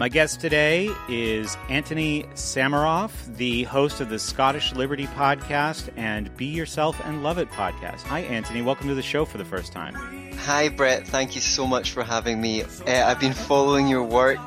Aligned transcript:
My 0.00 0.08
guest 0.08 0.40
today 0.40 0.88
is 1.10 1.58
Antony 1.68 2.22
Sammeroff, 2.32 3.36
the 3.36 3.64
host 3.64 4.00
of 4.00 4.08
the 4.08 4.18
Scottish 4.18 4.72
Liberty 4.72 5.06
podcast 5.08 5.90
and 5.94 6.34
Be 6.38 6.46
Yourself 6.46 6.98
and 7.04 7.22
Love 7.22 7.36
It 7.36 7.50
podcast. 7.50 8.00
Hi, 8.04 8.20
Antony. 8.20 8.62
Welcome 8.62 8.88
to 8.88 8.94
the 8.94 9.02
show 9.02 9.26
for 9.26 9.36
the 9.36 9.44
first 9.44 9.72
time. 9.72 9.92
Hi, 10.38 10.70
Brett. 10.70 11.06
Thank 11.06 11.34
you 11.34 11.42
so 11.42 11.66
much 11.66 11.90
for 11.90 12.02
having 12.02 12.40
me. 12.40 12.62
Uh, 12.62 12.68
I've 12.86 13.20
been 13.20 13.34
following 13.34 13.88
your 13.88 14.02
work 14.02 14.40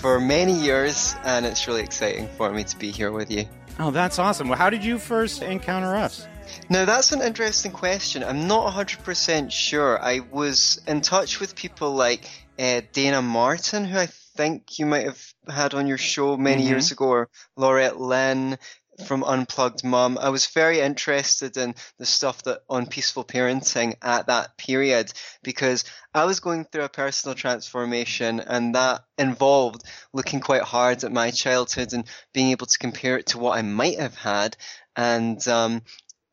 for 0.00 0.18
many 0.18 0.54
years, 0.54 1.14
and 1.22 1.46
it's 1.46 1.68
really 1.68 1.82
exciting 1.82 2.28
for 2.36 2.50
me 2.50 2.64
to 2.64 2.76
be 2.76 2.90
here 2.90 3.12
with 3.12 3.30
you. 3.30 3.44
Oh, 3.78 3.92
that's 3.92 4.18
awesome. 4.18 4.48
Well, 4.48 4.58
how 4.58 4.70
did 4.70 4.82
you 4.82 4.98
first 4.98 5.40
encounter 5.40 5.94
us? 5.94 6.26
Now, 6.68 6.84
that's 6.84 7.12
an 7.12 7.22
interesting 7.22 7.70
question. 7.70 8.24
I'm 8.24 8.48
not 8.48 8.74
100% 8.74 9.52
sure. 9.52 10.02
I 10.02 10.22
was 10.32 10.80
in 10.88 11.00
touch 11.00 11.38
with 11.38 11.54
people 11.54 11.92
like 11.92 12.28
uh, 12.58 12.80
Dayna 12.92 13.22
Martin, 13.22 13.84
who 13.84 13.98
I 13.98 14.08
think 14.36 14.78
you 14.78 14.86
might 14.86 15.06
have 15.06 15.34
had 15.48 15.74
on 15.74 15.86
your 15.86 15.98
show 15.98 16.36
many 16.36 16.62
mm-hmm. 16.62 16.70
years 16.70 16.92
ago, 16.92 17.06
or 17.06 17.28
Laurette 17.56 17.98
Lynn 17.98 18.58
from 19.04 19.24
Unplugged 19.24 19.84
Mum. 19.84 20.18
I 20.20 20.30
was 20.30 20.46
very 20.46 20.80
interested 20.80 21.56
in 21.56 21.74
the 21.98 22.06
stuff 22.06 22.42
that 22.44 22.60
on 22.68 22.86
peaceful 22.86 23.24
parenting 23.24 23.96
at 24.02 24.28
that 24.28 24.56
period 24.56 25.12
because 25.42 25.84
I 26.14 26.24
was 26.24 26.40
going 26.40 26.64
through 26.64 26.84
a 26.84 26.88
personal 26.88 27.34
transformation 27.34 28.40
and 28.40 28.74
that 28.74 29.02
involved 29.18 29.82
looking 30.12 30.40
quite 30.40 30.62
hard 30.62 31.04
at 31.04 31.12
my 31.12 31.30
childhood 31.30 31.92
and 31.92 32.04
being 32.32 32.50
able 32.50 32.66
to 32.66 32.78
compare 32.78 33.18
it 33.18 33.26
to 33.26 33.38
what 33.38 33.58
I 33.58 33.62
might 33.62 33.98
have 33.98 34.16
had. 34.16 34.56
And 34.94 35.46
um, 35.48 35.82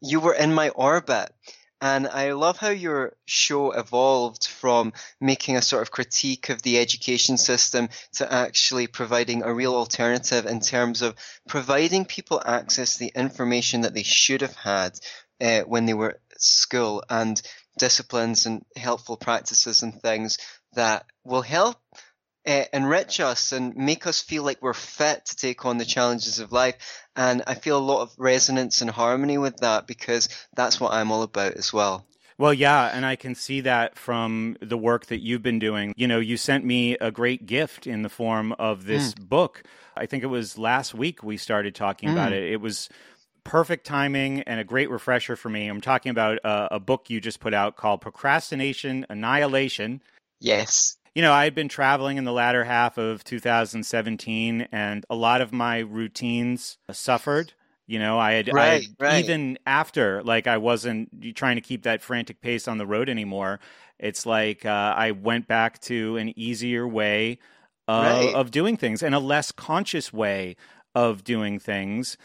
you 0.02 0.20
were 0.20 0.33
in 0.33 0.53
my 0.53 0.70
orbit. 0.70 1.31
And 1.84 2.08
I 2.08 2.32
love 2.32 2.60
how 2.60 2.70
your 2.70 3.12
show 3.26 3.72
evolved 3.72 4.48
from 4.48 4.94
making 5.20 5.58
a 5.58 5.62
sort 5.62 5.82
of 5.82 5.92
critique 5.92 6.48
of 6.48 6.62
the 6.62 6.80
education 6.80 7.38
system 7.38 7.90
to 8.14 8.32
actually 8.32 8.88
providing 8.88 9.44
a 9.44 9.54
real 9.54 9.76
alternative 9.76 10.46
in 10.46 10.62
terms 10.62 11.02
of 11.02 11.14
providing 11.46 12.06
people 12.06 12.42
access 12.46 12.94
to 12.94 13.00
the 13.00 13.12
information 13.14 13.81
that 13.81 13.94
they 13.94 14.03
should 14.03 14.40
have 14.40 14.56
had 14.56 14.98
uh, 15.42 15.64
when 15.64 15.86
they 15.86 15.94
were 15.94 16.12
at 16.12 16.42
school 16.42 17.03
and 17.09 17.42
disciplines 17.78 18.45
and 18.45 18.64
helpful 18.78 19.18
practices 19.18 19.84
and 19.84 20.02
things 20.02 20.38
that 20.75 21.06
will 21.25 21.42
help 21.42 21.75
uh, 22.45 22.63
enrich 22.73 23.19
us 23.19 23.52
and 23.52 23.75
make 23.75 24.05
us 24.05 24.22
feel 24.22 24.44
like 24.44 24.61
we're 24.61 24.73
fit 24.73 25.25
to 25.25 25.36
take 25.36 25.66
on 25.66 25.77
the 25.77 25.86
challenges 25.86 26.39
of 26.39 26.52
life. 26.52 26.75
And 27.16 27.44
I 27.47 27.55
feel 27.55 27.77
a 27.77 27.80
lot 27.80 28.02
of 28.02 28.13
resonance 28.17 28.81
and 28.81 28.89
harmony 28.89 29.38
with 29.38 29.58
that 29.58 29.88
because 29.88 30.30
that's 30.55 30.80
what 30.80 30.94
I'm 30.94 31.11
all 31.11 31.23
about 31.23 31.53
as 31.53 31.72
well. 31.72 32.05
Well, 32.38 32.53
yeah, 32.53 32.85
and 32.85 33.05
I 33.05 33.16
can 33.16 33.35
see 33.35 33.61
that 33.61 33.97
from 33.97 34.58
the 34.59 34.77
work 34.77 35.05
that 35.05 35.22
you've 35.22 35.44
been 35.44 35.59
doing. 35.59 35.94
You 35.95 36.08
know, 36.08 36.19
you 36.19 36.35
sent 36.35 36.66
me 36.66 36.97
a 36.97 37.11
great 37.11 37.45
gift 37.45 37.85
in 37.85 38.02
the 38.02 38.09
form 38.09 38.53
of 38.53 38.85
this 38.85 39.13
mm. 39.13 39.30
book. 39.30 39.63
I 39.95 40.07
think 40.07 40.23
it 40.23 40.28
was 40.28 40.57
last 40.57 40.95
week 40.95 41.22
we 41.22 41.38
started 41.38 41.75
talking 41.75 42.09
mm. 42.09 42.13
about 42.13 42.33
it. 42.33 42.52
It 42.52 42.59
was 42.59 42.89
perfect 43.44 43.85
timing 43.85 44.41
and 44.41 44.59
a 44.59 44.63
great 44.63 44.89
refresher 44.89 45.35
for 45.35 45.50
me. 45.50 45.67
I'm 45.67 45.81
talking 45.81 46.09
about 46.09 46.39
a, 46.44 46.75
a 46.75 46.80
book 46.80 47.09
you 47.09 47.22
just 47.22 47.39
put 47.39 47.53
out 47.53 47.75
called 47.75 48.02
Procrastination 48.02 49.05
Annihilation. 49.09 50.02
Yes 50.39 50.97
you 51.16 51.22
know, 51.22 51.31
I 51.31 51.44
had 51.44 51.56
been 51.56 51.69
traveling 51.69 52.17
in 52.17 52.23
the 52.23 52.31
latter 52.31 52.64
half 52.64 52.97
of 52.97 53.23
2017, 53.23 54.67
and 54.72 55.06
a 55.09 55.16
lot 55.16 55.42
of 55.42 55.53
my 55.53 55.80
routines 55.80 56.78
suffered. 56.92 57.53
You 57.86 58.00
know, 58.00 58.17
I 58.17 58.33
had, 58.33 58.53
right, 58.53 58.64
I 58.64 58.73
had 58.73 58.83
right. 59.00 59.23
even 59.23 59.59
after, 59.67 60.23
like, 60.23 60.47
I 60.47 60.58
wasn't 60.58 61.36
trying 61.36 61.58
to 61.58 61.61
keep 61.61 61.84
that 61.84 62.02
frantic 62.02 62.41
pace 62.41 62.67
on 62.67 62.78
the 62.78 62.88
road 62.88 63.09
anymore. 63.09 63.59
It's 64.00 64.25
like 64.25 64.66
uh, 64.66 64.94
I 64.97 65.11
went 65.11 65.47
back 65.47 65.80
to 65.81 66.17
an 66.17 66.38
easier 66.38 66.88
way 66.88 67.39
uh, 67.88 68.23
right. 68.25 68.36
of 68.36 68.52
doing 68.52 68.78
things 68.78 69.03
and 69.03 69.14
a 69.14 69.19
less 69.19 69.52
conscious 69.52 70.11
way 70.11 70.56
of 70.95 71.23
doing 71.23 71.59
things 71.59 72.17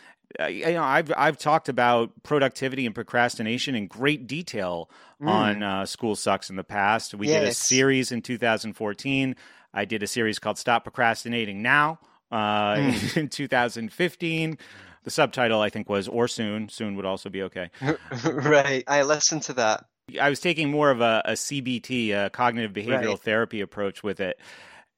you 0.48 0.72
know, 0.72 0.82
I've 0.82 1.12
I've 1.16 1.38
talked 1.38 1.68
about 1.68 2.22
productivity 2.22 2.86
and 2.86 2.94
procrastination 2.94 3.74
in 3.74 3.86
great 3.86 4.26
detail 4.26 4.90
mm. 5.20 5.28
on 5.28 5.62
uh, 5.62 5.86
School 5.86 6.16
Sucks 6.16 6.50
in 6.50 6.56
the 6.56 6.64
past. 6.64 7.14
We 7.14 7.28
yes. 7.28 7.40
did 7.40 7.48
a 7.48 7.54
series 7.54 8.12
in 8.12 8.22
2014. 8.22 9.36
I 9.72 9.84
did 9.84 10.02
a 10.02 10.06
series 10.06 10.38
called 10.38 10.58
Stop 10.58 10.84
Procrastinating 10.84 11.62
Now 11.62 11.98
uh, 12.30 12.74
mm. 12.74 13.16
in 13.16 13.28
2015. 13.28 14.58
The 15.04 15.10
subtitle 15.10 15.60
I 15.60 15.70
think 15.70 15.88
was 15.88 16.08
"Or 16.08 16.28
Soon." 16.28 16.68
Soon 16.68 16.96
would 16.96 17.06
also 17.06 17.30
be 17.30 17.42
okay. 17.44 17.70
right. 18.24 18.84
I 18.86 19.02
listened 19.02 19.42
to 19.44 19.54
that. 19.54 19.86
I 20.20 20.28
was 20.30 20.40
taking 20.40 20.70
more 20.70 20.90
of 20.90 21.00
a, 21.00 21.22
a 21.24 21.32
CBT, 21.32 22.26
a 22.26 22.30
cognitive 22.30 22.72
behavioral 22.72 23.08
right. 23.10 23.18
therapy 23.18 23.60
approach 23.60 24.02
with 24.02 24.20
it 24.20 24.38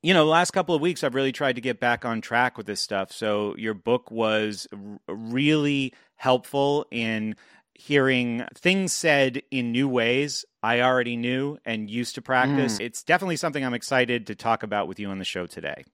you 0.02 0.14
know, 0.14 0.24
the 0.24 0.30
last 0.30 0.52
couple 0.52 0.74
of 0.74 0.80
weeks, 0.80 1.04
I've 1.04 1.14
really 1.14 1.32
tried 1.32 1.56
to 1.56 1.60
get 1.60 1.78
back 1.78 2.04
on 2.04 2.20
track 2.20 2.56
with 2.56 2.66
this 2.66 2.80
stuff. 2.80 3.12
So 3.12 3.54
your 3.56 3.74
book 3.74 4.10
was 4.10 4.66
r- 4.72 4.98
really 5.08 5.92
helpful 6.16 6.86
in 6.90 7.36
hearing 7.74 8.46
things 8.54 8.92
said 8.92 9.42
in 9.50 9.72
new 9.72 9.88
ways 9.88 10.44
I 10.62 10.82
already 10.82 11.16
knew 11.16 11.58
and 11.64 11.90
used 11.90 12.14
to 12.16 12.22
practice. 12.22 12.78
Mm. 12.78 12.84
It's 12.84 13.02
definitely 13.02 13.36
something 13.36 13.64
I'm 13.64 13.74
excited 13.74 14.26
to 14.26 14.34
talk 14.34 14.62
about 14.62 14.86
with 14.86 15.00
you 15.00 15.08
on 15.08 15.18
the 15.18 15.24
show 15.24 15.46
today. 15.46 15.84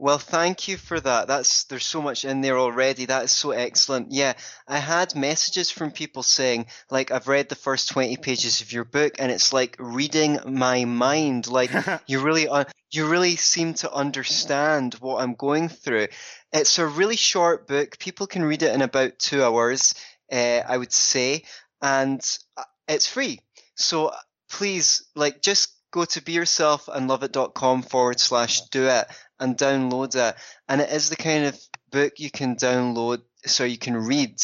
Well, 0.00 0.16
thank 0.16 0.66
you 0.66 0.78
for 0.78 0.98
that. 0.98 1.28
That's 1.28 1.64
there's 1.64 1.84
so 1.84 2.00
much 2.00 2.24
in 2.24 2.40
there 2.40 2.58
already. 2.58 3.04
That 3.04 3.24
is 3.24 3.32
so 3.32 3.50
excellent. 3.50 4.12
Yeah, 4.12 4.32
I 4.66 4.78
had 4.78 5.14
messages 5.14 5.70
from 5.70 5.90
people 5.90 6.22
saying 6.22 6.68
like 6.90 7.10
I've 7.10 7.28
read 7.28 7.50
the 7.50 7.54
first 7.54 7.90
20 7.90 8.16
pages 8.16 8.62
of 8.62 8.72
your 8.72 8.84
book 8.84 9.16
and 9.18 9.30
it's 9.30 9.52
like 9.52 9.76
reading 9.78 10.40
my 10.46 10.86
mind. 10.86 11.48
Like 11.48 11.70
you 12.06 12.20
really 12.20 12.48
uh, 12.48 12.64
you 12.90 13.08
really 13.08 13.36
seem 13.36 13.74
to 13.74 13.92
understand 13.92 14.94
what 14.94 15.20
I'm 15.22 15.34
going 15.34 15.68
through. 15.68 16.06
It's 16.50 16.78
a 16.78 16.86
really 16.86 17.16
short 17.16 17.68
book. 17.68 17.98
People 17.98 18.26
can 18.26 18.42
read 18.42 18.62
it 18.62 18.74
in 18.74 18.80
about 18.80 19.18
2 19.18 19.44
hours, 19.44 19.94
uh, 20.32 20.62
I 20.66 20.78
would 20.78 20.92
say, 20.92 21.44
and 21.82 22.22
uh, 22.56 22.64
it's 22.88 23.06
free. 23.06 23.40
So 23.74 24.12
please 24.48 25.04
like 25.14 25.42
just 25.42 25.74
go 25.90 26.04
to 26.04 26.20
beyourselfandloveit.com 26.20 27.82
forward 27.82 28.20
slash 28.20 28.62
do 28.70 28.86
it 28.86 29.06
and 29.38 29.56
download 29.56 30.14
it. 30.14 30.36
And 30.68 30.80
it 30.80 30.90
is 30.90 31.10
the 31.10 31.16
kind 31.16 31.46
of 31.46 31.58
book 31.90 32.14
you 32.18 32.30
can 32.30 32.56
download 32.56 33.22
so 33.46 33.64
you 33.64 33.78
can 33.78 33.96
read. 33.96 34.36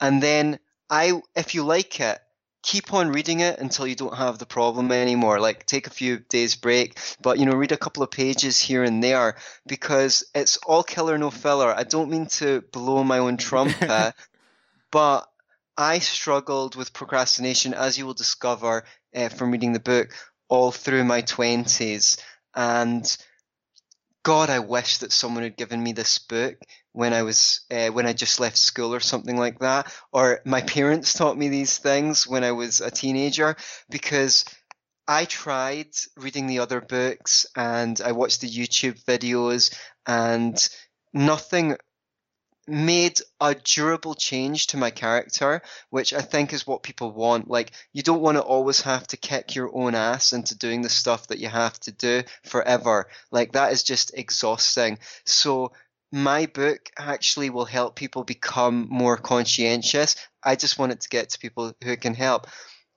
And 0.00 0.22
then 0.22 0.58
I, 0.88 1.20
if 1.34 1.54
you 1.54 1.64
like 1.64 2.00
it, 2.00 2.18
keep 2.62 2.94
on 2.94 3.12
reading 3.12 3.40
it 3.40 3.58
until 3.58 3.86
you 3.86 3.94
don't 3.94 4.16
have 4.16 4.38
the 4.38 4.46
problem 4.46 4.90
anymore. 4.90 5.38
Like 5.38 5.66
take 5.66 5.86
a 5.86 5.90
few 5.90 6.18
days 6.18 6.56
break, 6.56 6.98
but 7.20 7.38
you 7.38 7.46
know, 7.46 7.52
read 7.52 7.72
a 7.72 7.76
couple 7.76 8.02
of 8.02 8.10
pages 8.10 8.58
here 8.58 8.82
and 8.82 9.04
there 9.04 9.36
because 9.66 10.24
it's 10.34 10.56
all 10.58 10.82
killer 10.82 11.18
no 11.18 11.30
filler. 11.30 11.72
I 11.74 11.84
don't 11.84 12.10
mean 12.10 12.26
to 12.38 12.62
blow 12.72 13.04
my 13.04 13.18
own 13.18 13.36
trumpet, 13.36 14.14
but 14.90 15.28
I 15.76 15.98
struggled 15.98 16.76
with 16.76 16.92
procrastination, 16.92 17.74
as 17.74 17.98
you 17.98 18.06
will 18.06 18.14
discover 18.14 18.84
uh, 19.14 19.28
from 19.28 19.50
reading 19.50 19.72
the 19.72 19.80
book, 19.80 20.14
all 20.48 20.72
through 20.72 21.04
my 21.04 21.20
twenties, 21.22 22.18
and 22.54 23.16
God, 24.24 24.48
I 24.48 24.60
wish 24.60 24.98
that 24.98 25.12
someone 25.12 25.42
had 25.42 25.56
given 25.56 25.82
me 25.82 25.92
this 25.92 26.18
book 26.18 26.56
when 26.92 27.12
I 27.12 27.22
was 27.22 27.60
uh, 27.70 27.88
when 27.88 28.06
I 28.06 28.14
just 28.14 28.40
left 28.40 28.56
school 28.56 28.94
or 28.94 29.00
something 29.00 29.36
like 29.36 29.58
that, 29.58 29.92
or 30.12 30.40
my 30.46 30.62
parents 30.62 31.12
taught 31.12 31.36
me 31.36 31.48
these 31.48 31.78
things 31.78 32.26
when 32.26 32.42
I 32.42 32.52
was 32.52 32.80
a 32.80 32.90
teenager 32.90 33.56
because 33.90 34.44
I 35.06 35.26
tried 35.26 35.90
reading 36.16 36.46
the 36.46 36.60
other 36.60 36.80
books 36.80 37.44
and 37.54 38.00
I 38.00 38.12
watched 38.12 38.40
the 38.40 38.48
YouTube 38.48 39.04
videos 39.04 39.76
and 40.06 40.56
nothing 41.12 41.76
made 42.66 43.20
a 43.40 43.54
durable 43.54 44.14
change 44.14 44.68
to 44.68 44.76
my 44.76 44.90
character, 44.90 45.62
which 45.90 46.12
I 46.12 46.22
think 46.22 46.52
is 46.52 46.66
what 46.66 46.82
people 46.82 47.12
want. 47.12 47.48
Like, 47.48 47.72
you 47.92 48.02
don't 48.02 48.22
want 48.22 48.36
to 48.36 48.42
always 48.42 48.80
have 48.82 49.06
to 49.08 49.16
kick 49.16 49.54
your 49.54 49.74
own 49.74 49.94
ass 49.94 50.32
into 50.32 50.56
doing 50.56 50.82
the 50.82 50.88
stuff 50.88 51.26
that 51.28 51.38
you 51.38 51.48
have 51.48 51.78
to 51.80 51.92
do 51.92 52.22
forever. 52.44 53.08
Like, 53.30 53.52
that 53.52 53.72
is 53.72 53.82
just 53.82 54.12
exhausting. 54.14 54.98
So, 55.24 55.72
my 56.10 56.46
book 56.46 56.90
actually 56.96 57.50
will 57.50 57.64
help 57.64 57.96
people 57.96 58.22
become 58.22 58.86
more 58.88 59.16
conscientious. 59.16 60.16
I 60.42 60.54
just 60.54 60.78
want 60.78 60.92
it 60.92 61.00
to 61.00 61.08
get 61.08 61.30
to 61.30 61.38
people 61.38 61.74
who 61.82 61.96
can 61.96 62.14
help. 62.14 62.46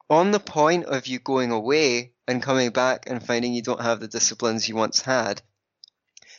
On 0.09 0.31
the 0.31 0.39
point 0.39 0.85
of 0.85 1.07
you 1.07 1.19
going 1.19 1.51
away 1.51 2.13
and 2.27 2.43
coming 2.43 2.69
back 2.69 3.09
and 3.09 3.25
finding 3.25 3.53
you 3.53 3.63
don't 3.63 3.81
have 3.81 3.99
the 3.99 4.07
disciplines 4.07 4.69
you 4.69 4.75
once 4.75 5.01
had, 5.01 5.41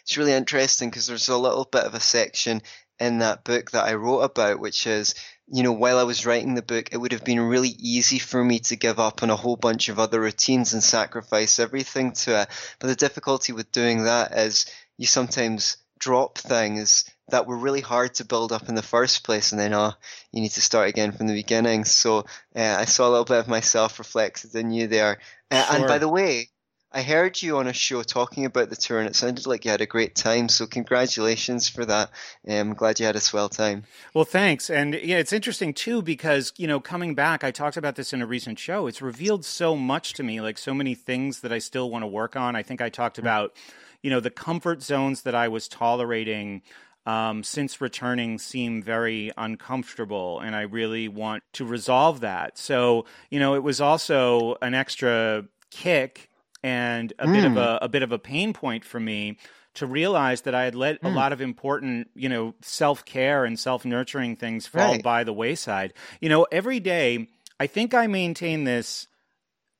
it's 0.02 0.16
really 0.16 0.32
interesting 0.32 0.88
because 0.88 1.06
there's 1.06 1.28
a 1.28 1.36
little 1.36 1.66
bit 1.70 1.84
of 1.84 1.94
a 1.94 2.00
section 2.00 2.62
in 3.00 3.18
that 3.18 3.44
book 3.44 3.70
that 3.72 3.84
I 3.84 3.94
wrote 3.94 4.20
about, 4.20 4.60
which 4.60 4.86
is, 4.86 5.14
you 5.46 5.62
know, 5.62 5.72
while 5.72 5.98
I 5.98 6.02
was 6.02 6.26
writing 6.26 6.54
the 6.54 6.62
book, 6.62 6.90
it 6.92 6.96
would 6.98 7.12
have 7.12 7.24
been 7.24 7.40
really 7.40 7.74
easy 7.78 8.18
for 8.18 8.42
me 8.42 8.58
to 8.60 8.76
give 8.76 8.98
up 8.98 9.22
on 9.22 9.30
a 9.30 9.36
whole 9.36 9.56
bunch 9.56 9.88
of 9.88 9.98
other 9.98 10.20
routines 10.20 10.72
and 10.72 10.82
sacrifice 10.82 11.58
everything 11.58 12.12
to 12.12 12.42
it. 12.42 12.48
But 12.78 12.88
the 12.88 12.96
difficulty 12.96 13.52
with 13.52 13.72
doing 13.72 14.04
that 14.04 14.32
is 14.32 14.66
you 14.96 15.06
sometimes 15.06 15.76
drop 15.98 16.38
things 16.38 17.04
that 17.28 17.46
were 17.46 17.56
really 17.56 17.80
hard 17.80 18.14
to 18.14 18.24
build 18.24 18.52
up 18.52 18.68
in 18.68 18.74
the 18.74 18.82
first 18.82 19.24
place, 19.24 19.52
and 19.52 19.60
then 19.60 19.74
oh, 19.74 19.92
you 20.32 20.40
need 20.40 20.50
to 20.50 20.60
start 20.60 20.88
again 20.88 21.12
from 21.12 21.26
the 21.26 21.34
beginning. 21.34 21.84
So 21.84 22.20
uh, 22.56 22.76
I 22.78 22.84
saw 22.84 23.08
a 23.08 23.10
little 23.10 23.24
bit 23.24 23.38
of 23.38 23.48
myself 23.48 23.98
reflected 23.98 24.54
in 24.54 24.70
you 24.70 24.86
there. 24.86 25.18
Uh, 25.50 25.64
sure. 25.64 25.76
And 25.76 25.86
by 25.86 25.98
the 25.98 26.08
way, 26.08 26.48
I 26.90 27.02
heard 27.02 27.42
you 27.42 27.58
on 27.58 27.66
a 27.66 27.74
show 27.74 28.02
talking 28.02 28.46
about 28.46 28.70
the 28.70 28.76
tour, 28.76 28.98
and 28.98 29.06
it 29.06 29.14
sounded 29.14 29.46
like 29.46 29.66
you 29.66 29.70
had 29.70 29.82
a 29.82 29.86
great 29.86 30.14
time. 30.14 30.48
So 30.48 30.66
congratulations 30.66 31.68
for 31.68 31.84
that. 31.84 32.10
I'm 32.48 32.72
glad 32.72 32.98
you 32.98 33.04
had 33.04 33.16
a 33.16 33.20
swell 33.20 33.50
time. 33.50 33.84
Well, 34.14 34.24
thanks. 34.24 34.70
And 34.70 34.94
yeah, 34.94 35.18
it's 35.18 35.34
interesting 35.34 35.74
too 35.74 36.00
because 36.00 36.54
you 36.56 36.66
know, 36.66 36.80
coming 36.80 37.14
back, 37.14 37.44
I 37.44 37.50
talked 37.50 37.76
about 37.76 37.96
this 37.96 38.14
in 38.14 38.22
a 38.22 38.26
recent 38.26 38.58
show. 38.58 38.86
It's 38.86 39.02
revealed 39.02 39.44
so 39.44 39.76
much 39.76 40.14
to 40.14 40.22
me, 40.22 40.40
like 40.40 40.56
so 40.56 40.72
many 40.72 40.94
things 40.94 41.40
that 41.40 41.52
I 41.52 41.58
still 41.58 41.90
want 41.90 42.04
to 42.04 42.06
work 42.06 42.36
on. 42.36 42.56
I 42.56 42.62
think 42.62 42.80
I 42.80 42.88
talked 42.88 43.16
mm. 43.16 43.22
about, 43.22 43.54
you 44.02 44.08
know, 44.08 44.20
the 44.20 44.30
comfort 44.30 44.82
zones 44.82 45.22
that 45.22 45.34
I 45.34 45.48
was 45.48 45.68
tolerating. 45.68 46.62
Um, 47.06 47.42
since 47.42 47.80
returning 47.80 48.38
seem 48.38 48.82
very 48.82 49.32
uncomfortable, 49.38 50.40
and 50.40 50.54
I 50.54 50.62
really 50.62 51.08
want 51.08 51.42
to 51.54 51.64
resolve 51.64 52.20
that. 52.20 52.58
So, 52.58 53.06
you 53.30 53.38
know, 53.40 53.54
it 53.54 53.62
was 53.62 53.80
also 53.80 54.58
an 54.60 54.74
extra 54.74 55.46
kick 55.70 56.28
and 56.62 57.12
a 57.18 57.26
mm. 57.26 57.32
bit 57.32 57.44
of 57.44 57.52
hmm. 57.52 57.58
a, 57.58 57.78
a 57.82 57.88
bit 57.88 58.02
of 58.02 58.12
a 58.12 58.18
pain 58.18 58.52
point 58.52 58.84
for 58.84 58.98
me 58.98 59.38
to 59.74 59.86
realize 59.86 60.42
that 60.42 60.54
I 60.54 60.64
had 60.64 60.74
let 60.74 61.00
mm. 61.00 61.06
a 61.06 61.10
hmm. 61.10 61.16
lot 61.16 61.32
of 61.32 61.40
important, 61.40 62.10
you 62.14 62.28
know, 62.28 62.54
self 62.62 63.04
care 63.04 63.44
and 63.44 63.58
self 63.58 63.84
nurturing 63.84 64.36
things 64.36 64.66
fall 64.66 64.92
right. 64.92 65.02
by 65.02 65.24
the 65.24 65.32
wayside. 65.32 65.94
You 66.20 66.28
know, 66.28 66.46
every 66.50 66.80
day, 66.80 67.28
I 67.60 67.66
think 67.66 67.94
I 67.94 68.06
maintain 68.06 68.64
this 68.64 69.08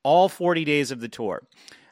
all 0.02 0.28
40 0.28 0.64
days 0.64 0.90
of 0.90 1.00
the 1.00 1.08
tour. 1.08 1.42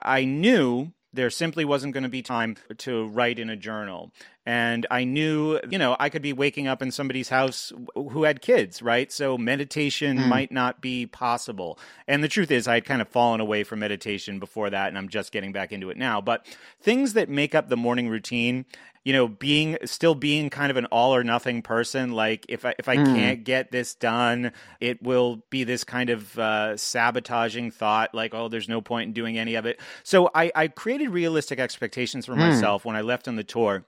I 0.01 0.25
knew 0.25 0.93
there 1.13 1.31
simply 1.31 1.65
wasn't 1.65 1.95
going 1.95 2.05
to 2.05 2.09
be 2.09 2.23
time 2.23 2.57
to 2.79 3.07
write 3.09 3.39
in 3.39 3.51
a 3.51 3.57
journal. 3.57 4.13
And 4.47 4.87
I 4.93 5.03
knew, 5.03 5.59
you 5.69 5.77
know, 5.77 5.97
I 5.99 6.09
could 6.09 6.23
be 6.23 6.33
waking 6.33 6.69
up 6.69 6.81
in 6.81 6.93
somebody's 6.93 7.29
house 7.29 7.73
who 7.97 8.23
had 8.23 8.41
kids, 8.41 8.81
right? 8.81 9.11
So 9.11 9.37
meditation 9.37 10.19
mm. 10.19 10.29
might 10.29 10.53
not 10.53 10.81
be 10.81 11.05
possible. 11.07 11.81
And 12.07 12.23
the 12.23 12.29
truth 12.29 12.53
is, 12.53 12.69
I 12.69 12.75
had 12.75 12.85
kind 12.85 13.03
of 13.03 13.09
fallen 13.09 13.41
away 13.41 13.65
from 13.65 13.81
meditation 13.81 14.39
before 14.39 14.71
that, 14.71 14.87
and 14.87 14.97
I'm 14.97 15.09
just 15.09 15.33
getting 15.33 15.51
back 15.51 15.73
into 15.73 15.91
it 15.91 15.97
now. 15.97 16.21
But 16.21 16.47
things 16.81 17.15
that 17.15 17.29
make 17.29 17.57
up 17.57 17.69
the 17.69 17.77
morning 17.77 18.09
routine, 18.09 18.67
you 19.03 19.13
know, 19.13 19.27
being 19.27 19.79
still 19.85 20.15
being 20.15 20.49
kind 20.49 20.71
of 20.71 20.77
an 20.77 20.87
all 20.87 21.13
or 21.13 21.25
nothing 21.25 21.61
person, 21.63 22.13
like 22.13 22.47
if 22.49 22.65
I 22.65 22.75
if 22.79 22.89
I 22.89 22.99
mm. 22.99 23.05
can't 23.05 23.43
get 23.43 23.73
this 23.73 23.97
done, 23.97 24.53
it 24.81 25.03
will 25.03 25.43
be 25.51 25.65
this 25.65 25.83
kind 25.83 26.09
of 26.09 26.39
uh, 26.39 26.77
sabotaging 26.77 27.73
thought, 27.73 28.15
like 28.15 28.33
oh, 28.33 28.47
there's 28.47 28.69
no 28.69 28.81
point 28.81 29.09
in 29.09 29.13
doing 29.13 29.39
any 29.39 29.57
of 29.57 29.67
it. 29.67 29.81
So 30.05 30.31
I, 30.33 30.53
I 30.55 30.69
created 30.69 31.11
realistic 31.11 31.59
expectations 31.59 32.27
for 32.27 32.35
mm. 32.35 32.39
myself 32.39 32.85
when 32.85 32.95
I 32.95 33.01
left 33.01 33.27
on 33.27 33.35
the 33.35 33.45
tour 33.45 33.85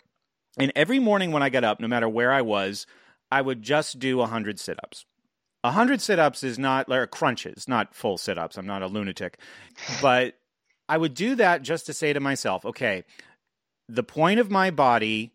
and 0.58 0.72
every 0.75 0.99
morning 0.99 1.32
when 1.32 1.43
I 1.43 1.49
got 1.49 1.64
up, 1.64 1.81
no 1.81 1.88
matter 1.88 2.08
where 2.08 2.32
I 2.32 2.43
was, 2.43 2.87
I 3.31 3.43
would 3.43 3.62
just 3.62 3.99
do 3.99 4.19
100 4.19 4.58
sit 4.58 4.78
ups. 4.82 5.05
100 5.62 6.00
sit 6.00 6.19
ups 6.19 6.43
is 6.43 6.58
not 6.58 6.88
like 6.88 7.10
crunches, 7.10 7.69
not 7.69 7.94
full 7.94 8.16
sit 8.16 8.38
ups. 8.38 8.56
I'm 8.56 8.66
not 8.66 8.82
a 8.82 8.87
lunatic. 8.87 9.38
But 10.00 10.34
I 10.88 10.96
would 10.96 11.14
do 11.14 11.34
that 11.34 11.62
just 11.62 11.87
to 11.87 11.93
say 11.93 12.12
to 12.12 12.20
myself, 12.20 12.64
okay, 12.64 13.05
the 13.88 14.02
point 14.02 14.40
of 14.40 14.50
my 14.50 14.70
body 14.70 15.32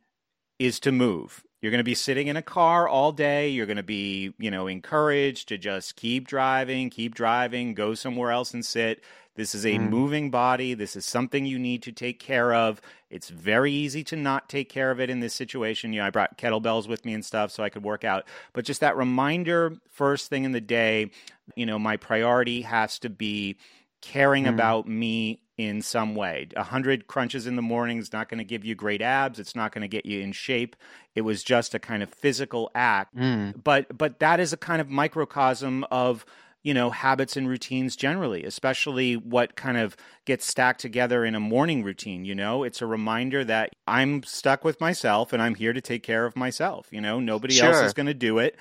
is 0.60 0.80
to 0.82 0.92
move. 0.92 1.44
You're 1.62 1.72
going 1.72 1.80
to 1.80 1.86
be 1.86 1.96
sitting 1.96 2.28
in 2.28 2.36
a 2.36 2.42
car 2.42 2.88
all 2.88 3.12
day. 3.12 3.50
You're 3.50 3.66
going 3.66 3.78
to 3.78 3.84
be, 3.84 4.34
you 4.38 4.52
know, 4.52 4.68
encouraged 4.68 5.48
to 5.48 5.58
just 5.58 5.96
keep 5.96 6.28
driving, 6.28 6.90
keep 6.90 7.16
driving, 7.16 7.74
go 7.74 7.94
somewhere 7.94 8.32
else 8.32 8.54
and 8.54 8.66
sit. 8.66 9.04
This 9.36 9.56
is 9.56 9.66
a 9.66 9.74
mm. 9.78 9.90
moving 9.90 10.30
body. 10.30 10.74
This 10.74 10.96
is 10.96 11.06
something 11.06 11.46
you 11.46 11.58
need 11.58 11.82
to 11.84 11.92
take 11.92 12.20
care 12.20 12.54
of. 12.54 12.82
It's 13.10 13.30
very 13.30 13.72
easy 13.72 14.04
to 14.06 14.16
not 14.16 14.50
take 14.50 14.70
care 14.70 14.92
of 14.92 15.00
it 15.00 15.10
in 15.10 15.20
this 15.20 15.34
situation. 15.34 15.94
You 15.94 16.02
know, 16.02 16.08
I 16.08 16.10
brought 16.12 16.38
kettlebells 16.38 16.88
with 16.88 17.06
me 17.06 17.14
and 17.14 17.26
stuff 17.26 17.52
so 17.52 17.64
I 17.64 17.70
could 17.70 17.84
work 17.84 18.04
out. 18.04 18.26
But 18.54 18.66
just 18.66 18.82
that 18.82 18.96
reminder 18.96 19.74
first 19.90 20.30
thing 20.30 20.44
in 20.44 20.52
the 20.52 20.62
day, 20.62 21.12
you 21.56 21.66
know, 21.66 21.80
my 21.80 21.98
priority 21.98 22.62
has 22.62 23.00
to 23.00 23.10
be 23.10 23.58
caring 24.02 24.46
mm. 24.46 24.50
about 24.50 24.88
me 24.88 25.40
in 25.58 25.82
some 25.82 26.16
way. 26.16 26.48
A 26.56 26.64
hundred 26.64 27.08
crunches 27.08 27.48
in 27.48 27.56
the 27.56 27.62
morning 27.62 28.00
is 28.00 28.12
not 28.12 28.30
going 28.30 28.40
to 28.40 28.44
give 28.44 28.66
you 28.66 28.76
great 28.76 29.02
abs. 29.02 29.40
It's 29.40 29.56
not 29.56 29.72
going 29.72 29.84
to 29.84 29.88
get 29.88 30.06
you 30.06 30.20
in 30.20 30.32
shape. 30.32 30.76
It 31.16 31.22
was 31.22 31.44
just 31.44 31.76
a 31.76 31.80
kind 31.80 32.02
of 32.02 32.10
physical 32.10 32.72
act. 32.74 33.16
Mm. 33.16 33.64
But 33.64 33.98
but 33.98 34.20
that 34.20 34.40
is 34.40 34.54
a 34.54 34.58
kind 34.58 34.82
of 34.82 34.90
microcosm 34.90 35.86
of 35.92 36.26
you 36.64 36.74
know, 36.74 36.90
habits 36.90 37.36
and 37.36 37.48
routines 37.48 37.96
generally, 37.96 38.44
especially 38.46 39.16
what 39.16 39.56
kind 39.56 39.78
of 39.78 39.96
gets 40.26 40.48
stacked 40.48 40.80
together 40.80 41.26
in 41.26 41.36
a 41.36 41.40
morning 41.40 41.84
routine. 41.84 42.26
You 42.26 42.36
know, 42.36 42.64
it's 42.64 42.82
a 42.82 42.88
reminder 42.88 43.44
that 43.44 43.76
I'm 43.86 44.24
stuck 44.24 44.64
with 44.64 44.80
myself 44.80 45.34
and 45.34 45.42
I'm 45.42 45.56
here 45.56 45.74
to 45.74 45.82
take 45.82 46.04
care 46.04 46.26
of 46.26 46.36
myself. 46.36 46.88
You 46.90 47.02
know, 47.02 47.20
nobody 47.20 47.56
sure. 47.56 47.74
else 47.74 47.86
is 47.86 47.94
going 47.94 48.08
to 48.08 48.14
do 48.14 48.40
it. 48.40 48.56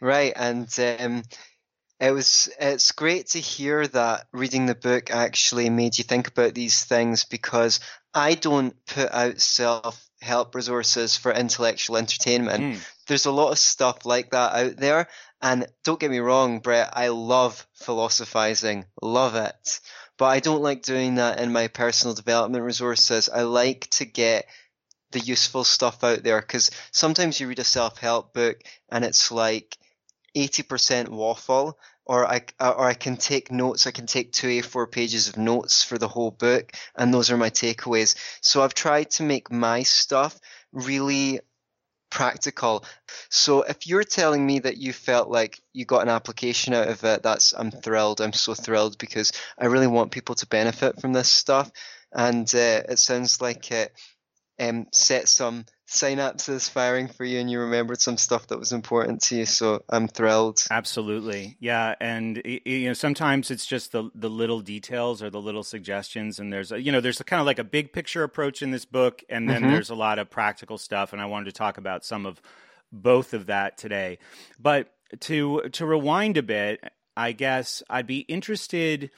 Right. 0.00 0.32
And, 0.36 0.68
um, 1.00 1.22
it 2.00 2.10
was 2.10 2.50
it's 2.60 2.92
great 2.92 3.28
to 3.28 3.38
hear 3.38 3.86
that 3.86 4.26
reading 4.32 4.66
the 4.66 4.74
book 4.74 5.10
actually 5.10 5.70
made 5.70 5.96
you 5.96 6.04
think 6.04 6.28
about 6.28 6.52
these 6.52 6.84
things 6.84 7.24
because 7.24 7.80
I 8.12 8.34
don't 8.34 8.74
put 8.86 9.12
out 9.12 9.40
self 9.40 10.04
help 10.24 10.54
resources 10.54 11.16
for 11.16 11.32
intellectual 11.32 11.96
entertainment. 11.96 12.76
Mm. 12.76 12.88
There's 13.06 13.26
a 13.26 13.32
lot 13.32 13.52
of 13.52 13.58
stuff 13.58 14.04
like 14.04 14.30
that 14.30 14.54
out 14.54 14.76
there 14.76 15.08
and 15.44 15.66
don't 15.84 16.00
get 16.00 16.10
me 16.10 16.20
wrong, 16.20 16.60
Brett, 16.60 16.90
I 16.94 17.08
love 17.08 17.66
philosophizing, 17.74 18.86
love 19.02 19.34
it. 19.34 19.80
But 20.16 20.26
I 20.26 20.40
don't 20.40 20.62
like 20.62 20.82
doing 20.82 21.16
that 21.16 21.38
in 21.38 21.52
my 21.52 21.68
personal 21.68 22.14
development 22.14 22.64
resources. 22.64 23.28
I 23.28 23.42
like 23.42 23.88
to 23.90 24.06
get 24.06 24.46
the 25.10 25.20
useful 25.20 25.64
stuff 25.64 26.02
out 26.02 26.22
there 26.22 26.40
because 26.40 26.70
sometimes 26.92 27.38
you 27.38 27.46
read 27.46 27.58
a 27.58 27.64
self 27.64 27.98
help 27.98 28.32
book 28.32 28.56
and 28.90 29.04
it's 29.04 29.30
like 29.30 29.76
80% 30.34 31.10
waffle 31.10 31.78
or 32.06 32.26
I 32.26 32.42
or 32.60 32.86
I 32.86 32.94
can 32.94 33.16
take 33.16 33.50
notes. 33.50 33.86
I 33.86 33.90
can 33.90 34.06
take 34.06 34.32
two 34.32 34.48
A4 34.48 34.90
pages 34.90 35.28
of 35.28 35.36
notes 35.36 35.82
for 35.82 35.98
the 35.98 36.08
whole 36.08 36.30
book, 36.30 36.72
and 36.96 37.12
those 37.12 37.30
are 37.30 37.36
my 37.36 37.50
takeaways. 37.50 38.16
So 38.40 38.62
I've 38.62 38.74
tried 38.74 39.10
to 39.12 39.22
make 39.22 39.50
my 39.50 39.82
stuff 39.82 40.38
really 40.72 41.40
practical. 42.10 42.84
So 43.28 43.62
if 43.62 43.86
you're 43.86 44.04
telling 44.04 44.46
me 44.46 44.60
that 44.60 44.76
you 44.76 44.92
felt 44.92 45.28
like 45.28 45.60
you 45.72 45.84
got 45.84 46.02
an 46.02 46.08
application 46.08 46.74
out 46.74 46.88
of 46.88 47.02
it, 47.04 47.22
that's 47.22 47.52
I'm 47.52 47.70
thrilled. 47.70 48.20
I'm 48.20 48.32
so 48.32 48.54
thrilled 48.54 48.98
because 48.98 49.32
I 49.58 49.66
really 49.66 49.88
want 49.88 50.12
people 50.12 50.34
to 50.36 50.46
benefit 50.46 51.00
from 51.00 51.12
this 51.12 51.28
stuff, 51.28 51.70
and 52.12 52.46
uh, 52.54 52.82
it 52.88 52.98
sounds 52.98 53.40
like 53.40 53.70
it 53.72 53.92
um, 54.60 54.86
set 54.92 55.28
some 55.28 55.64
synapses 55.94 56.68
firing 56.68 57.08
for 57.08 57.24
you 57.24 57.38
and 57.38 57.50
you 57.50 57.60
remembered 57.60 58.00
some 58.00 58.16
stuff 58.16 58.46
that 58.48 58.58
was 58.58 58.72
important 58.72 59.22
to 59.22 59.36
you 59.36 59.46
so 59.46 59.82
i'm 59.88 60.08
thrilled. 60.08 60.62
Absolutely. 60.70 61.56
Yeah 61.60 61.94
and 62.00 62.42
you 62.44 62.88
know 62.88 62.92
sometimes 62.92 63.50
it's 63.50 63.66
just 63.66 63.92
the 63.92 64.10
the 64.14 64.30
little 64.30 64.60
details 64.60 65.22
or 65.22 65.30
the 65.30 65.40
little 65.40 65.62
suggestions 65.62 66.38
and 66.38 66.52
there's 66.52 66.72
a, 66.72 66.80
you 66.80 66.92
know 66.92 67.00
there's 67.00 67.20
a 67.20 67.24
kind 67.24 67.40
of 67.40 67.46
like 67.46 67.58
a 67.58 67.64
big 67.64 67.92
picture 67.92 68.22
approach 68.22 68.62
in 68.62 68.70
this 68.70 68.84
book 68.84 69.22
and 69.28 69.48
then 69.48 69.62
mm-hmm. 69.62 69.72
there's 69.72 69.90
a 69.90 69.94
lot 69.94 70.18
of 70.18 70.28
practical 70.28 70.78
stuff 70.78 71.12
and 71.12 71.22
i 71.22 71.26
wanted 71.26 71.46
to 71.46 71.52
talk 71.52 71.78
about 71.78 72.04
some 72.04 72.26
of 72.26 72.40
both 72.92 73.34
of 73.34 73.46
that 73.46 73.76
today. 73.76 74.18
But 74.58 74.94
to 75.20 75.62
to 75.72 75.86
rewind 75.86 76.36
a 76.36 76.42
bit 76.42 76.82
i 77.16 77.32
guess 77.32 77.82
i'd 77.90 78.06
be 78.06 78.20
interested 78.20 79.10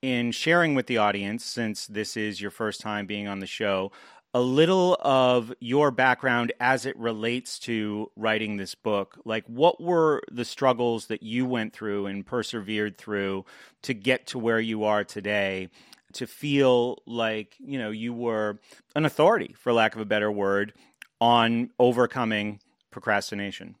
in 0.00 0.32
sharing 0.32 0.74
with 0.74 0.86
the 0.86 0.98
audience 0.98 1.44
since 1.44 1.86
this 1.86 2.16
is 2.16 2.40
your 2.40 2.50
first 2.50 2.80
time 2.80 3.06
being 3.06 3.28
on 3.28 3.40
the 3.40 3.46
show 3.46 3.92
a 4.34 4.40
little 4.40 4.96
of 5.00 5.52
your 5.60 5.90
background 5.90 6.52
as 6.58 6.86
it 6.86 6.96
relates 6.98 7.58
to 7.60 8.10
writing 8.16 8.56
this 8.56 8.74
book. 8.74 9.18
Like, 9.24 9.44
what 9.46 9.80
were 9.80 10.22
the 10.30 10.44
struggles 10.44 11.06
that 11.06 11.22
you 11.22 11.44
went 11.44 11.72
through 11.72 12.06
and 12.06 12.24
persevered 12.24 12.96
through 12.96 13.44
to 13.82 13.92
get 13.94 14.26
to 14.28 14.38
where 14.38 14.60
you 14.60 14.84
are 14.84 15.04
today? 15.04 15.68
To 16.14 16.26
feel 16.26 17.02
like, 17.06 17.56
you 17.58 17.78
know, 17.78 17.90
you 17.90 18.12
were 18.12 18.58
an 18.94 19.06
authority, 19.06 19.54
for 19.58 19.72
lack 19.72 19.94
of 19.94 20.00
a 20.02 20.04
better 20.04 20.30
word, 20.30 20.74
on 21.22 21.70
overcoming 21.78 22.60
procrastination. 22.90 23.76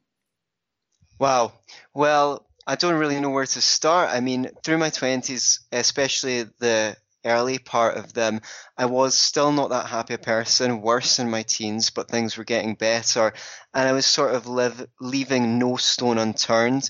Wow. 1.18 1.52
Well, 1.92 2.46
I 2.66 2.76
don't 2.76 2.98
really 2.98 3.20
know 3.20 3.28
where 3.28 3.44
to 3.44 3.60
start. 3.60 4.10
I 4.10 4.20
mean, 4.20 4.48
through 4.64 4.78
my 4.78 4.88
20s, 4.88 5.58
especially 5.72 6.44
the 6.58 6.96
early 7.24 7.58
part 7.58 7.96
of 7.96 8.12
them, 8.12 8.40
I 8.76 8.86
was 8.86 9.16
still 9.16 9.52
not 9.52 9.70
that 9.70 9.86
happy 9.86 10.14
a 10.14 10.18
person, 10.18 10.82
worse 10.82 11.18
in 11.18 11.30
my 11.30 11.42
teens, 11.42 11.90
but 11.90 12.10
things 12.10 12.36
were 12.36 12.44
getting 12.44 12.74
better. 12.74 13.32
And 13.74 13.88
I 13.88 13.92
was 13.92 14.06
sort 14.06 14.34
of 14.34 14.46
live, 14.46 14.86
leaving 15.00 15.58
no 15.58 15.76
stone 15.76 16.18
unturned, 16.18 16.88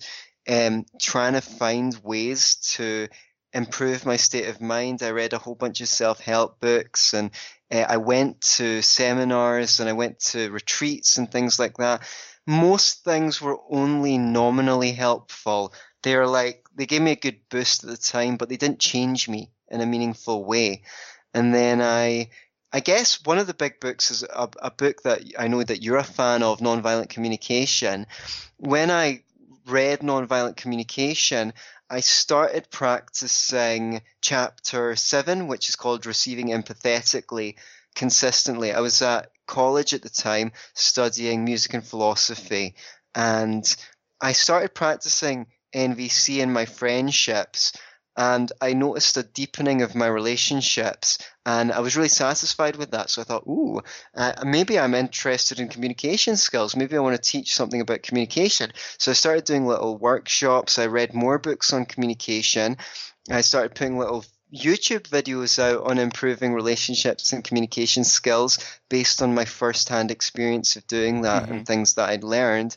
um, 0.48 0.86
trying 1.00 1.34
to 1.34 1.40
find 1.40 1.96
ways 2.02 2.56
to 2.74 3.08
improve 3.52 4.06
my 4.06 4.16
state 4.16 4.48
of 4.48 4.60
mind. 4.60 5.02
I 5.02 5.10
read 5.10 5.32
a 5.32 5.38
whole 5.38 5.54
bunch 5.54 5.80
of 5.80 5.88
self 5.88 6.20
help 6.20 6.60
books 6.60 7.14
and 7.14 7.30
uh, 7.70 7.84
I 7.88 7.98
went 7.98 8.40
to 8.56 8.82
seminars 8.82 9.80
and 9.80 9.88
I 9.88 9.92
went 9.92 10.20
to 10.30 10.50
retreats 10.50 11.18
and 11.18 11.30
things 11.30 11.58
like 11.58 11.76
that. 11.78 12.02
Most 12.46 13.04
things 13.04 13.40
were 13.40 13.58
only 13.70 14.18
nominally 14.18 14.92
helpful. 14.92 15.72
They're 16.02 16.26
like, 16.26 16.64
they 16.74 16.86
gave 16.86 17.02
me 17.02 17.12
a 17.12 17.16
good 17.16 17.40
boost 17.50 17.84
at 17.84 17.90
the 17.90 17.96
time, 17.96 18.36
but 18.36 18.48
they 18.48 18.56
didn't 18.56 18.80
change 18.80 19.28
me 19.28 19.50
in 19.72 19.80
a 19.80 19.86
meaningful 19.86 20.44
way. 20.44 20.82
And 21.34 21.54
then 21.54 21.80
I, 21.80 22.28
I 22.72 22.80
guess 22.80 23.24
one 23.24 23.38
of 23.38 23.46
the 23.46 23.54
big 23.54 23.80
books 23.80 24.10
is 24.10 24.22
a, 24.22 24.48
a 24.60 24.70
book 24.70 25.02
that 25.02 25.22
I 25.38 25.48
know 25.48 25.62
that 25.62 25.82
you're 25.82 25.96
a 25.96 26.04
fan 26.04 26.42
of, 26.42 26.60
Nonviolent 26.60 27.08
Communication. 27.08 28.06
When 28.58 28.90
I 28.90 29.24
read 29.66 30.00
Nonviolent 30.00 30.56
Communication, 30.56 31.52
I 31.90 32.00
started 32.00 32.70
practicing 32.70 34.02
chapter 34.20 34.96
seven, 34.96 35.46
which 35.46 35.68
is 35.68 35.76
called 35.76 36.06
Receiving 36.06 36.48
Empathetically, 36.48 37.56
consistently. 37.94 38.72
I 38.72 38.80
was 38.80 39.02
at 39.02 39.30
college 39.46 39.92
at 39.92 40.02
the 40.02 40.08
time 40.08 40.52
studying 40.74 41.44
music 41.44 41.74
and 41.74 41.86
philosophy, 41.86 42.74
and 43.14 43.76
I 44.20 44.32
started 44.32 44.74
practicing 44.74 45.48
NVC 45.74 46.38
in 46.38 46.52
my 46.52 46.64
friendships 46.64 47.72
and 48.16 48.52
I 48.60 48.74
noticed 48.74 49.16
a 49.16 49.22
deepening 49.22 49.82
of 49.82 49.94
my 49.94 50.06
relationships, 50.06 51.18
and 51.46 51.72
I 51.72 51.80
was 51.80 51.96
really 51.96 52.08
satisfied 52.08 52.76
with 52.76 52.90
that. 52.90 53.10
So 53.10 53.22
I 53.22 53.24
thought, 53.24 53.46
ooh, 53.46 53.80
uh, 54.14 54.32
maybe 54.44 54.78
I'm 54.78 54.94
interested 54.94 55.60
in 55.60 55.68
communication 55.68 56.36
skills. 56.36 56.76
Maybe 56.76 56.96
I 56.96 57.00
want 57.00 57.16
to 57.16 57.30
teach 57.30 57.54
something 57.54 57.80
about 57.80 58.02
communication. 58.02 58.72
So 58.98 59.10
I 59.10 59.14
started 59.14 59.44
doing 59.44 59.66
little 59.66 59.96
workshops. 59.96 60.78
I 60.78 60.86
read 60.86 61.14
more 61.14 61.38
books 61.38 61.72
on 61.72 61.86
communication. 61.86 62.76
I 63.30 63.40
started 63.40 63.74
putting 63.74 63.98
little 63.98 64.24
YouTube 64.54 65.08
videos 65.08 65.58
out 65.58 65.90
on 65.90 65.98
improving 65.98 66.52
relationships 66.52 67.32
and 67.32 67.42
communication 67.42 68.04
skills 68.04 68.58
based 68.90 69.22
on 69.22 69.34
my 69.34 69.46
first-hand 69.46 70.10
experience 70.10 70.76
of 70.76 70.86
doing 70.86 71.22
that 71.22 71.44
mm-hmm. 71.44 71.52
and 71.52 71.66
things 71.66 71.94
that 71.94 72.10
I'd 72.10 72.24
learned. 72.24 72.76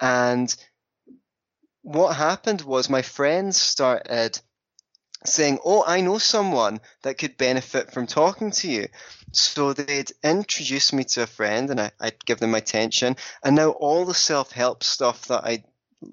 And 0.00 0.52
what 1.82 2.16
happened 2.16 2.62
was 2.62 2.90
my 2.90 3.02
friends 3.02 3.60
started 3.60 4.40
saying, 5.24 5.58
Oh, 5.64 5.84
I 5.86 6.00
know 6.00 6.18
someone 6.18 6.80
that 7.02 7.18
could 7.18 7.36
benefit 7.36 7.92
from 7.92 8.06
talking 8.06 8.50
to 8.52 8.68
you. 8.68 8.88
So 9.32 9.72
they'd 9.72 10.12
introduce 10.22 10.92
me 10.92 11.04
to 11.04 11.22
a 11.22 11.26
friend 11.26 11.70
and 11.70 11.80
I, 11.80 11.90
would 12.00 12.24
give 12.24 12.38
them 12.38 12.50
my 12.50 12.58
attention. 12.58 13.16
And 13.42 13.56
now 13.56 13.70
all 13.70 14.04
the 14.04 14.14
self 14.14 14.52
help 14.52 14.84
stuff 14.84 15.26
that 15.28 15.44
I 15.44 15.64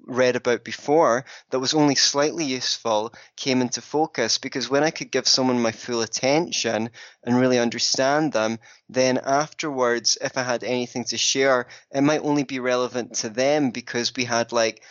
read 0.06 0.36
about 0.36 0.64
before 0.64 1.24
that 1.50 1.58
was 1.58 1.74
only 1.74 1.94
slightly 1.94 2.44
useful 2.44 3.12
came 3.36 3.60
into 3.60 3.80
focus 3.80 4.38
because 4.38 4.70
when 4.70 4.84
I 4.84 4.90
could 4.90 5.10
give 5.10 5.26
someone 5.26 5.60
my 5.60 5.72
full 5.72 6.02
attention 6.02 6.90
and 7.24 7.40
really 7.40 7.58
understand 7.58 8.32
them, 8.32 8.58
then 8.88 9.18
afterwards, 9.18 10.16
if 10.20 10.36
I 10.38 10.42
had 10.42 10.64
anything 10.64 11.04
to 11.04 11.18
share, 11.18 11.66
it 11.92 12.02
might 12.02 12.22
only 12.22 12.44
be 12.44 12.60
relevant 12.60 13.14
to 13.16 13.28
them 13.28 13.70
because 13.70 14.14
we 14.14 14.24
had 14.24 14.52
like 14.52 14.82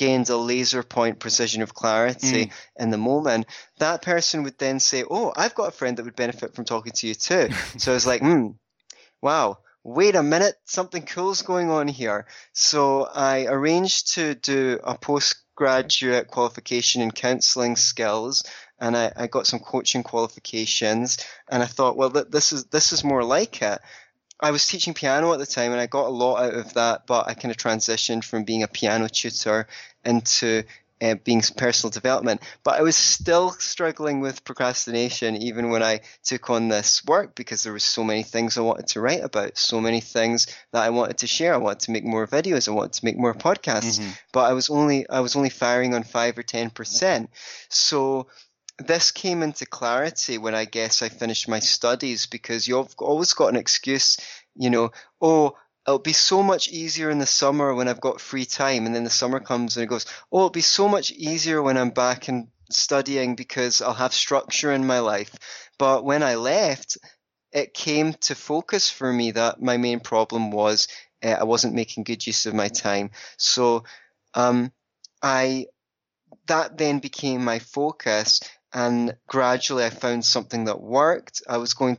gained 0.00 0.30
a 0.30 0.36
laser 0.36 0.82
point 0.82 1.18
precision 1.18 1.60
of 1.60 1.74
clarity 1.74 2.46
mm. 2.46 2.52
in 2.78 2.88
the 2.88 2.96
moment, 2.96 3.44
that 3.80 4.00
person 4.00 4.42
would 4.42 4.56
then 4.56 4.80
say, 4.80 5.04
Oh, 5.08 5.30
I've 5.36 5.54
got 5.54 5.68
a 5.68 5.72
friend 5.72 5.98
that 5.98 6.04
would 6.06 6.16
benefit 6.16 6.54
from 6.54 6.64
talking 6.64 6.92
to 6.92 7.06
you 7.06 7.14
too. 7.14 7.50
so 7.76 7.92
I 7.92 7.94
was 7.94 8.06
like, 8.06 8.22
Hmm, 8.22 8.52
wow, 9.20 9.58
wait 9.84 10.16
a 10.16 10.22
minute, 10.22 10.54
something 10.64 11.04
cool's 11.04 11.42
going 11.42 11.68
on 11.68 11.86
here. 11.86 12.26
So 12.54 13.04
I 13.04 13.44
arranged 13.44 14.14
to 14.14 14.34
do 14.34 14.80
a 14.82 14.96
postgraduate 14.96 16.28
qualification 16.28 17.02
in 17.02 17.10
counseling 17.10 17.76
skills 17.76 18.42
and 18.80 18.96
I, 18.96 19.12
I, 19.14 19.26
got 19.26 19.46
some 19.46 19.60
coaching 19.60 20.02
qualifications 20.02 21.18
and 21.50 21.62
I 21.62 21.66
thought, 21.66 21.98
well, 21.98 22.08
this 22.08 22.54
is, 22.54 22.64
this 22.64 22.94
is 22.94 23.04
more 23.04 23.22
like 23.22 23.60
it. 23.60 23.78
I 24.42 24.50
was 24.50 24.66
teaching 24.66 24.94
piano 24.94 25.32
at 25.32 25.38
the 25.38 25.46
time 25.46 25.72
and 25.72 25.80
I 25.80 25.86
got 25.86 26.06
a 26.06 26.10
lot 26.10 26.42
out 26.42 26.54
of 26.54 26.74
that, 26.74 27.06
but 27.06 27.28
I 27.28 27.34
kind 27.34 27.50
of 27.50 27.56
transitioned 27.56 28.24
from 28.24 28.44
being 28.44 28.62
a 28.62 28.68
piano 28.68 29.08
tutor 29.08 29.66
into 30.04 30.64
uh, 31.02 31.14
being 31.24 31.42
personal 31.56 31.90
development. 31.90 32.42
But 32.62 32.78
I 32.78 32.82
was 32.82 32.96
still 32.96 33.50
struggling 33.52 34.20
with 34.20 34.44
procrastination 34.44 35.36
even 35.36 35.70
when 35.70 35.82
I 35.82 36.00
took 36.22 36.50
on 36.50 36.68
this 36.68 37.04
work 37.04 37.34
because 37.34 37.62
there 37.62 37.72
were 37.72 37.78
so 37.78 38.04
many 38.04 38.22
things 38.22 38.56
I 38.56 38.62
wanted 38.62 38.88
to 38.88 39.00
write 39.00 39.24
about, 39.24 39.56
so 39.56 39.80
many 39.80 40.00
things 40.00 40.46
that 40.72 40.82
I 40.82 40.90
wanted 40.90 41.18
to 41.18 41.26
share. 41.26 41.54
I 41.54 41.58
wanted 41.58 41.80
to 41.80 41.92
make 41.92 42.04
more 42.04 42.26
videos, 42.26 42.68
I 42.68 42.72
wanted 42.72 42.94
to 42.94 43.04
make 43.04 43.16
more 43.16 43.34
podcasts, 43.34 43.98
mm-hmm. 43.98 44.10
but 44.32 44.42
I 44.42 44.52
was 44.52 44.70
only 44.70 45.08
I 45.08 45.20
was 45.20 45.36
only 45.36 45.50
firing 45.50 45.94
on 45.94 46.02
five 46.02 46.36
or 46.36 46.42
ten 46.42 46.70
percent. 46.70 47.30
So 47.68 48.26
this 48.86 49.10
came 49.10 49.42
into 49.42 49.66
clarity 49.66 50.38
when 50.38 50.54
I 50.54 50.64
guess 50.64 51.02
I 51.02 51.08
finished 51.08 51.48
my 51.48 51.58
studies 51.58 52.26
because 52.26 52.66
you've 52.66 52.94
always 52.98 53.34
got 53.34 53.48
an 53.48 53.56
excuse, 53.56 54.16
you 54.54 54.70
know, 54.70 54.90
oh, 55.20 55.56
it'll 55.86 55.98
be 55.98 56.12
so 56.12 56.42
much 56.42 56.68
easier 56.68 57.10
in 57.10 57.18
the 57.18 57.26
summer 57.26 57.74
when 57.74 57.88
I've 57.88 58.00
got 58.00 58.20
free 58.20 58.46
time. 58.46 58.86
And 58.86 58.94
then 58.94 59.04
the 59.04 59.10
summer 59.10 59.40
comes 59.40 59.76
and 59.76 59.84
it 59.84 59.88
goes, 59.88 60.06
oh, 60.32 60.38
it'll 60.38 60.50
be 60.50 60.60
so 60.60 60.88
much 60.88 61.10
easier 61.12 61.62
when 61.62 61.76
I'm 61.76 61.90
back 61.90 62.28
and 62.28 62.48
studying 62.70 63.34
because 63.34 63.82
I'll 63.82 63.94
have 63.94 64.14
structure 64.14 64.72
in 64.72 64.86
my 64.86 65.00
life. 65.00 65.34
But 65.78 66.04
when 66.04 66.22
I 66.22 66.36
left, 66.36 66.98
it 67.52 67.74
came 67.74 68.14
to 68.14 68.34
focus 68.34 68.90
for 68.90 69.12
me 69.12 69.32
that 69.32 69.60
my 69.60 69.76
main 69.76 70.00
problem 70.00 70.50
was 70.50 70.88
uh, 71.22 71.28
I 71.30 71.44
wasn't 71.44 71.74
making 71.74 72.04
good 72.04 72.26
use 72.26 72.46
of 72.46 72.54
my 72.54 72.68
time. 72.68 73.10
So, 73.36 73.84
um, 74.34 74.72
I, 75.22 75.66
that 76.46 76.78
then 76.78 77.00
became 77.00 77.44
my 77.44 77.58
focus 77.58 78.40
and 78.72 79.16
gradually 79.26 79.84
I 79.84 79.90
found 79.90 80.24
something 80.24 80.64
that 80.64 80.80
worked. 80.80 81.42
I 81.48 81.56
was 81.56 81.74
going, 81.74 81.98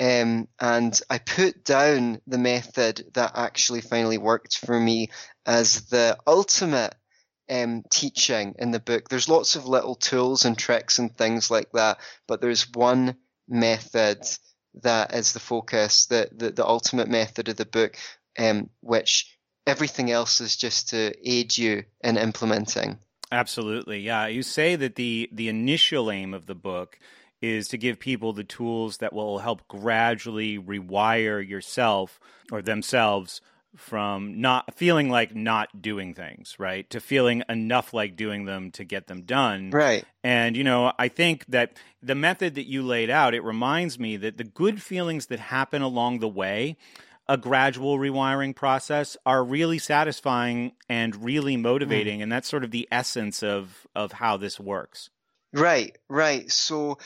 um, 0.00 0.48
and 0.58 0.98
I 1.10 1.18
put 1.18 1.64
down 1.64 2.20
the 2.26 2.38
method 2.38 3.04
that 3.14 3.32
actually 3.34 3.80
finally 3.80 4.18
worked 4.18 4.58
for 4.58 4.78
me 4.78 5.10
as 5.44 5.86
the 5.86 6.16
ultimate 6.26 6.94
um, 7.50 7.84
teaching 7.90 8.54
in 8.58 8.70
the 8.70 8.80
book. 8.80 9.08
There's 9.08 9.28
lots 9.28 9.56
of 9.56 9.66
little 9.66 9.94
tools 9.94 10.44
and 10.44 10.56
tricks 10.56 10.98
and 10.98 11.16
things 11.16 11.50
like 11.50 11.70
that, 11.72 11.98
but 12.26 12.40
there's 12.40 12.70
one 12.72 13.16
method 13.48 14.22
that 14.82 15.14
is 15.14 15.32
the 15.32 15.40
focus, 15.40 16.06
the, 16.06 16.28
the, 16.34 16.50
the 16.50 16.66
ultimate 16.66 17.08
method 17.08 17.48
of 17.48 17.56
the 17.56 17.64
book, 17.66 17.96
um, 18.38 18.70
which 18.80 19.36
everything 19.66 20.10
else 20.10 20.40
is 20.40 20.56
just 20.56 20.90
to 20.90 21.12
aid 21.24 21.56
you 21.56 21.84
in 22.02 22.16
implementing. 22.16 22.98
Absolutely. 23.32 24.00
Yeah. 24.00 24.26
You 24.26 24.42
say 24.42 24.76
that 24.76 24.94
the 24.94 25.28
the 25.32 25.48
initial 25.48 26.10
aim 26.10 26.34
of 26.34 26.46
the 26.46 26.54
book 26.54 26.98
is 27.42 27.68
to 27.68 27.78
give 27.78 27.98
people 27.98 28.32
the 28.32 28.44
tools 28.44 28.98
that 28.98 29.12
will 29.12 29.38
help 29.38 29.66
gradually 29.68 30.58
rewire 30.58 31.46
yourself 31.46 32.18
or 32.50 32.62
themselves 32.62 33.40
from 33.76 34.40
not 34.40 34.74
feeling 34.74 35.10
like 35.10 35.34
not 35.34 35.82
doing 35.82 36.14
things, 36.14 36.56
right? 36.58 36.88
To 36.90 37.00
feeling 37.00 37.42
enough 37.48 37.92
like 37.92 38.16
doing 38.16 38.46
them 38.46 38.70
to 38.72 38.84
get 38.84 39.06
them 39.06 39.22
done. 39.22 39.70
Right. 39.70 40.04
And, 40.24 40.56
you 40.56 40.64
know, 40.64 40.92
I 40.98 41.08
think 41.08 41.44
that 41.48 41.76
the 42.02 42.14
method 42.14 42.54
that 42.54 42.66
you 42.66 42.82
laid 42.82 43.10
out, 43.10 43.34
it 43.34 43.44
reminds 43.44 43.98
me 43.98 44.16
that 44.16 44.38
the 44.38 44.44
good 44.44 44.82
feelings 44.82 45.26
that 45.26 45.40
happen 45.40 45.82
along 45.82 46.20
the 46.20 46.28
way 46.28 46.76
a 47.28 47.36
gradual 47.36 47.98
rewiring 47.98 48.54
process 48.54 49.16
are 49.26 49.44
really 49.44 49.78
satisfying 49.78 50.72
and 50.88 51.24
really 51.24 51.56
motivating 51.56 52.20
mm. 52.20 52.22
and 52.24 52.32
that's 52.32 52.48
sort 52.48 52.64
of 52.64 52.70
the 52.70 52.88
essence 52.90 53.42
of 53.42 53.86
of 53.94 54.12
how 54.12 54.36
this 54.36 54.60
works 54.60 55.10
right 55.52 55.96
right 56.08 56.50
so 56.50 56.98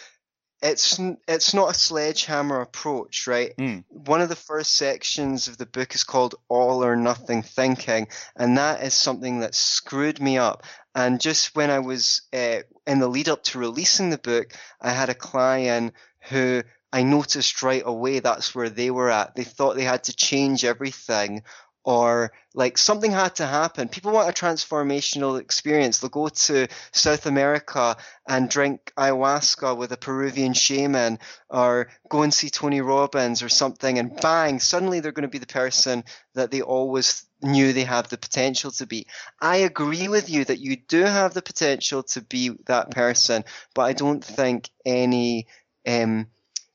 it's 0.63 1.01
it's 1.27 1.55
not 1.55 1.71
a 1.71 1.79
sledgehammer 1.79 2.61
approach 2.61 3.27
right 3.27 3.57
mm. 3.57 3.83
one 3.89 4.21
of 4.21 4.29
the 4.29 4.37
first 4.37 4.77
sections 4.77 5.49
of 5.49 5.57
the 5.57 5.67
book 5.67 5.95
is 5.95 6.05
called 6.05 6.35
all 6.49 6.85
or 6.85 6.97
nothing 6.97 7.43
thinking 7.43 8.07
and 8.37 8.59
that 8.59 8.83
is 8.83 8.93
something 8.93 9.41
that 9.41 9.55
screwed 9.55 10.21
me 10.21 10.37
up 10.37 10.65
and 10.95 11.21
just 11.21 11.57
when 11.57 11.71
i 11.71 11.79
was 11.79 12.23
uh, 12.35 12.59
in 12.87 12.99
the 12.99 13.09
lead 13.09 13.29
up 13.29 13.43
to 13.43 13.59
releasing 13.59 14.11
the 14.11 14.19
book 14.19 14.53
i 14.81 14.91
had 14.91 15.09
a 15.09 15.15
client 15.15 15.95
who 16.29 16.63
I 16.93 17.03
noticed 17.03 17.63
right 17.63 17.83
away 17.85 18.19
that's 18.19 18.55
where 18.55 18.71
they 18.71 18.91
were 18.91 19.11
at. 19.11 19.35
They 19.35 19.45
thought 19.45 19.77
they 19.77 19.85
had 19.85 20.05
to 20.05 20.17
change 20.17 20.65
everything 20.65 21.43
or 21.83 22.33
like 22.53 22.77
something 22.77 23.11
had 23.11 23.37
to 23.37 23.47
happen. 23.47 23.89
People 23.89 24.13
want 24.13 24.29
a 24.29 24.33
transformational 24.33 25.41
experience. 25.41 25.99
They'll 25.99 26.11
go 26.11 26.29
to 26.29 26.69
South 26.93 27.27
America 27.27 27.97
and 28.29 28.51
drink 28.51 28.93
ayahuasca 28.99 29.77
with 29.77 29.93
a 29.93 29.97
Peruvian 29.97 30.53
shaman 30.53 31.19
or 31.49 31.89
go 32.09 32.23
and 32.23 32.35
see 32.35 32.51
Tony 32.51 32.81
Robbins 32.81 33.43
or 33.43 33.49
something 33.49 33.99
and 33.99 34.15
bang, 34.21 34.61
suddenly 34.61 35.01
they're 35.01 35.13
going 35.13 35.23
to 35.23 35.29
be 35.29 35.39
the 35.39 35.47
person 35.47 36.05
that 36.35 36.51
they 36.51 36.61
always 36.61 37.25
knew 37.43 37.73
they 37.73 37.85
have 37.85 38.09
the 38.09 38.19
potential 38.19 38.71
to 38.73 38.87
be. 38.87 39.07
I 39.41 39.59
agree 39.59 40.09
with 40.09 40.29
you 40.29 40.45
that 40.45 40.61
you 40.61 40.77
do 40.77 41.03
have 41.03 41.33
the 41.33 41.43
potential 41.43 42.03
to 42.03 42.21
be 42.21 42.51
that 42.67 42.91
person, 42.91 43.45
but 43.75 43.83
I 43.83 43.95
don't 43.95 44.23
think 44.23 44.69
any 44.85 45.47
um, 45.87 46.27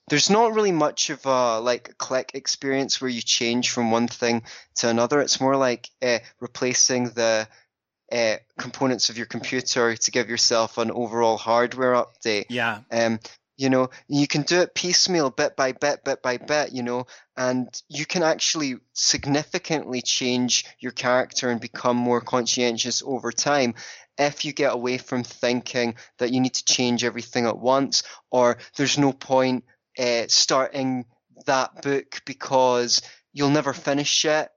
there's 0.08 0.30
not 0.30 0.54
really 0.54 0.72
much 0.72 1.10
of 1.10 1.26
a 1.26 1.60
like 1.60 1.98
click 1.98 2.32
experience 2.34 3.02
where 3.02 3.10
you 3.10 3.22
change 3.22 3.72
from 3.72 3.92
one 3.92 4.08
thing 4.08 4.44
to 4.76 4.90
another. 4.90 5.20
It's 5.20 5.42
more 5.42 5.58
like 5.58 5.90
uh, 6.02 6.20
replacing 6.40 7.06
the 7.10 7.48
uh, 8.12 8.36
components 8.58 9.10
of 9.10 9.18
your 9.18 9.26
computer 9.26 9.96
to 9.96 10.12
give 10.12 10.30
yourself 10.30 10.78
an 10.78 10.92
overall 10.92 11.38
hardware 11.38 11.94
update. 11.94 12.46
Yeah. 12.50 12.82
Um, 12.92 13.20
you 13.58 13.70
know, 13.70 13.90
you 14.08 14.28
can 14.28 14.42
do 14.42 14.60
it 14.60 14.76
piecemeal, 14.76 15.30
bit 15.30 15.56
by 15.56 15.72
bit, 15.72 16.04
bit 16.04 16.22
by 16.22 16.38
bit, 16.38 16.74
you 16.74 16.84
know, 16.84 17.08
and 17.38 17.68
you 17.88 18.06
can 18.06 18.22
actually 18.22 18.76
significantly 18.94 20.02
change 20.02 20.66
your 20.80 20.92
character 20.92 21.50
and 21.50 21.62
become 21.62 21.96
more 21.96 22.20
conscientious 22.20 23.02
over 23.02 23.32
time 23.32 23.74
if 24.18 24.46
you 24.46 24.54
get 24.54 24.74
away 24.74 24.98
from 24.98 25.24
thinking 25.24 25.96
that 26.18 26.32
you 26.32 26.42
need 26.42 26.54
to 26.54 26.66
change 26.66 27.04
everything 27.04 27.46
at 27.46 27.58
once 27.58 28.04
or 28.30 28.58
there's 28.78 28.98
no 28.98 29.12
point 29.12 29.64
uh, 30.00 30.24
starting 30.28 31.06
that 31.46 31.82
book 31.82 32.22
because 32.26 33.02
you'll 33.34 33.50
never 33.50 33.74
finish 33.74 34.26
it 34.26 34.50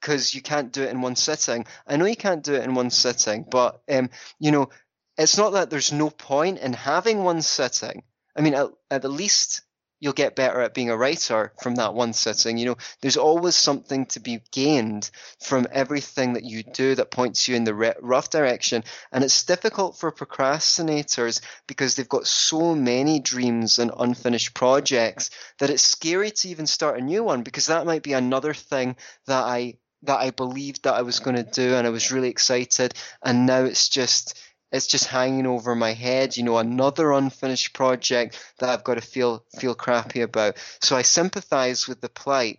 because 0.00 0.34
you 0.34 0.42
can't 0.42 0.72
do 0.72 0.82
it 0.82 0.90
in 0.90 1.00
one 1.00 1.16
sitting. 1.16 1.66
I 1.86 1.96
know 1.96 2.06
you 2.06 2.16
can't 2.16 2.42
do 2.42 2.54
it 2.54 2.64
in 2.64 2.74
one 2.74 2.90
sitting, 2.90 3.44
but 3.48 3.80
um, 3.88 4.10
you 4.38 4.50
know, 4.50 4.70
it's 5.16 5.38
not 5.38 5.52
that 5.52 5.70
there's 5.70 5.92
no 5.92 6.10
point 6.10 6.58
in 6.58 6.72
having 6.72 7.22
one 7.22 7.42
sitting. 7.42 8.02
I 8.36 8.40
mean, 8.40 8.54
at, 8.54 8.70
at 8.90 9.04
least 9.04 9.62
you'll 10.02 10.12
get 10.12 10.34
better 10.34 10.60
at 10.60 10.74
being 10.74 10.90
a 10.90 10.96
writer 10.96 11.52
from 11.62 11.76
that 11.76 11.94
one 11.94 12.12
sitting. 12.12 12.58
You 12.58 12.66
know, 12.66 12.76
there's 13.00 13.16
always 13.16 13.54
something 13.54 14.06
to 14.06 14.18
be 14.18 14.40
gained 14.50 15.08
from 15.40 15.68
everything 15.70 16.32
that 16.32 16.42
you 16.42 16.64
do 16.64 16.96
that 16.96 17.12
points 17.12 17.46
you 17.46 17.54
in 17.54 17.62
the 17.62 17.94
rough 18.02 18.28
direction. 18.28 18.82
And 19.12 19.22
it's 19.22 19.44
difficult 19.44 19.96
for 19.96 20.10
procrastinators 20.10 21.40
because 21.68 21.94
they've 21.94 22.08
got 22.08 22.26
so 22.26 22.74
many 22.74 23.20
dreams 23.20 23.78
and 23.78 23.92
unfinished 23.96 24.54
projects 24.54 25.30
that 25.60 25.70
it's 25.70 25.84
scary 25.84 26.32
to 26.32 26.48
even 26.48 26.66
start 26.66 26.98
a 26.98 27.04
new 27.04 27.22
one 27.22 27.44
because 27.44 27.66
that 27.66 27.86
might 27.86 28.02
be 28.02 28.14
another 28.14 28.54
thing 28.54 28.96
that 29.28 29.44
I 29.44 29.78
that 30.04 30.18
I 30.18 30.30
believed 30.30 30.82
that 30.82 30.94
I 30.94 31.02
was 31.02 31.20
going 31.20 31.36
to 31.36 31.44
do 31.44 31.76
and 31.76 31.86
I 31.86 31.90
was 31.90 32.10
really 32.10 32.28
excited 32.28 32.92
and 33.22 33.46
now 33.46 33.62
it's 33.62 33.88
just 33.88 34.36
it's 34.72 34.86
just 34.86 35.06
hanging 35.06 35.46
over 35.46 35.74
my 35.74 35.92
head, 35.92 36.36
you 36.36 36.42
know, 36.42 36.58
another 36.58 37.12
unfinished 37.12 37.74
project 37.74 38.42
that 38.58 38.70
I've 38.70 38.84
got 38.84 38.94
to 38.94 39.02
feel 39.02 39.44
feel 39.58 39.74
crappy 39.74 40.22
about. 40.22 40.56
So 40.80 40.96
I 40.96 41.02
sympathize 41.02 41.86
with 41.86 42.00
the 42.00 42.08
plight. 42.08 42.58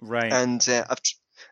Right. 0.00 0.32
And 0.32 0.66
uh, 0.68 0.86
I've 0.88 1.00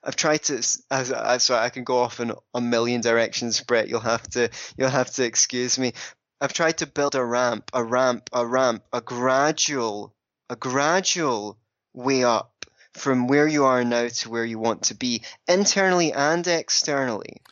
I've 0.03 0.17
tried 0.17 0.43
to 0.45 0.57
as, 0.57 0.83
as 0.91 1.45
so 1.45 1.55
I 1.55 1.69
can 1.69 1.85
go 1.85 1.99
off 1.99 2.21
in 2.21 2.33
a 2.55 2.61
million 2.61 3.03
directions, 3.03 3.61
Brett. 3.61 3.89
You'll 3.89 4.01
have 4.01 4.29
to 4.31 4.49
you'll 4.77 4.89
have 4.89 5.11
to 5.13 5.25
excuse 5.25 5.79
me. 5.79 5.93
I've 6.41 6.55
tried 6.55 6.79
to 6.79 6.87
build 6.87 7.15
a 7.15 7.25
ramp, 7.25 7.71
a 7.73 7.85
ramp, 7.85 8.31
a 8.33 8.47
ramp, 8.47 8.85
a 8.93 9.01
gradual, 9.01 10.15
a 10.49 10.57
gradual 10.57 11.59
way 11.93 12.23
up 12.23 12.65
from 12.95 13.27
where 13.27 13.47
you 13.47 13.65
are 13.65 13.85
now 13.85 14.09
to 14.09 14.31
where 14.31 14.45
you 14.45 14.59
want 14.59 14.85
to 14.85 14.95
be, 14.95 15.23
internally 15.47 16.13
and 16.13 16.47
externally. 16.47 17.43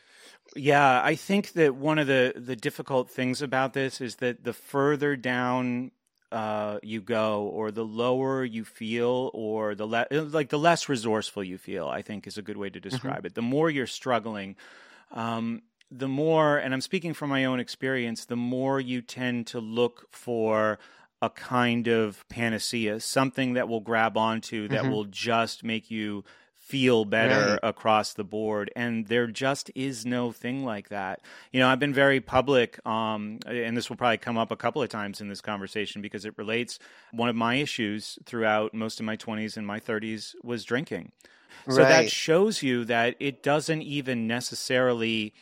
Yeah, 0.57 1.03
I 1.03 1.15
think 1.15 1.53
that 1.53 1.75
one 1.75 1.99
of 1.99 2.07
the 2.07 2.33
the 2.35 2.57
difficult 2.57 3.11
things 3.11 3.43
about 3.43 3.75
this 3.75 4.01
is 4.01 4.17
that 4.17 4.45
the 4.45 4.53
further 4.53 5.15
down 5.17 5.93
uh, 6.33 6.79
you 6.83 7.01
go, 7.01 7.45
or 7.45 7.71
the 7.71 7.85
lower 7.85 8.45
you 8.45 8.65
feel, 8.65 9.31
or 9.33 9.75
the 9.75 9.87
le- 9.87 10.07
uh, 10.11 10.23
like 10.23 10.49
the 10.49 10.59
less 10.59 10.89
resourceful 10.89 11.45
you 11.45 11.59
feel, 11.59 11.87
I 11.87 12.03
think 12.03 12.27
is 12.27 12.39
a 12.39 12.43
good 12.43 12.57
way 12.57 12.71
to 12.71 12.79
mm-hmm. 12.79 12.89
describe 12.89 13.19
mm-hmm. 13.19 13.27
it. 13.27 13.35
The 13.35 13.43
more 13.43 13.71
you're 13.71 13.87
struggling, 13.87 14.57
um, 15.13 15.63
the 15.91 16.09
more, 16.09 16.59
and 16.59 16.75
I'm 16.75 16.81
speaking 16.81 17.15
from 17.15 17.31
my 17.31 17.45
own 17.45 17.61
experience, 17.61 18.25
the 18.25 18.37
more 18.37 18.81
you 18.81 19.03
tend 19.03 19.49
to 19.49 19.61
look 19.61 20.07
for 20.11 20.79
a 21.23 21.31
kind 21.31 21.87
of 21.89 22.29
panacea, 22.29 23.01
something 23.01 23.55
that 23.55 23.69
will 23.69 23.81
grab 23.81 24.17
onto 24.17 24.69
that 24.69 24.83
mm-hmm. 24.83 24.91
will 24.91 25.05
just 25.05 25.65
make 25.65 25.91
you 25.91 26.25
feel 26.67 27.05
better 27.05 27.53
right. 27.53 27.61
across 27.63 28.15
the 28.15 28.25
board 28.25 28.73
and 28.75 29.07
there 29.07 29.29
just 29.29 29.71
is 29.77 30.05
no 30.05 30.33
thing 30.33 30.65
like 30.65 30.89
that 30.89 31.21
you 31.53 31.61
know 31.61 31.69
i've 31.69 31.79
been 31.79 31.95
very 31.95 32.21
public 32.21 32.85
um, 32.85 33.39
and 33.47 33.77
this 33.77 33.89
will 33.89 33.97
probably 33.97 34.19
come 34.19 34.37
up 34.37 34.51
a 34.51 34.57
couple 34.57 34.83
of 34.83 34.89
times 34.89 35.21
in 35.21 35.29
this 35.29 35.41
conversation 35.41 36.03
because 36.03 36.25
it 36.25 36.35
relates 36.37 36.81
one 37.13 37.29
of 37.29 37.37
my 37.37 37.55
issues 37.55 38.19
throughout 38.25 38.75
most 38.75 38.99
of 38.99 39.07
my 39.07 39.17
20s 39.17 39.57
and 39.57 39.65
my 39.65 39.79
30s 39.79 40.35
was 40.43 40.65
drinking 40.65 41.13
so 41.71 41.83
right. 41.83 41.89
that 41.89 42.11
shows 42.11 42.65
you 42.65 42.85
that 42.85 43.15
it 43.21 43.45
doesn't 43.45 43.83
even 43.83 44.27
necessarily 44.27 45.35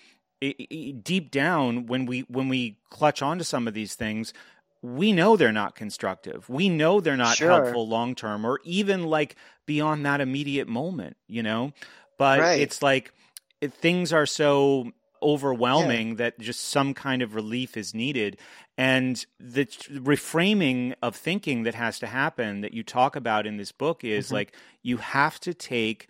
it, 0.43 0.57
it, 0.59 1.05
deep 1.05 1.31
down 1.31 1.87
when 1.87 2.05
we 2.05 2.21
when 2.29 2.51
we 2.51 2.77
clutch 2.91 3.23
onto 3.23 3.45
some 3.45 3.67
of 3.67 3.73
these 3.73 3.95
things 3.95 4.35
we 4.85 5.13
know 5.13 5.35
they're 5.35 5.51
not 5.51 5.75
constructive. 5.75 6.47
We 6.51 6.69
know 6.69 7.01
they're 7.01 7.17
not 7.17 7.39
sure. 7.39 7.49
helpful 7.49 7.89
long 7.89 8.15
term 8.15 8.45
or 8.45 8.61
even 8.65 9.05
like 9.05 9.35
beyond 9.65 10.05
that 10.05 10.21
immediate 10.21 10.69
moment, 10.69 11.17
you 11.27 11.43
know? 11.43 11.73
But 12.19 12.41
right. 12.41 12.61
it's 12.61 12.83
like 12.83 13.11
it, 13.63 13.73
things 13.73 14.13
are 14.13 14.27
so 14.27 14.93
overwhelming 15.23 16.11
yeah. 16.11 16.15
that 16.17 16.39
just 16.39 16.61
some 16.65 16.93
kind 16.93 17.23
of 17.23 17.35
relief 17.35 17.79
is 17.79 17.95
needed. 17.95 18.37
And 18.77 19.25
the 19.41 19.65
reframing 19.65 20.95
of 21.03 21.17
thinking 21.17 21.63
that 21.63 21.75
has 21.75 21.99
to 22.01 22.07
happen 22.07 22.61
that 22.61 22.75
you 22.75 22.83
talk 22.83 23.17
about 23.17 23.47
in 23.47 23.57
this 23.57 23.73
book 23.73 24.05
is 24.05 24.27
mm-hmm. 24.27 24.35
like 24.35 24.55
you 24.83 24.99
have 24.99 25.41
to 25.41 25.55
take 25.55 26.09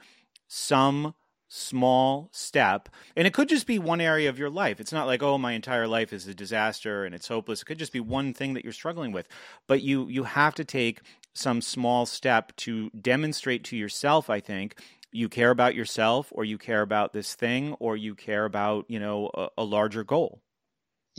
some 0.49 1.15
small 1.49 2.29
step. 2.33 2.89
And 3.17 3.27
it 3.27 3.35
could 3.35 3.49
just 3.49 3.67
be 3.67 3.79
one 3.79 4.01
area 4.01 4.29
of 4.29 4.39
your 4.39 4.51
life. 4.51 4.81
It's 4.81 4.93
not 4.93 5.07
like, 5.07 5.23
oh, 5.23 5.39
my 5.39 5.53
entire 5.53 5.87
life 5.87 6.13
is 6.13 6.27
a 6.27 6.35
disaster 6.35 7.05
and 7.05 7.15
it's 7.15 7.29
hopeless. 7.29 7.63
It 7.63 7.67
could 7.67 7.79
just 7.79 7.93
be 7.93 8.01
one 8.01 8.33
thing 8.35 8.55
that 8.55 8.65
you're 8.65 8.73
struggling 8.73 9.13
with. 9.13 9.29
But 9.67 9.83
you 9.83 10.09
you 10.09 10.25
have 10.25 10.55
to 10.57 10.65
take 10.65 11.03
some 11.35 11.61
small 11.61 12.07
step 12.07 12.55
to 12.57 12.91
demonstrate 12.91 13.65
to 13.65 13.77
yourself, 13.77 14.31
I 14.31 14.41
think, 14.41 14.81
you 15.11 15.29
care 15.29 15.51
about 15.51 15.75
yourself 15.75 16.29
or 16.33 16.45
you 16.45 16.59
care 16.59 16.83
about 16.83 17.13
this 17.13 17.35
thing 17.35 17.75
or 17.75 17.97
you 17.97 18.15
care 18.15 18.45
about, 18.45 18.85
you 18.89 18.99
know, 18.99 19.31
a, 19.35 19.49
a 19.59 19.65
larger 19.65 20.05
goal. 20.05 20.41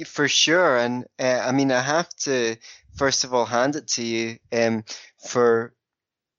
For 0.05 0.27
sure. 0.27 0.77
And 0.77 1.05
uh, 1.19 1.41
I 1.45 1.53
mean, 1.53 1.71
I 1.71 1.81
have 1.81 2.09
to, 2.23 2.57
first 2.95 3.23
of 3.23 3.33
all, 3.33 3.45
hand 3.45 3.77
it 3.77 3.87
to 3.89 4.03
you 4.03 4.37
um, 4.51 4.83
for 5.25 5.73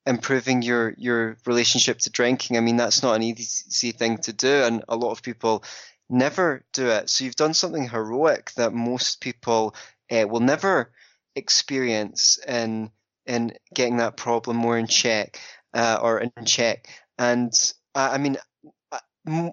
improving 0.06 0.62
your 0.62 0.94
your 0.96 1.36
relationship 1.46 1.98
to 2.00 2.10
drinking. 2.10 2.56
I 2.56 2.60
mean, 2.60 2.76
that's 2.76 3.02
not 3.02 3.16
an 3.16 3.22
easy 3.22 3.92
thing 3.92 4.18
to 4.18 4.32
do, 4.32 4.62
and 4.64 4.84
a 4.88 4.96
lot 4.96 5.10
of 5.10 5.22
people 5.22 5.64
never 6.08 6.64
do 6.72 6.88
it. 6.88 7.10
So 7.10 7.24
you've 7.24 7.36
done 7.36 7.54
something 7.54 7.88
heroic 7.88 8.52
that 8.52 8.72
most 8.72 9.20
people 9.20 9.74
uh, 10.10 10.26
will 10.28 10.40
never 10.40 10.92
experience 11.34 12.38
in 12.46 12.90
in 13.26 13.52
getting 13.74 13.96
that 13.96 14.16
problem 14.16 14.56
more 14.56 14.78
in 14.78 14.86
check 14.86 15.40
uh, 15.74 15.98
or 16.00 16.20
in 16.20 16.32
check. 16.44 16.88
And 17.18 17.52
uh, 17.94 18.10
I 18.12 18.18
mean, 18.18 18.36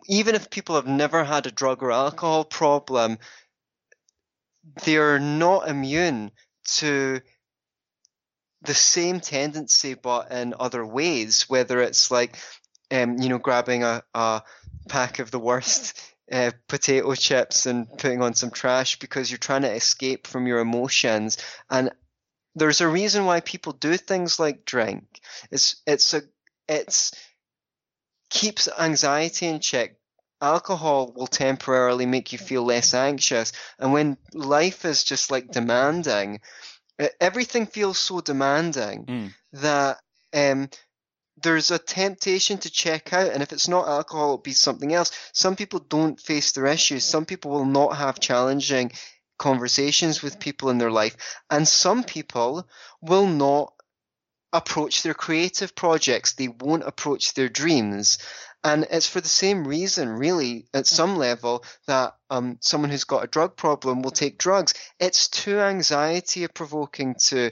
even 0.07 0.35
if 0.35 0.49
people 0.51 0.75
have 0.75 0.87
never 0.87 1.23
had 1.23 1.47
a 1.47 1.51
drug 1.51 1.81
or 1.81 1.91
alcohol 1.91 2.45
problem, 2.45 3.17
they're 4.85 5.19
not 5.19 5.67
immune 5.67 6.31
to 6.65 7.19
the 8.63 8.73
same 8.73 9.19
tendency, 9.19 9.93
but 9.93 10.31
in 10.31 10.53
other 10.59 10.85
ways. 10.85 11.49
Whether 11.49 11.81
it's 11.81 12.11
like, 12.11 12.37
um, 12.91 13.17
you 13.19 13.29
know, 13.29 13.37
grabbing 13.37 13.83
a, 13.83 14.03
a 14.13 14.43
pack 14.87 15.19
of 15.19 15.31
the 15.31 15.39
worst 15.39 15.99
uh, 16.31 16.51
potato 16.67 17.13
chips 17.15 17.65
and 17.65 17.87
putting 17.97 18.21
on 18.21 18.33
some 18.33 18.51
trash 18.51 18.99
because 18.99 19.29
you're 19.29 19.37
trying 19.37 19.63
to 19.63 19.71
escape 19.71 20.27
from 20.27 20.47
your 20.47 20.59
emotions. 20.59 21.37
And 21.69 21.91
there's 22.55 22.81
a 22.81 22.87
reason 22.87 23.25
why 23.25 23.41
people 23.41 23.73
do 23.73 23.97
things 23.97 24.39
like 24.39 24.65
drink. 24.65 25.03
It's 25.51 25.81
it's 25.85 26.13
a 26.13 26.21
it's 26.67 27.11
keeps 28.29 28.69
anxiety 28.79 29.47
in 29.47 29.59
check. 29.59 29.95
Alcohol 30.41 31.13
will 31.15 31.27
temporarily 31.27 32.05
make 32.05 32.33
you 32.33 32.37
feel 32.37 32.63
less 32.63 32.93
anxious, 32.93 33.53
and 33.79 33.93
when 33.93 34.17
life 34.33 34.83
is 34.83 35.03
just 35.03 35.31
like 35.31 35.51
demanding, 35.51 36.41
everything 37.19 37.65
feels 37.65 37.97
so 37.97 38.21
demanding 38.21 39.05
mm. 39.05 39.33
that 39.53 39.99
um, 40.33 40.69
there's 41.41 41.71
a 41.71 41.79
temptation 41.79 42.57
to 42.59 42.69
check 42.69 43.13
out, 43.13 43.31
and 43.31 43.41
if 43.41 43.51
it's 43.51 43.67
not 43.67 43.87
alcohol, 43.87 44.25
it'll 44.25 44.37
be 44.37 44.53
something 44.53 44.93
else. 44.93 45.11
Some 45.33 45.55
people 45.55 45.79
don't 45.79 46.19
face 46.19 46.51
their 46.51 46.67
issues. 46.67 47.03
Some 47.03 47.25
people 47.25 47.51
will 47.51 47.65
not 47.65 47.97
have 47.97 48.19
challenging 48.19 48.91
conversations 49.37 50.21
with 50.21 50.39
people 50.39 50.69
in 50.69 50.77
their 50.77 50.91
life, 50.91 51.17
and 51.49 51.67
some 51.67 52.03
people 52.03 52.67
will 53.01 53.27
not 53.27 53.73
approach 54.53 55.01
their 55.01 55.15
creative 55.15 55.75
projects. 55.75 56.33
They 56.33 56.47
won't 56.47 56.87
approach 56.87 57.33
their 57.33 57.49
dreams. 57.49 58.19
And 58.63 58.87
it's 58.89 59.07
for 59.09 59.19
the 59.19 59.27
same 59.27 59.67
reason, 59.67 60.07
really, 60.07 60.67
at 60.73 60.87
some 60.87 61.17
level, 61.17 61.65
that 61.87 62.15
um, 62.29 62.59
someone 62.61 62.91
who's 62.91 63.03
got 63.03 63.25
a 63.25 63.27
drug 63.27 63.57
problem 63.57 64.01
will 64.01 64.11
take 64.11 64.37
drugs. 64.37 64.73
It's 64.99 65.27
too 65.27 65.59
anxiety 65.59 66.47
provoking 66.47 67.15
to 67.27 67.51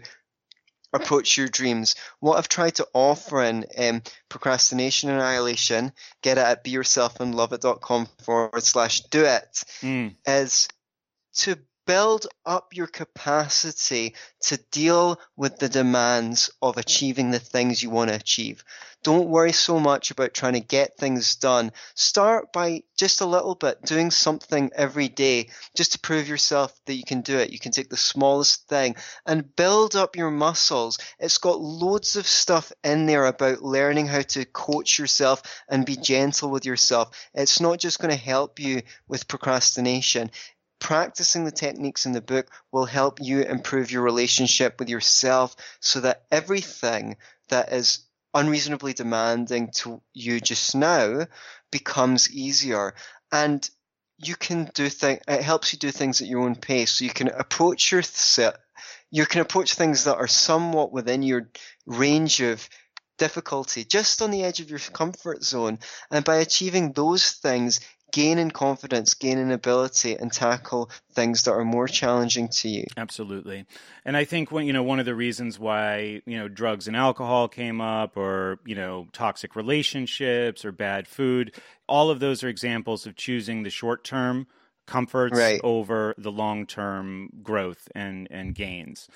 approach 0.93 1.37
your 1.37 1.47
dreams. 1.47 1.95
What 2.19 2.37
I've 2.37 2.47
tried 2.47 2.75
to 2.75 2.87
offer 2.93 3.43
in 3.43 3.65
um, 3.77 4.03
Procrastination 4.29 5.09
Annihilation, 5.09 5.91
get 6.21 6.37
it 6.37 6.45
at 6.45 6.63
beyourselfandloveit.com 6.63 8.07
forward 8.23 8.63
slash 8.63 9.01
do 9.01 9.25
it, 9.25 9.63
mm. 9.81 10.15
is 10.25 10.69
to 11.33 11.57
build 11.85 12.27
up 12.45 12.75
your 12.75 12.87
capacity 12.87 14.15
to 14.41 14.57
deal 14.71 15.19
with 15.35 15.57
the 15.57 15.69
demands 15.69 16.49
of 16.61 16.77
achieving 16.77 17.31
the 17.31 17.39
things 17.39 17.81
you 17.81 17.89
want 17.89 18.09
to 18.09 18.15
achieve. 18.15 18.63
Don't 19.03 19.29
worry 19.29 19.51
so 19.51 19.79
much 19.79 20.11
about 20.11 20.33
trying 20.33 20.53
to 20.53 20.59
get 20.59 20.95
things 20.95 21.35
done. 21.35 21.71
Start 21.95 22.53
by 22.53 22.83
just 22.95 23.21
a 23.21 23.25
little 23.25 23.55
bit, 23.55 23.81
doing 23.81 24.11
something 24.11 24.69
every 24.75 25.07
day 25.07 25.49
just 25.75 25.93
to 25.93 25.99
prove 25.99 26.27
yourself 26.27 26.71
that 26.85 26.93
you 26.93 27.03
can 27.03 27.21
do 27.21 27.37
it. 27.39 27.49
You 27.49 27.57
can 27.57 27.71
take 27.71 27.89
the 27.89 27.97
smallest 27.97 28.67
thing 28.67 28.95
and 29.25 29.55
build 29.55 29.95
up 29.95 30.15
your 30.15 30.29
muscles. 30.29 30.99
It's 31.17 31.39
got 31.39 31.61
loads 31.61 32.15
of 32.15 32.27
stuff 32.27 32.71
in 32.83 33.07
there 33.07 33.25
about 33.25 33.63
learning 33.63 34.05
how 34.05 34.21
to 34.21 34.45
coach 34.45 34.99
yourself 34.99 35.41
and 35.67 35.83
be 35.83 35.95
gentle 35.95 36.51
with 36.51 36.65
yourself. 36.65 37.09
It's 37.33 37.59
not 37.59 37.79
just 37.79 37.99
going 37.99 38.15
to 38.15 38.23
help 38.23 38.59
you 38.59 38.83
with 39.07 39.27
procrastination 39.27 40.29
practicing 40.81 41.45
the 41.45 41.51
techniques 41.51 42.05
in 42.05 42.11
the 42.11 42.19
book 42.19 42.49
will 42.71 42.85
help 42.85 43.19
you 43.21 43.43
improve 43.43 43.91
your 43.91 44.01
relationship 44.01 44.79
with 44.79 44.89
yourself 44.89 45.55
so 45.79 46.01
that 46.01 46.23
everything 46.31 47.15
that 47.47 47.71
is 47.71 47.99
unreasonably 48.33 48.91
demanding 48.91 49.69
to 49.71 50.01
you 50.13 50.41
just 50.41 50.75
now 50.75 51.25
becomes 51.71 52.31
easier. 52.31 52.95
And 53.31 53.69
you 54.17 54.35
can 54.35 54.69
do 54.73 54.89
things, 54.89 55.21
it 55.27 55.43
helps 55.43 55.71
you 55.71 55.79
do 55.79 55.91
things 55.91 56.19
at 56.19 56.27
your 56.27 56.41
own 56.41 56.55
pace. 56.55 56.93
So 56.93 57.05
you 57.05 57.11
can 57.11 57.29
approach 57.29 57.91
your 57.91 58.01
set, 58.01 58.57
you 59.11 59.25
can 59.25 59.41
approach 59.41 59.75
things 59.75 60.05
that 60.05 60.17
are 60.17 60.27
somewhat 60.27 60.91
within 60.91 61.21
your 61.21 61.49
range 61.85 62.41
of 62.41 62.67
difficulty, 63.19 63.83
just 63.83 64.23
on 64.23 64.31
the 64.31 64.43
edge 64.43 64.61
of 64.61 64.71
your 64.71 64.79
comfort 64.79 65.43
zone. 65.43 65.77
And 66.09 66.25
by 66.25 66.37
achieving 66.37 66.91
those 66.91 67.33
things, 67.33 67.81
gain 68.11 68.37
in 68.37 68.51
confidence, 68.51 69.13
gain 69.13 69.37
in 69.37 69.51
ability, 69.51 70.15
and 70.15 70.31
tackle 70.31 70.89
things 71.13 71.43
that 71.43 71.51
are 71.51 71.65
more 71.65 71.87
challenging 71.87 72.49
to 72.49 72.69
you. 72.69 72.85
Absolutely. 72.97 73.65
And 74.05 74.15
I 74.17 74.25
think 74.25 74.51
when 74.51 74.65
you 74.65 74.73
know 74.73 74.83
one 74.83 74.99
of 74.99 75.05
the 75.05 75.15
reasons 75.15 75.57
why, 75.59 76.21
you 76.25 76.37
know, 76.37 76.47
drugs 76.47 76.87
and 76.87 76.95
alcohol 76.95 77.47
came 77.47 77.81
up 77.81 78.17
or, 78.17 78.59
you 78.65 78.75
know, 78.75 79.07
toxic 79.13 79.55
relationships 79.55 80.63
or 80.65 80.71
bad 80.71 81.07
food, 81.07 81.55
all 81.87 82.09
of 82.09 82.19
those 82.19 82.43
are 82.43 82.49
examples 82.49 83.05
of 83.05 83.15
choosing 83.15 83.63
the 83.63 83.69
short-term 83.69 84.47
comforts 84.87 85.37
right. 85.37 85.61
over 85.63 86.13
the 86.17 86.31
long-term 86.31 87.29
growth 87.43 87.87
and 87.95 88.27
and 88.31 88.55
gains 88.55 89.07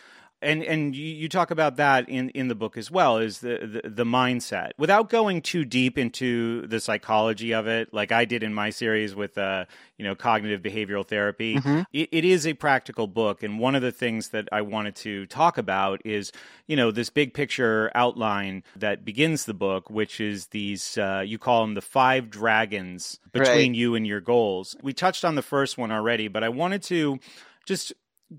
and 0.46 0.64
and 0.64 0.96
you, 0.96 1.06
you, 1.06 1.30
talk 1.30 1.52
about 1.52 1.78
that 1.78 2.08
in 2.08 2.30
in 2.30 2.48
the 2.48 2.56
book 2.56 2.78
as 2.78 2.92
well 2.92 3.18
is 3.18 3.40
the, 3.40 3.82
the, 3.84 3.90
the 3.90 4.04
mindset 4.06 4.72
without 4.78 5.10
going 5.10 5.42
too 5.42 5.66
deep 5.66 5.98
into 5.98 6.66
the 6.68 6.80
psychology 6.80 7.54
of 7.54 7.68
it 7.68 7.94
like 7.94 8.12
i 8.12 8.24
did 8.24 8.44
in 8.44 8.54
my 8.54 8.70
series 8.70 9.16
with 9.16 9.38
uh 9.38 9.66
you 9.98 10.06
know 10.06 10.16
cognitive 10.16 10.62
behavioral 10.62 11.06
therapy 11.06 11.56
mm-hmm. 11.56 11.82
it, 11.92 12.10
it 12.12 12.24
is 12.24 12.46
a 12.46 12.54
practical 12.54 13.08
book 13.08 13.44
and 13.44 13.60
one 13.60 13.76
of 13.76 13.82
the 13.82 13.92
things 13.92 14.30
that 14.30 14.48
i 14.52 14.62
wanted 14.62 14.96
to 14.96 15.26
talk 15.26 15.58
about 15.58 16.02
is 16.06 16.32
you 16.68 16.76
know 16.76 16.92
this 16.92 17.10
big 17.10 17.34
picture 17.34 17.92
outline 17.96 18.64
that 18.76 19.04
begins 19.04 19.46
the 19.46 19.54
book 19.54 19.90
which 19.90 20.22
is 20.22 20.48
these 20.48 20.98
uh, 20.98 21.24
you 21.26 21.38
call 21.38 21.62
them 21.62 21.74
the 21.74 21.82
five 21.82 22.30
dragons 22.30 23.20
between 23.32 23.72
right. 23.72 23.76
you 23.76 23.96
and 23.96 24.06
your 24.06 24.22
goals 24.22 24.76
we 24.82 24.94
touched 24.94 25.26
on 25.26 25.36
the 25.36 25.42
first 25.42 25.78
one 25.78 25.92
already 25.92 26.28
but 26.28 26.44
i 26.44 26.50
wanted 26.50 26.84
to 26.84 27.20
just 27.66 27.94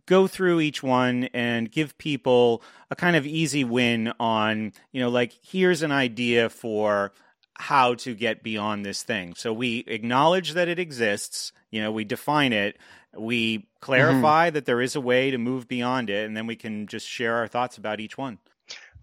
go 0.07 0.27
through 0.27 0.61
each 0.61 0.83
one 0.83 1.25
and 1.33 1.71
give 1.71 1.97
people 1.99 2.63
a 2.91 2.97
kind 2.97 3.17
of 3.17 3.27
easy 3.27 3.65
win 3.65 4.13
on, 4.19 4.73
you 4.93 5.01
know, 5.01 5.09
like 5.09 5.33
here's 5.43 5.83
an 5.83 5.93
idea 5.93 6.49
for 6.49 7.13
how 7.55 7.95
to 7.95 8.15
get 8.15 8.43
beyond 8.43 8.85
this 8.85 9.03
thing. 9.03 9.35
So 9.35 9.53
we 9.53 9.85
acknowledge 9.87 10.53
that 10.53 10.69
it 10.69 10.79
exists, 10.79 11.53
you 11.71 11.81
know, 11.81 11.91
we 11.91 12.05
define 12.05 12.53
it, 12.53 12.79
we 13.17 13.67
clarify 13.81 14.49
mm-hmm. 14.49 14.55
that 14.55 14.67
there 14.67 14.81
is 14.81 14.97
a 14.97 15.01
way 15.01 15.31
to 15.31 15.39
move 15.39 15.69
beyond 15.69 16.11
it, 16.11 16.27
and 16.27 16.37
then 16.37 16.47
we 16.47 16.57
can 16.57 16.87
just 16.87 17.09
share 17.09 17.37
our 17.37 17.49
thoughts 17.49 17.79
about 17.79 18.01
each 18.01 18.19
one. 18.19 18.39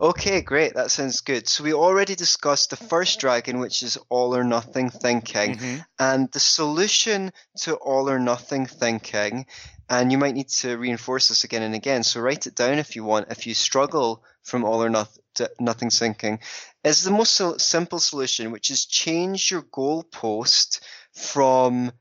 Okay, 0.01 0.41
great. 0.41 0.73
That 0.73 0.91
sounds 0.91 1.21
good. 1.21 1.47
So 1.47 1.63
we 1.63 1.73
already 1.73 2.15
discussed 2.15 2.69
the 2.69 2.75
first 2.75 3.19
dragon, 3.19 3.60
which 3.60 3.84
is 3.84 3.97
all 4.10 4.36
or 4.36 4.43
nothing 4.43 4.89
thinking. 4.89 5.56
Mm-hmm. 5.56 5.77
And 5.99 6.32
the 6.32 6.39
solution 6.39 7.32
to 7.60 7.75
all 7.75 8.10
or 8.10 8.19
nothing 8.19 8.65
thinking 8.65 9.45
and 9.89 10.12
you 10.12 10.17
might 10.17 10.34
need 10.34 10.49
to 10.49 10.77
reinforce 10.77 11.29
this 11.29 11.43
again 11.43 11.62
and 11.62 11.75
again. 11.75 12.03
So 12.03 12.21
write 12.21 12.47
it 12.47 12.56
down 12.56 12.79
if 12.79 12.95
you 12.95 13.03
want. 13.03 13.32
If 13.32 13.45
you 13.47 13.53
struggle 13.53 14.23
from 14.41 14.63
all 14.63 14.84
or 14.84 14.89
nothing, 14.89 15.23
nothing 15.60 15.89
thinking, 15.89 16.39
is 16.84 17.03
the 17.03 17.12
most 17.12 17.62
simple 17.62 17.99
solution, 17.99 18.51
which 18.51 18.71
is 18.71 18.86
change 18.86 19.51
your 19.51 19.62
goalpost 19.62 20.79
from 21.13 21.91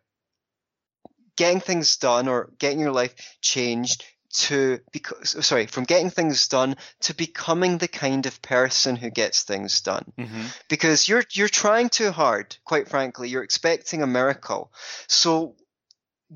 getting 1.36 1.60
things 1.60 1.96
done 1.96 2.28
or 2.28 2.50
getting 2.58 2.80
your 2.80 2.92
life 2.92 3.14
changed 3.40 4.04
to 4.32 4.80
because 4.92 5.44
sorry 5.44 5.66
from 5.66 5.84
getting 5.84 6.08
things 6.08 6.48
done 6.48 6.74
to 7.00 7.14
becoming 7.14 7.78
the 7.78 7.88
kind 7.88 8.24
of 8.24 8.40
person 8.40 8.96
who 8.96 9.10
gets 9.10 9.42
things 9.42 9.82
done 9.82 10.10
mm-hmm. 10.18 10.46
because 10.68 11.06
you're 11.06 11.22
you're 11.32 11.48
trying 11.48 11.90
too 11.90 12.10
hard 12.10 12.56
quite 12.64 12.88
frankly 12.88 13.28
you're 13.28 13.44
expecting 13.44 14.02
a 14.02 14.06
miracle 14.06 14.72
so 15.06 15.54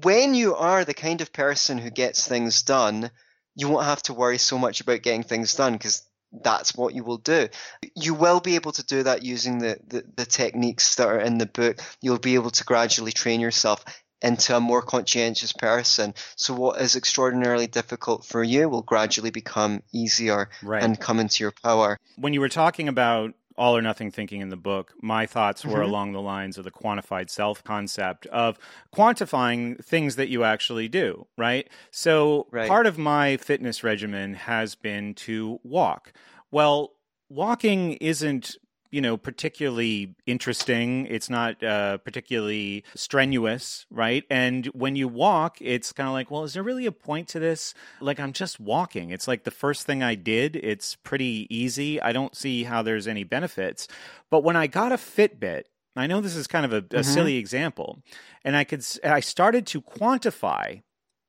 when 0.03 0.35
you 0.35 0.55
are 0.55 0.85
the 0.85 0.95
kind 0.95 1.21
of 1.21 1.33
person 1.33 1.79
who 1.79 1.91
gets 1.91 2.27
things 2.27 2.63
done, 2.63 3.11
you 3.55 3.69
won't 3.69 3.87
have 3.87 4.03
to 4.03 4.15
worry 4.15 4.39
so 4.39 4.59
much 4.59 4.81
about 4.81 5.03
getting 5.03 5.23
things 5.23 5.55
done 5.55 5.73
because 5.73 6.03
that's 6.43 6.75
what 6.75 6.95
you 6.95 7.03
will 7.03 7.19
do. 7.19 7.49
You 7.95 8.15
will 8.15 8.41
be 8.41 8.57
able 8.57 8.73
to 8.73 8.85
do 8.85 9.05
that 9.05 9.23
using 9.23 9.59
the, 9.59 9.79
the, 9.87 10.05
the, 10.17 10.27
techniques 10.27 10.97
that 10.97 11.09
are 11.09 11.21
in 11.21 11.39
the 11.39 11.47
book. 11.47 11.81
You'll 12.03 12.19
be 12.19 12.35
able 12.35 12.51
to 12.51 12.65
gradually 12.65 13.13
train 13.13 13.41
yourself 13.41 13.85
into 14.27 14.57
a 14.57 14.61
more 14.61 14.83
conscientious 14.83 15.53
person. 15.53 16.15
So 16.37 16.55
what 16.55 16.81
is 16.81 16.97
extraordinarily 16.97 17.67
difficult 17.67 18.25
for 18.25 18.43
you 18.43 18.69
will 18.69 18.83
gradually 18.83 19.31
become 19.31 19.83
easier 19.93 20.51
right. 20.62 20.83
and 20.83 20.99
come 20.99 21.21
into 21.21 21.45
your 21.45 21.53
power. 21.53 21.99
When 22.17 22.33
you 22.33 22.41
were 22.41 22.49
talking 22.49 22.89
about 22.89 23.35
all 23.59 23.77
or 23.77 23.83
nothing 23.83 24.11
thinking 24.11 24.41
in 24.41 24.51
the 24.51 24.57
book, 24.57 24.93
my 25.01 25.27
thoughts 25.27 25.65
were 25.65 25.75
mm-hmm. 25.75 25.83
along 25.83 26.12
the 26.12 26.21
lines 26.21 26.59
of 26.59 26.65
the 26.65 26.71
quantified 26.71 27.31
self 27.31 27.65
concept 27.65 28.27
of 28.27 28.59
quantifying 28.95 29.83
things 29.83 30.17
that 30.17 30.29
you 30.29 30.45
actually 30.45 30.89
do, 30.89 31.27
right? 31.39 31.69
So 31.91 32.49
right. 32.51 32.69
part 32.69 32.87
of 32.87 32.99
my 32.99 33.37
fitness 33.39 33.83
regimen 33.83 34.35
has 34.35 34.75
been 34.75 35.15
to 35.15 35.59
walk. 35.62 36.12
Well, 36.51 36.93
walking 37.29 37.95
isn't 37.95 38.57
you 38.97 39.03
know 39.03 39.19
particularly 39.19 40.15
interesting. 40.25 41.05
It's 41.07 41.29
not 41.29 41.63
uh, 41.63 41.99
particularly 41.99 42.83
strenuous 42.95 43.85
right? 43.91 44.25
And 44.31 44.65
when 44.69 44.97
you 44.97 45.07
walk 45.07 45.59
it's 45.61 45.93
kind 45.93 46.09
of 46.09 46.15
like 46.15 46.31
well 46.31 46.45
is 46.45 46.55
there 46.55 46.63
really 46.63 46.87
a 46.87 46.93
point 46.93 47.29
to 47.29 47.39
this? 47.39 47.75
Like 48.01 48.19
i'm 48.19 48.33
just 48.33 48.59
walking. 48.59 49.11
It's 49.11 49.29
like 49.29 49.45
the 49.45 49.51
first 49.51 49.85
thing 49.85 50.03
i 50.03 50.15
did. 50.15 50.57
It's 50.57 50.97
pretty 50.97 51.47
easy. 51.51 52.01
I 52.01 52.13
don't 52.13 52.35
see 52.35 52.65
how 52.65 52.81
there's 52.81 53.07
any 53.07 53.23
benefits. 53.23 53.87
But 54.31 54.43
when 54.43 54.57
i 54.57 54.67
got 54.67 54.93
a 54.93 54.97
fitbit 54.97 55.65
I 55.99 56.07
know 56.07 56.21
this 56.21 56.37
is 56.37 56.47
kind 56.47 56.65
of 56.65 56.73
a, 56.73 56.79
a 56.79 56.81
mm-hmm. 56.81 57.03
silly 57.03 57.37
example, 57.37 58.03
and 58.45 58.55
I 58.55 58.65
could 58.65 58.85
I 59.03 59.21
started 59.21 59.67
to 59.69 59.81
quantify 59.81 60.83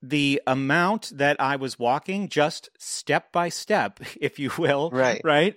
the 0.10 0.42
amount 0.48 1.12
that 1.16 1.40
I 1.40 1.56
was 1.56 1.78
walking 1.78 2.30
just 2.30 2.70
step 2.78 3.32
by 3.32 3.50
step, 3.50 4.00
if 4.22 4.40
you 4.40 4.52
will. 4.58 4.90
Right. 4.92 5.22
Right. 5.24 5.56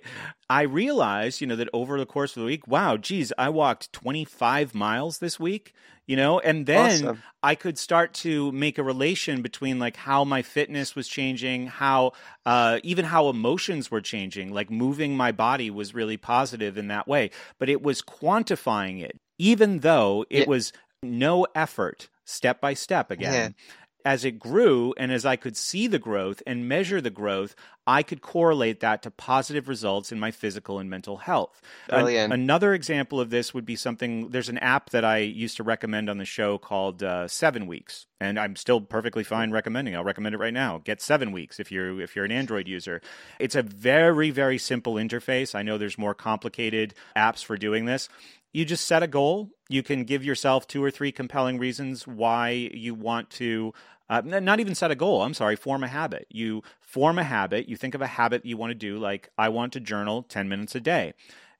I 0.49 0.63
realized, 0.63 1.39
you 1.39 1.47
know, 1.47 1.55
that 1.55 1.69
over 1.71 1.97
the 1.97 2.05
course 2.05 2.35
of 2.35 2.41
the 2.41 2.47
week, 2.47 2.67
wow, 2.67 2.97
geez, 2.97 3.31
I 3.37 3.49
walked 3.49 3.93
25 3.93 4.75
miles 4.75 5.19
this 5.19 5.39
week, 5.39 5.73
you 6.05 6.17
know, 6.17 6.39
and 6.39 6.65
then 6.65 7.05
awesome. 7.05 7.23
I 7.41 7.55
could 7.55 7.77
start 7.77 8.13
to 8.15 8.51
make 8.51 8.77
a 8.77 8.83
relation 8.83 9.41
between 9.41 9.79
like 9.79 9.95
how 9.95 10.25
my 10.25 10.41
fitness 10.41 10.93
was 10.93 11.07
changing, 11.07 11.67
how, 11.67 12.11
uh, 12.45 12.79
even 12.83 13.05
how 13.05 13.29
emotions 13.29 13.89
were 13.89 14.01
changing, 14.01 14.51
like 14.51 14.69
moving 14.69 15.15
my 15.15 15.31
body 15.31 15.69
was 15.69 15.93
really 15.93 16.17
positive 16.17 16.77
in 16.77 16.89
that 16.89 17.07
way. 17.07 17.31
But 17.57 17.69
it 17.69 17.81
was 17.81 18.01
quantifying 18.01 19.01
it, 19.01 19.15
even 19.39 19.79
though 19.79 20.25
it 20.29 20.39
yeah. 20.39 20.49
was 20.49 20.73
no 21.01 21.47
effort 21.55 22.09
step 22.25 22.59
by 22.59 22.73
step 22.73 23.09
again. 23.09 23.55
Yeah 23.57 23.65
as 24.05 24.25
it 24.25 24.39
grew 24.39 24.93
and 24.97 25.11
as 25.11 25.25
I 25.25 25.35
could 25.35 25.57
see 25.57 25.87
the 25.87 25.99
growth 25.99 26.41
and 26.45 26.67
measure 26.67 27.01
the 27.01 27.09
growth, 27.09 27.55
I 27.87 28.03
could 28.03 28.21
correlate 28.21 28.79
that 28.81 29.01
to 29.03 29.11
positive 29.11 29.67
results 29.67 30.11
in 30.11 30.19
my 30.19 30.31
physical 30.31 30.79
and 30.79 30.89
mental 30.89 31.17
health. 31.17 31.61
An- 31.89 32.31
another 32.31 32.73
example 32.73 33.19
of 33.19 33.29
this 33.29 33.53
would 33.53 33.65
be 33.65 33.75
something 33.75 34.29
there's 34.29 34.49
an 34.49 34.59
app 34.59 34.91
that 34.91 35.03
I 35.03 35.17
used 35.17 35.57
to 35.57 35.63
recommend 35.63 36.09
on 36.09 36.17
the 36.17 36.25
show 36.25 36.57
called 36.57 37.01
uh, 37.03 37.27
7 37.27 37.67
Weeks 37.67 38.05
and 38.19 38.39
I'm 38.39 38.55
still 38.55 38.79
perfectly 38.81 39.23
fine 39.23 39.51
recommending. 39.51 39.95
I'll 39.95 40.03
recommend 40.03 40.35
it 40.35 40.37
right 40.37 40.53
now. 40.53 40.79
Get 40.83 41.01
7 41.01 41.31
weeks 41.31 41.59
if 41.59 41.71
you're 41.71 41.99
if 42.01 42.15
you're 42.15 42.25
an 42.25 42.31
Android 42.31 42.67
user. 42.67 43.01
It's 43.39 43.55
a 43.55 43.63
very 43.63 44.29
very 44.29 44.57
simple 44.57 44.95
interface. 44.95 45.55
I 45.55 45.63
know 45.63 45.77
there's 45.77 45.97
more 45.97 46.13
complicated 46.13 46.93
apps 47.15 47.43
for 47.43 47.57
doing 47.57 47.85
this 47.85 48.09
you 48.53 48.65
just 48.65 48.85
set 48.85 49.03
a 49.03 49.07
goal. 49.07 49.49
You 49.69 49.83
can 49.83 50.03
give 50.03 50.23
yourself 50.23 50.67
two 50.67 50.83
or 50.83 50.91
three 50.91 51.11
compelling 51.11 51.57
reasons 51.57 52.05
why 52.05 52.69
you 52.73 52.93
want 52.93 53.29
to 53.31 53.73
uh, 54.11 54.21
not 54.25 54.59
even 54.59 54.75
set 54.75 54.91
a 54.91 54.95
goal. 54.95 55.21
I'm 55.21 55.33
sorry, 55.33 55.55
form 55.55 55.85
a 55.85 55.87
habit. 55.87 56.27
You 56.29 56.63
form 56.81 57.17
a 57.17 57.23
habit. 57.23 57.69
You 57.69 57.77
think 57.77 57.95
of 57.95 58.01
a 58.01 58.07
habit 58.07 58.45
you 58.45 58.57
want 58.57 58.71
to 58.71 58.75
do, 58.75 58.99
like 58.99 59.29
I 59.37 59.47
want 59.47 59.71
to 59.73 59.79
journal 59.79 60.23
10 60.23 60.49
minutes 60.49 60.75
a 60.75 60.81
day, 60.81 61.13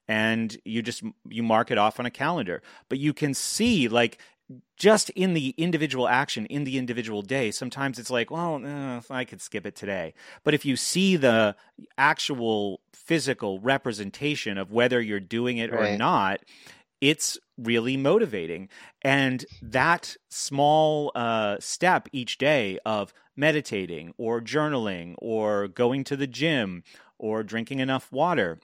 and 0.05 0.57
you 0.65 0.81
just 0.81 1.01
you 1.29 1.43
mark 1.43 1.71
it 1.71 1.77
off 1.77 1.97
on 1.97 2.05
a 2.05 2.11
calendar. 2.11 2.61
But 2.89 2.99
you 2.99 3.13
can 3.13 3.33
see 3.33 3.87
like 3.87 4.17
just 4.75 5.09
in 5.11 5.33
the 5.33 5.55
individual 5.57 6.09
action 6.09 6.45
in 6.47 6.65
the 6.65 6.77
individual 6.77 7.21
day 7.21 7.51
sometimes 7.51 7.97
it's 7.97 8.09
like 8.09 8.29
well 8.29 8.61
eh, 8.65 8.99
i 9.09 9.23
could 9.23 9.39
skip 9.39 9.65
it 9.65 9.77
today 9.77 10.13
but 10.43 10.53
if 10.53 10.65
you 10.65 10.75
see 10.75 11.15
the 11.15 11.55
actual 11.97 12.81
physical 12.91 13.61
representation 13.61 14.57
of 14.57 14.69
whether 14.69 14.99
you're 14.99 15.21
doing 15.21 15.57
it 15.57 15.71
right. 15.71 15.93
or 15.93 15.97
not 15.97 16.41
it's 17.01 17.39
really 17.57 17.97
motivating. 17.97 18.69
And 19.01 19.45
that 19.61 20.15
small 20.29 21.11
uh, 21.15 21.57
step 21.59 22.07
each 22.11 22.37
day 22.37 22.79
of 22.85 23.13
meditating 23.35 24.13
or 24.17 24.39
journaling 24.39 25.15
or 25.17 25.67
going 25.67 26.03
to 26.05 26.15
the 26.15 26.27
gym 26.27 26.83
or 27.17 27.43
drinking 27.43 27.79
enough 27.79 28.11
water 28.11 28.59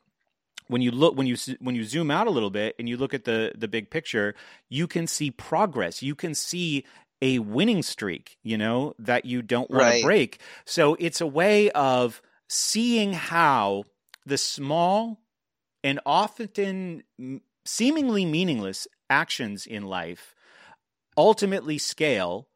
when 0.67 0.81
you 0.81 0.91
look 0.91 1.15
when 1.15 1.25
you 1.25 1.37
when 1.59 1.75
you 1.75 1.83
zoom 1.83 2.11
out 2.11 2.27
a 2.27 2.31
little 2.31 2.49
bit 2.49 2.75
and 2.77 2.89
you 2.89 2.97
look 2.97 3.13
at 3.13 3.23
the 3.23 3.53
the 3.57 3.67
big 3.67 3.89
picture 3.89 4.35
you 4.67 4.85
can 4.85 5.07
see 5.07 5.31
progress 5.31 6.03
you 6.03 6.13
can 6.13 6.35
see 6.35 6.83
a 7.21 7.39
winning 7.39 7.81
streak 7.81 8.37
you 8.43 8.57
know 8.57 8.93
that 8.99 9.23
you 9.23 9.41
don't 9.41 9.71
want 9.71 9.83
right. 9.83 10.01
to 10.01 10.05
break 10.05 10.41
so 10.65 10.95
it's 10.99 11.21
a 11.21 11.27
way 11.27 11.69
of 11.71 12.21
seeing 12.49 13.13
how 13.13 13.83
the 14.25 14.37
small 14.37 15.21
and 15.83 15.99
often 16.05 17.01
seemingly 17.67 18.25
meaningless 18.25 18.87
actions 19.09 19.65
in 19.65 19.83
life 19.83 20.35
ultimately 21.17 21.77
scale 21.77 22.47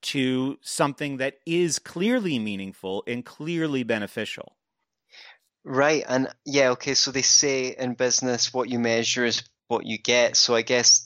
to 0.00 0.58
something 0.62 1.16
that 1.18 1.34
is 1.44 1.78
clearly 1.78 2.38
meaningful 2.38 3.02
and 3.06 3.24
clearly 3.24 3.82
beneficial. 3.82 4.56
Right. 5.64 6.04
And 6.08 6.28
yeah, 6.46 6.70
okay. 6.70 6.94
So 6.94 7.10
they 7.10 7.22
say 7.22 7.74
in 7.76 7.94
business, 7.94 8.54
what 8.54 8.68
you 8.70 8.78
measure 8.78 9.24
is 9.24 9.42
what 9.66 9.84
you 9.84 9.98
get. 9.98 10.36
So 10.36 10.54
I 10.54 10.62
guess 10.62 11.04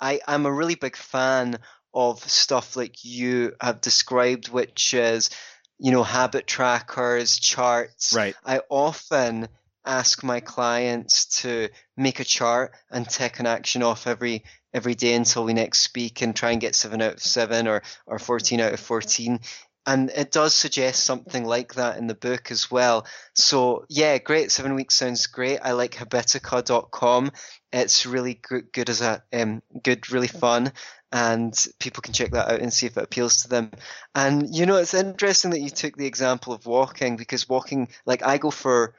I, 0.00 0.20
I'm 0.26 0.44
a 0.44 0.52
really 0.52 0.74
big 0.74 0.96
fan 0.96 1.58
of 1.94 2.22
stuff 2.28 2.76
like 2.76 3.04
you 3.04 3.52
have 3.60 3.80
described, 3.80 4.48
which 4.48 4.92
is, 4.92 5.30
you 5.78 5.92
know, 5.92 6.02
habit 6.02 6.46
trackers, 6.46 7.38
charts. 7.38 8.12
Right. 8.12 8.34
I 8.44 8.60
often 8.68 9.48
ask 9.84 10.22
my 10.22 10.40
clients 10.40 11.42
to 11.42 11.68
make 11.96 12.20
a 12.20 12.24
chart 12.24 12.72
and 12.90 13.08
take 13.08 13.40
an 13.40 13.46
action 13.46 13.82
off 13.82 14.06
every 14.06 14.44
every 14.74 14.94
day 14.94 15.14
until 15.14 15.44
we 15.44 15.52
next 15.52 15.80
speak 15.80 16.22
and 16.22 16.34
try 16.34 16.52
and 16.52 16.60
get 16.60 16.74
seven 16.74 17.02
out 17.02 17.14
of 17.14 17.22
seven 17.22 17.68
or 17.68 17.82
or 18.06 18.18
fourteen 18.18 18.60
out 18.60 18.72
of 18.72 18.80
fourteen. 18.80 19.40
And 19.84 20.10
it 20.10 20.30
does 20.30 20.54
suggest 20.54 21.02
something 21.02 21.44
like 21.44 21.74
that 21.74 21.96
in 21.96 22.06
the 22.06 22.14
book 22.14 22.52
as 22.52 22.70
well. 22.70 23.04
So 23.34 23.84
yeah, 23.88 24.18
great. 24.18 24.52
Seven 24.52 24.76
weeks 24.76 24.94
sounds 24.94 25.26
great. 25.26 25.58
I 25.58 25.72
like 25.72 25.96
habitica.com. 25.96 27.32
It's 27.72 28.06
really 28.06 28.34
good, 28.34 28.72
good 28.72 28.90
as 28.90 29.00
a 29.00 29.22
um, 29.32 29.60
good, 29.82 30.12
really 30.12 30.28
fun, 30.28 30.72
and 31.10 31.52
people 31.80 32.00
can 32.00 32.12
check 32.12 32.30
that 32.30 32.48
out 32.48 32.60
and 32.60 32.72
see 32.72 32.86
if 32.86 32.96
it 32.96 33.02
appeals 33.02 33.38
to 33.38 33.48
them. 33.48 33.72
And 34.14 34.54
you 34.54 34.66
know, 34.66 34.76
it's 34.76 34.94
interesting 34.94 35.50
that 35.50 35.60
you 35.60 35.70
took 35.70 35.96
the 35.96 36.06
example 36.06 36.52
of 36.52 36.66
walking 36.66 37.16
because 37.16 37.48
walking, 37.48 37.88
like 38.06 38.22
I 38.22 38.38
go 38.38 38.50
for 38.50 38.94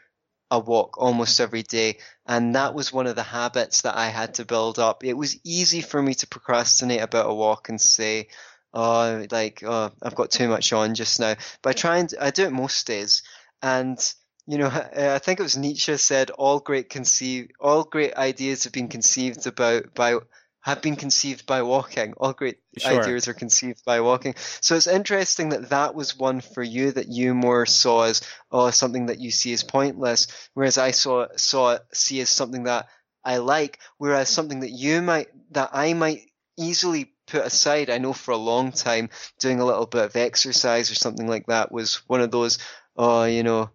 a 0.53 0.59
walk 0.59 1.01
almost 1.01 1.39
every 1.39 1.63
day. 1.63 1.97
And 2.27 2.55
that 2.55 2.75
was 2.75 2.93
one 2.93 3.07
of 3.07 3.15
the 3.15 3.23
habits 3.23 3.81
that 3.81 3.97
I 3.97 4.05
had 4.05 4.35
to 4.35 4.45
build 4.45 4.77
up. 4.77 5.03
It 5.03 5.13
was 5.13 5.39
easy 5.43 5.81
for 5.81 6.01
me 6.01 6.13
to 6.13 6.27
procrastinate 6.27 7.01
about 7.01 7.29
a 7.29 7.33
walk 7.33 7.69
and 7.69 7.81
say, 7.81 8.27
oh, 8.71 9.25
like, 9.31 9.63
oh, 9.65 9.91
I've 10.01 10.15
got 10.15 10.29
too 10.29 10.47
much 10.47 10.71
on 10.71 10.93
just 10.93 11.19
now. 11.19 11.35
But 11.63 11.69
I 11.71 11.73
try 11.73 11.97
and 11.97 12.13
I 12.21 12.29
do 12.29 12.45
it 12.45 12.51
most 12.51 12.85
days. 12.85 13.23
And, 13.63 13.97
you 14.45 14.59
know, 14.59 14.67
I 14.67 15.17
think 15.17 15.39
it 15.39 15.43
was 15.43 15.57
Nietzsche 15.57 15.97
said, 15.97 16.29
all 16.29 16.59
great 16.59 16.89
conceive, 16.89 17.49
all 17.59 17.83
great 17.83 18.15
ideas 18.15 18.65
have 18.65 18.73
been 18.73 18.89
conceived 18.89 19.47
about 19.47 19.95
by 19.95 20.17
have 20.63 20.81
been 20.81 20.95
conceived 20.95 21.45
by 21.45 21.61
walking. 21.61 22.13
All 22.17 22.31
great 22.31 22.57
sure. 22.77 23.01
ideas 23.01 23.27
are 23.27 23.33
conceived 23.33 23.83
by 23.85 23.99
walking. 23.99 24.33
So 24.61 24.75
it's 24.75 24.87
interesting 24.87 25.49
that 25.49 25.69
that 25.69 25.93
was 25.93 26.17
one 26.17 26.39
for 26.39 26.63
you 26.63 26.93
that 26.93 27.09
you 27.09 27.33
more 27.33 27.65
saw 27.65 28.03
as 28.03 28.21
oh 28.49 28.71
something 28.71 29.07
that 29.07 29.19
you 29.19 29.29
see 29.29 29.51
as 29.51 29.63
pointless, 29.63 30.27
whereas 30.53 30.77
I 30.77 30.91
saw 30.91 31.27
saw 31.35 31.77
see 31.91 32.21
as 32.21 32.29
something 32.29 32.63
that 32.63 32.87
I 33.25 33.37
like, 33.37 33.79
whereas 33.97 34.29
something 34.29 34.61
that 34.61 34.71
you 34.71 35.01
might 35.01 35.27
that 35.51 35.71
I 35.73 35.93
might 35.93 36.21
easily 36.57 37.13
put 37.27 37.45
aside. 37.45 37.89
I 37.89 37.97
know 37.97 38.13
for 38.13 38.31
a 38.31 38.37
long 38.37 38.71
time 38.71 39.09
doing 39.39 39.59
a 39.59 39.65
little 39.65 39.85
bit 39.85 40.05
of 40.05 40.15
exercise 40.15 40.89
or 40.89 40.95
something 40.95 41.27
like 41.27 41.47
that 41.47 41.73
was 41.73 41.95
one 42.07 42.21
of 42.21 42.31
those 42.31 42.57
oh 42.95 43.25
you 43.25 43.43
know 43.43 43.69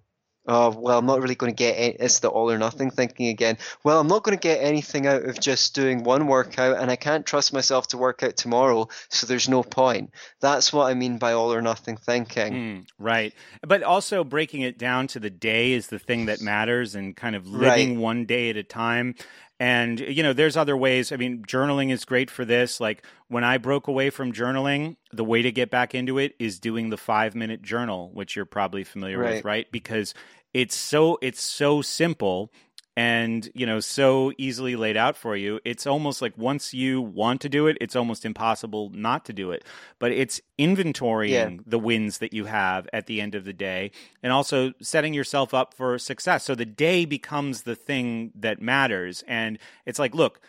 oh, 0.49 0.71
well, 0.71 0.99
I'm 0.99 1.07
not 1.07 1.21
really 1.21 1.35
going 1.35 1.53
to 1.53 1.57
get 1.57 1.75
any, 1.75 1.95
it's 2.01 2.19
the 2.21 2.29
all 2.29 2.51
or 2.51 2.59
nothing 2.59 2.91
thinking 2.91 3.29
again. 3.29 3.59
Well, 3.85 4.01
I'm 4.01 4.09
not 4.09 4.25
going 4.25 4.37
to 4.37 4.41
get 4.41 4.63
anything 4.63 5.07
out 5.07 5.23
of 5.23 5.39
just 5.39 5.75
doing 5.75 6.03
one 6.03 6.27
workout 6.27 6.79
and 6.79 6.91
I 6.91 6.97
can't 6.97 7.27
trust 7.27 7.53
myself 7.53 7.89
to 7.89 7.99
work 7.99 8.23
out 8.23 8.37
tomorrow, 8.37 8.89
so 9.11 9.27
there's 9.27 9.49
no 9.49 9.63
point. 9.63 10.11
That's 10.41 10.73
what 10.73 10.87
I 10.87 10.95
mean 10.95 11.19
by 11.19 11.33
all 11.33 11.53
or 11.53 11.63
nothing 11.63 11.97
thinking. 11.97 12.53
Mm, 12.53 12.87
right. 12.99 13.35
But 13.67 13.83
also 13.83 14.25
breaking 14.25 14.63
it 14.63 14.79
down 14.79 15.07
to 15.09 15.21
the 15.21 15.31
day 15.31 15.73
is 15.73 15.89
the 15.89 15.99
thing 15.99 16.27
that 16.27 16.41
matters 16.41 16.95
and 16.95 17.15
kind 17.15 17.37
of 17.37 17.47
living 17.47 17.95
right. 17.95 17.99
one 17.99 18.25
day 18.25 18.51
at 18.51 18.57
a 18.57 18.63
time. 18.63 19.15
And, 19.61 19.99
you 19.99 20.23
know, 20.23 20.33
there's 20.33 20.57
other 20.57 20.77
ways. 20.77 21.11
I 21.11 21.17
mean, 21.17 21.43
journaling 21.43 21.91
is 21.91 22.05
great 22.05 22.31
for 22.31 22.45
this. 22.45 22.81
Like 22.81 23.05
when 23.27 23.43
I 23.43 23.59
broke 23.59 23.89
away 23.89 24.09
from 24.11 24.33
journaling, 24.33 24.97
the 25.13 25.25
way 25.25 25.43
to 25.43 25.51
get 25.51 25.69
back 25.69 25.97
into 25.97 26.17
it 26.19 26.37
is 26.39 26.61
doing 26.61 26.91
the 26.91 26.97
five 26.97 27.35
minute 27.35 27.61
journal, 27.63 28.11
which 28.15 28.37
you're 28.37 28.45
probably 28.45 28.85
familiar 28.85 29.19
right. 29.19 29.35
with, 29.37 29.45
right? 29.45 29.71
Because 29.73 30.15
it's 30.55 30.75
so 30.75 31.19
it's 31.23 31.43
so 31.43 31.83
simple 31.83 32.53
and 32.97 33.49
you 33.55 33.65
know 33.65 33.79
so 33.79 34.33
easily 34.39 34.75
laid 34.75 34.97
out 34.97 35.17
for 35.17 35.37
you. 35.37 35.61
It's 35.65 35.87
almost 35.87 36.21
like 36.21 36.37
once 36.37 36.75
you 36.75 37.01
want 37.01 37.41
to 37.43 37.49
do 37.49 37.67
it 37.67 37.77
it's 37.81 37.95
almost 37.95 38.25
impossible 38.25 38.91
not 38.93 39.25
to 39.27 39.33
do 39.33 39.53
it. 39.53 39.65
But 39.99 40.13
it's 40.13 40.41
inventorying 40.59 41.31
yeah. 41.31 41.63
the 41.67 41.79
wins 41.79 42.19
that 42.19 42.33
you 42.33 42.47
have 42.47 42.89
at 42.93 43.07
the 43.07 43.21
end 43.21 43.35
of 43.35 43.45
the 43.45 43.53
day 43.53 43.93
and 44.23 44.33
also 44.33 44.73
setting 44.83 45.15
yourself 45.15 45.55
up 45.55 45.75
for 45.75 45.99
success. 45.99 46.45
So 46.45 46.55
the 46.55 46.67
day 46.67 47.05
becomes 47.05 47.63
the 47.63 47.77
thing 47.77 48.33
that 48.35 48.61
matters. 48.61 49.23
And 49.29 49.59
it's 49.87 49.99
like 49.99 50.15
look 50.15 50.41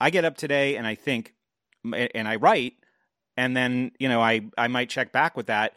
i 0.00 0.10
get 0.10 0.24
up 0.24 0.36
today 0.36 0.76
and 0.76 0.86
i 0.86 0.94
think 0.94 1.34
and 1.92 2.26
i 2.26 2.36
write 2.36 2.74
and 3.36 3.56
then 3.56 3.92
you 3.98 4.08
know 4.08 4.20
i 4.20 4.40
i 4.56 4.68
might 4.68 4.88
check 4.88 5.12
back 5.12 5.36
with 5.36 5.46
that 5.46 5.74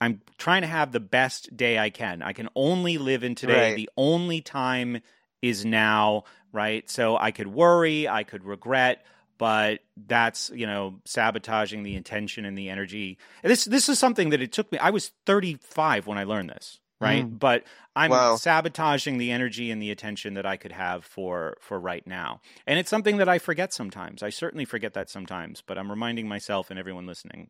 I'm 0.00 0.20
trying 0.38 0.62
to 0.62 0.68
have 0.68 0.92
the 0.92 1.00
best 1.00 1.56
day 1.56 1.78
I 1.78 1.90
can. 1.90 2.22
I 2.22 2.32
can 2.32 2.48
only 2.54 2.98
live 2.98 3.24
in 3.24 3.34
today. 3.34 3.70
Right. 3.70 3.76
The 3.76 3.90
only 3.96 4.40
time 4.40 5.00
is 5.40 5.64
now, 5.64 6.24
right? 6.52 6.88
So 6.90 7.16
I 7.16 7.30
could 7.30 7.48
worry, 7.48 8.08
I 8.08 8.24
could 8.24 8.44
regret, 8.44 9.04
but 9.38 9.80
that's 9.96 10.50
you 10.54 10.66
know 10.66 11.00
sabotaging 11.04 11.82
the 11.82 11.96
intention 11.96 12.44
and 12.44 12.56
the 12.56 12.70
energy. 12.70 13.18
And 13.42 13.50
this 13.50 13.64
this 13.64 13.88
is 13.88 13.98
something 13.98 14.30
that 14.30 14.42
it 14.42 14.52
took 14.52 14.70
me. 14.72 14.78
I 14.78 14.90
was 14.90 15.12
35 15.26 16.06
when 16.06 16.18
I 16.18 16.24
learned 16.24 16.50
this, 16.50 16.80
right? 17.00 17.24
Mm. 17.24 17.38
But 17.38 17.64
I'm 17.96 18.10
wow. 18.10 18.36
sabotaging 18.36 19.18
the 19.18 19.30
energy 19.30 19.70
and 19.70 19.80
the 19.80 19.90
attention 19.90 20.34
that 20.34 20.46
I 20.46 20.56
could 20.56 20.72
have 20.72 21.04
for 21.04 21.56
for 21.60 21.78
right 21.78 22.06
now. 22.06 22.40
And 22.66 22.78
it's 22.78 22.90
something 22.90 23.18
that 23.18 23.28
I 23.28 23.38
forget 23.38 23.72
sometimes. 23.72 24.22
I 24.22 24.30
certainly 24.30 24.64
forget 24.64 24.94
that 24.94 25.10
sometimes, 25.10 25.62
but 25.64 25.78
I'm 25.78 25.90
reminding 25.90 26.28
myself 26.28 26.70
and 26.70 26.78
everyone 26.78 27.06
listening 27.06 27.48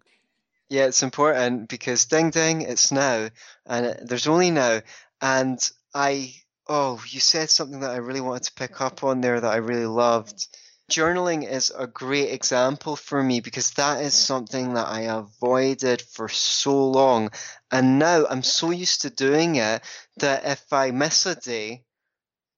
yeah, 0.69 0.87
it's 0.87 1.03
important 1.03 1.69
because 1.69 2.07
ding 2.07 2.31
ding, 2.31 2.63
it's 2.63 2.91
now, 2.91 3.29
and 3.67 3.97
there's 4.03 4.27
only 4.27 4.51
now. 4.51 4.81
And 5.21 5.59
I, 5.95 6.35
oh, 6.69 7.03
you 7.09 7.21
said 7.21 7.51
something 7.51 7.81
that 7.81 7.91
I 7.91 7.97
really 7.97 8.21
wanted 8.21 8.45
to 8.45 8.55
pick 8.55 8.81
up 8.81 9.05
on 9.05 9.21
there 9.21 9.41
that 9.41 9.53
I 9.53 9.57
really 9.57 9.87
loved. 9.87 10.49
Journaling 10.91 11.49
is 11.49 11.73
a 11.75 11.87
great 11.87 12.31
example 12.31 12.95
for 12.97 13.23
me 13.23 13.41
because 13.41 13.71
that 13.73 14.03
is 14.03 14.15
something 14.15 14.75
that 14.75 14.87
I 14.87 15.03
avoided 15.03 16.03
for 16.03 16.29
so 16.29 16.91
long. 16.91 17.31
And 17.71 17.99
now 17.99 18.27
I'm 18.29 18.43
so 18.43 18.71
used 18.71 19.03
to 19.03 19.11
doing 19.11 19.57
it 19.57 19.83
that 20.19 20.45
if 20.45 20.73
I 20.73 20.91
miss 20.91 21.25
a 21.25 21.35
day, 21.35 21.85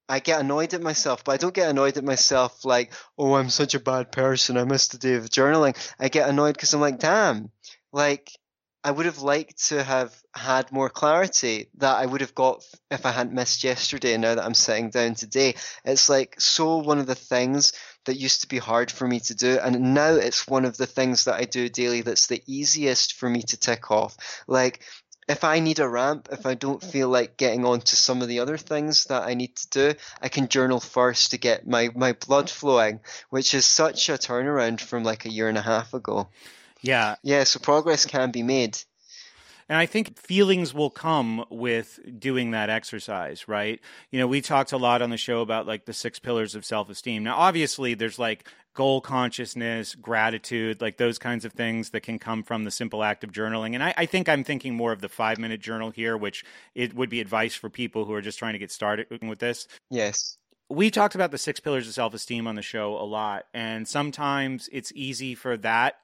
I 0.09 0.19
get 0.19 0.39
annoyed 0.39 0.73
at 0.73 0.81
myself, 0.81 1.23
but 1.23 1.33
I 1.33 1.37
don't 1.37 1.53
get 1.53 1.69
annoyed 1.69 1.97
at 1.97 2.03
myself 2.03 2.63
like, 2.63 2.93
oh, 3.17 3.35
I'm 3.35 3.49
such 3.49 3.75
a 3.75 3.79
bad 3.79 4.11
person. 4.11 4.57
I 4.57 4.63
missed 4.63 4.93
a 4.93 4.97
day 4.97 5.15
of 5.15 5.25
journaling. 5.25 5.75
I 5.99 6.07
get 6.07 6.29
annoyed 6.29 6.55
because 6.55 6.73
I'm 6.73 6.79
like, 6.79 6.99
damn, 6.99 7.51
like 7.97 8.31
I 8.83 8.91
would 8.91 9.07
have 9.07 9.23
liked 9.23 9.69
to 9.69 9.83
have 9.83 10.15
had 10.33 10.71
more 10.71 10.89
clarity 10.89 11.69
that 11.77 11.97
I 11.97 12.05
would 12.05 12.21
have 12.21 12.35
got 12.35 12.63
if 12.91 13.07
I 13.07 13.11
hadn't 13.11 13.33
missed 13.33 13.63
yesterday. 13.63 14.15
Now 14.17 14.35
that 14.35 14.45
I'm 14.45 14.53
sitting 14.53 14.91
down 14.91 15.15
today, 15.15 15.55
it's 15.83 16.07
like 16.07 16.39
so 16.39 16.77
one 16.77 16.99
of 16.99 17.07
the 17.07 17.15
things 17.15 17.73
that 18.05 18.19
used 18.19 18.41
to 18.41 18.47
be 18.47 18.59
hard 18.59 18.91
for 18.91 19.07
me 19.07 19.19
to 19.21 19.35
do, 19.35 19.57
and 19.61 19.95
now 19.95 20.11
it's 20.11 20.47
one 20.47 20.63
of 20.63 20.77
the 20.77 20.85
things 20.85 21.25
that 21.25 21.35
I 21.35 21.45
do 21.45 21.69
daily 21.69 22.01
that's 22.01 22.27
the 22.27 22.43
easiest 22.45 23.13
for 23.13 23.27
me 23.27 23.41
to 23.41 23.57
tick 23.57 23.89
off. 23.89 24.15
Like 24.47 24.83
if 25.27 25.43
I 25.43 25.59
need 25.59 25.79
a 25.79 25.89
ramp, 25.89 26.29
if 26.31 26.45
I 26.45 26.53
don't 26.53 26.83
feel 26.83 27.09
like 27.09 27.35
getting 27.35 27.65
on 27.65 27.81
to 27.81 27.95
some 27.95 28.21
of 28.21 28.27
the 28.27 28.39
other 28.39 28.57
things 28.57 29.05
that 29.05 29.23
I 29.23 29.33
need 29.33 29.55
to 29.55 29.69
do, 29.69 29.99
I 30.21 30.29
can 30.29 30.49
journal 30.49 30.79
first 30.79 31.31
to 31.31 31.37
get 31.37 31.67
my, 31.67 31.89
my 31.95 32.13
blood 32.13 32.49
flowing, 32.49 32.99
which 33.31 33.55
is 33.55 33.65
such 33.65 34.07
a 34.07 34.13
turnaround 34.13 34.81
from 34.81 35.03
like 35.03 35.25
a 35.25 35.31
year 35.31 35.49
and 35.49 35.57
a 35.57 35.63
half 35.63 35.95
ago. 35.95 36.29
Yeah. 36.87 37.15
Yeah, 37.21 37.43
so 37.43 37.59
progress 37.59 38.05
can 38.05 38.31
be 38.31 38.43
made. 38.43 38.77
And 39.69 39.77
I 39.77 39.85
think 39.85 40.17
feelings 40.17 40.73
will 40.73 40.89
come 40.89 41.43
with 41.49 41.99
doing 42.17 42.51
that 42.51 42.69
exercise, 42.69 43.49
right? 43.49 43.81
You 44.11 44.19
know, 44.19 44.27
we 44.27 44.39
talked 44.39 44.71
a 44.71 44.77
lot 44.77 45.01
on 45.01 45.09
the 45.09 45.17
show 45.17 45.41
about 45.41 45.67
like 45.67 45.83
the 45.83 45.91
six 45.91 46.19
pillars 46.19 46.55
of 46.55 46.63
self 46.65 46.89
esteem. 46.89 47.23
Now, 47.23 47.35
obviously, 47.35 47.93
there's 47.93 48.17
like 48.17 48.47
goal 48.73 49.01
consciousness, 49.01 49.95
gratitude, 49.95 50.79
like 50.79 50.95
those 50.95 51.17
kinds 51.17 51.43
of 51.43 51.51
things 51.51 51.89
that 51.89 52.01
can 52.01 52.17
come 52.17 52.43
from 52.43 52.63
the 52.63 52.71
simple 52.71 53.03
act 53.03 53.25
of 53.25 53.31
journaling. 53.31 53.73
And 53.73 53.83
I, 53.83 53.93
I 53.97 54.05
think 54.05 54.29
I'm 54.29 54.45
thinking 54.45 54.73
more 54.73 54.93
of 54.93 55.01
the 55.01 55.09
five 55.09 55.37
minute 55.37 55.59
journal 55.59 55.91
here, 55.91 56.15
which 56.15 56.45
it 56.73 56.93
would 56.93 57.09
be 57.09 57.19
advice 57.19 57.55
for 57.55 57.69
people 57.69 58.05
who 58.05 58.13
are 58.13 58.21
just 58.21 58.39
trying 58.39 58.53
to 58.53 58.59
get 58.59 58.71
started 58.71 59.07
with 59.21 59.39
this. 59.39 59.67
Yes 59.89 60.37
we 60.69 60.91
talked 60.91 61.15
about 61.15 61.31
the 61.31 61.37
six 61.37 61.61
pillars 61.61 61.87
of 61.87 61.93
self 61.93 62.13
esteem 62.13 62.45
on 62.45 62.55
the 62.55 62.61
show 62.61 62.95
a 62.97 63.03
lot. 63.03 63.45
And 63.53 63.87
sometimes 63.87 64.69
it's 64.71 64.91
easy 64.95 65.33
for 65.33 65.55
that 65.57 65.95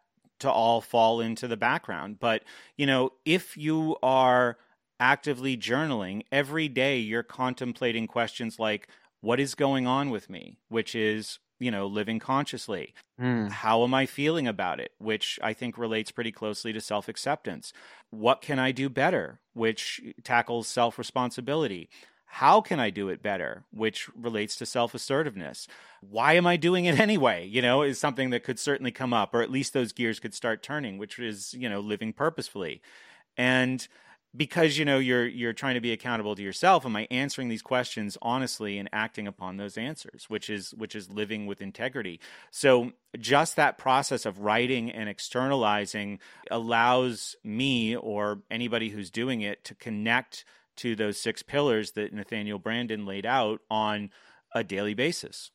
to 0.44 0.52
all 0.52 0.82
fall 0.82 1.22
into 1.22 1.48
the 1.48 1.58
background. 1.58 2.20
But, 2.20 2.44
you 2.78 2.86
know, 2.86 3.14
if 3.24 3.56
you 3.56 3.96
are 4.04 4.58
actively 5.00 5.56
journaling 5.56 6.24
every 6.34 6.68
day, 6.68 7.00
you're 7.00 7.24
contemplating 7.24 8.08
questions 8.08 8.60
like, 8.60 8.90
what 9.22 9.40
is 9.40 9.56
going 9.56 9.88
on 9.88 10.10
with 10.10 10.30
me? 10.30 10.58
Which 10.68 10.96
is, 10.96 11.40
you 11.60 11.72
know, 11.72 11.88
living 11.88 12.20
consciously. 12.20 12.94
Mm. 13.20 13.50
How 13.50 13.86
am 13.86 13.94
I 13.94 14.06
feeling 14.06 14.48
about 14.50 14.82
it? 14.82 14.92
Which 14.98 15.40
I 15.42 15.54
think 15.54 15.78
relates 15.78 16.12
pretty 16.12 16.34
closely 16.34 16.74
to 16.74 16.82
self 16.82 17.08
acceptance. 17.08 17.72
What 18.10 18.42
can 18.42 18.60
I 18.60 18.74
do 18.74 18.90
better? 18.90 19.40
Which 19.54 20.02
tackles 20.26 20.68
self 20.68 21.00
responsibility. 21.00 21.90
How 22.34 22.62
can 22.62 22.80
I 22.80 22.90
do 22.90 23.10
it 23.10 23.22
better? 23.22 23.64
Which 23.72 24.10
relates 24.16 24.56
to 24.56 24.66
self 24.66 24.96
assertiveness. 24.96 25.68
Why 26.02 26.34
am 26.34 26.48
I 26.48 26.58
doing 26.58 26.86
it 26.86 27.00
anyway? 27.08 27.46
You 27.46 27.62
know, 27.62 27.84
is 27.84 28.00
something 28.00 28.32
that 28.32 28.44
could 28.44 28.58
certainly 28.58 28.92
come 28.92 29.14
up, 29.14 29.36
or 29.36 29.44
at 29.44 29.52
least 29.52 29.74
those 29.74 29.92
gears 29.94 30.20
could 30.20 30.34
start 30.34 30.64
turning, 30.64 30.98
which 30.98 31.20
is, 31.20 31.54
you 31.54 31.70
know, 31.70 31.80
living 31.80 32.12
purposefully. 32.12 32.82
And 33.38 33.88
because 34.36 34.80
you 34.80 34.84
know 34.84 34.98
you're 34.98 35.28
you're 35.28 35.54
trying 35.54 35.76
to 35.76 35.80
be 35.80 35.92
accountable 35.92 36.36
to 36.36 36.42
yourself 36.42 36.88
am 36.88 36.96
i 36.96 37.08
answering 37.12 37.50
these 37.50 37.62
questions 37.62 38.18
honestly 38.20 38.80
and 38.80 38.90
acting 38.92 39.28
upon 39.28 39.58
those 39.58 39.78
answers 39.78 40.26
which 40.28 40.50
is 40.50 40.74
which 40.74 40.96
is 40.96 41.08
living 41.12 41.46
with 41.46 41.62
integrity 41.62 42.20
so 42.50 42.92
just 43.20 43.58
that 43.58 43.78
process 43.78 44.26
of 44.26 44.40
writing 44.40 44.90
and 44.90 45.08
externalizing 45.08 46.18
allows 46.50 47.36
me 47.44 47.96
or 47.96 48.42
anybody 48.50 48.90
who's 48.90 49.12
doing 49.12 49.42
it 49.42 49.64
to 49.64 49.76
connect 49.76 50.46
to 50.78 50.96
those 50.96 51.20
six 51.20 51.44
pillars 51.44 51.92
that 51.92 52.14
Nathaniel 52.14 52.60
Branden 52.60 53.06
laid 53.06 53.26
out 53.26 53.62
on 53.70 54.10
a 54.54 54.64
daily 54.64 54.94
basis. 54.94 55.52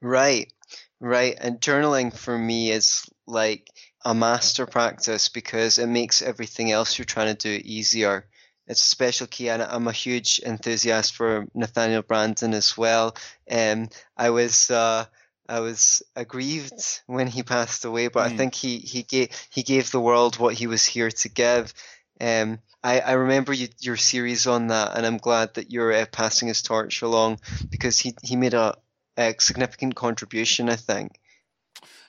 Right, 0.00 0.52
right. 1.00 1.36
And 1.40 1.60
journaling 1.60 2.16
for 2.16 2.36
me 2.36 2.70
is 2.70 3.08
like 3.26 3.70
a 4.04 4.14
master 4.14 4.66
practice 4.66 5.28
because 5.28 5.78
it 5.78 5.86
makes 5.86 6.22
everything 6.22 6.70
else 6.70 6.98
you're 6.98 7.04
trying 7.04 7.34
to 7.34 7.58
do 7.58 7.62
easier. 7.64 8.26
It's 8.66 8.82
a 8.82 8.88
special 8.88 9.26
key, 9.26 9.50
and 9.50 9.62
I'm 9.62 9.88
a 9.88 9.92
huge 9.92 10.40
enthusiast 10.44 11.14
for 11.14 11.46
Nathaniel 11.54 12.02
Branden 12.02 12.54
as 12.54 12.78
well. 12.78 13.14
Um, 13.50 13.88
I 14.16 14.30
was 14.30 14.70
uh, 14.70 15.04
I 15.48 15.60
was 15.60 16.02
aggrieved 16.16 17.02
when 17.06 17.26
he 17.26 17.42
passed 17.42 17.84
away, 17.84 18.08
but 18.08 18.20
mm. 18.26 18.32
I 18.32 18.36
think 18.36 18.54
he 18.54 18.78
he 18.78 19.02
gave 19.02 19.28
he 19.50 19.62
gave 19.62 19.90
the 19.90 20.00
world 20.00 20.38
what 20.38 20.54
he 20.54 20.66
was 20.66 20.84
here 20.84 21.10
to 21.10 21.28
give. 21.28 21.74
Um, 22.20 22.60
I, 22.82 23.00
I 23.00 23.12
remember 23.12 23.52
you, 23.52 23.68
your 23.80 23.96
series 23.96 24.46
on 24.46 24.68
that, 24.68 24.96
and 24.96 25.06
I'm 25.06 25.16
glad 25.18 25.54
that 25.54 25.70
you're 25.70 25.92
uh, 25.92 26.06
passing 26.10 26.48
his 26.48 26.62
torch 26.62 27.02
along 27.02 27.40
because 27.70 27.98
he, 27.98 28.14
he 28.22 28.36
made 28.36 28.54
a, 28.54 28.76
a 29.16 29.34
significant 29.38 29.94
contribution, 29.94 30.68
I 30.68 30.76
think. 30.76 31.18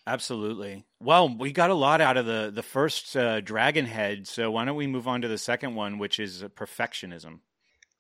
Absolutely. 0.07 0.85
Well, 0.99 1.35
we 1.35 1.51
got 1.51 1.71
a 1.71 1.75
lot 1.75 1.99
out 1.99 2.17
of 2.17 2.27
the 2.27 2.51
the 2.53 2.61
first 2.61 3.15
uh, 3.17 3.41
Dragon 3.41 3.87
Head, 3.87 4.27
so 4.27 4.51
why 4.51 4.65
don't 4.65 4.75
we 4.75 4.85
move 4.85 5.07
on 5.07 5.21
to 5.21 5.27
the 5.27 5.37
second 5.37 5.73
one, 5.73 5.97
which 5.97 6.19
is 6.19 6.43
perfectionism. 6.43 7.39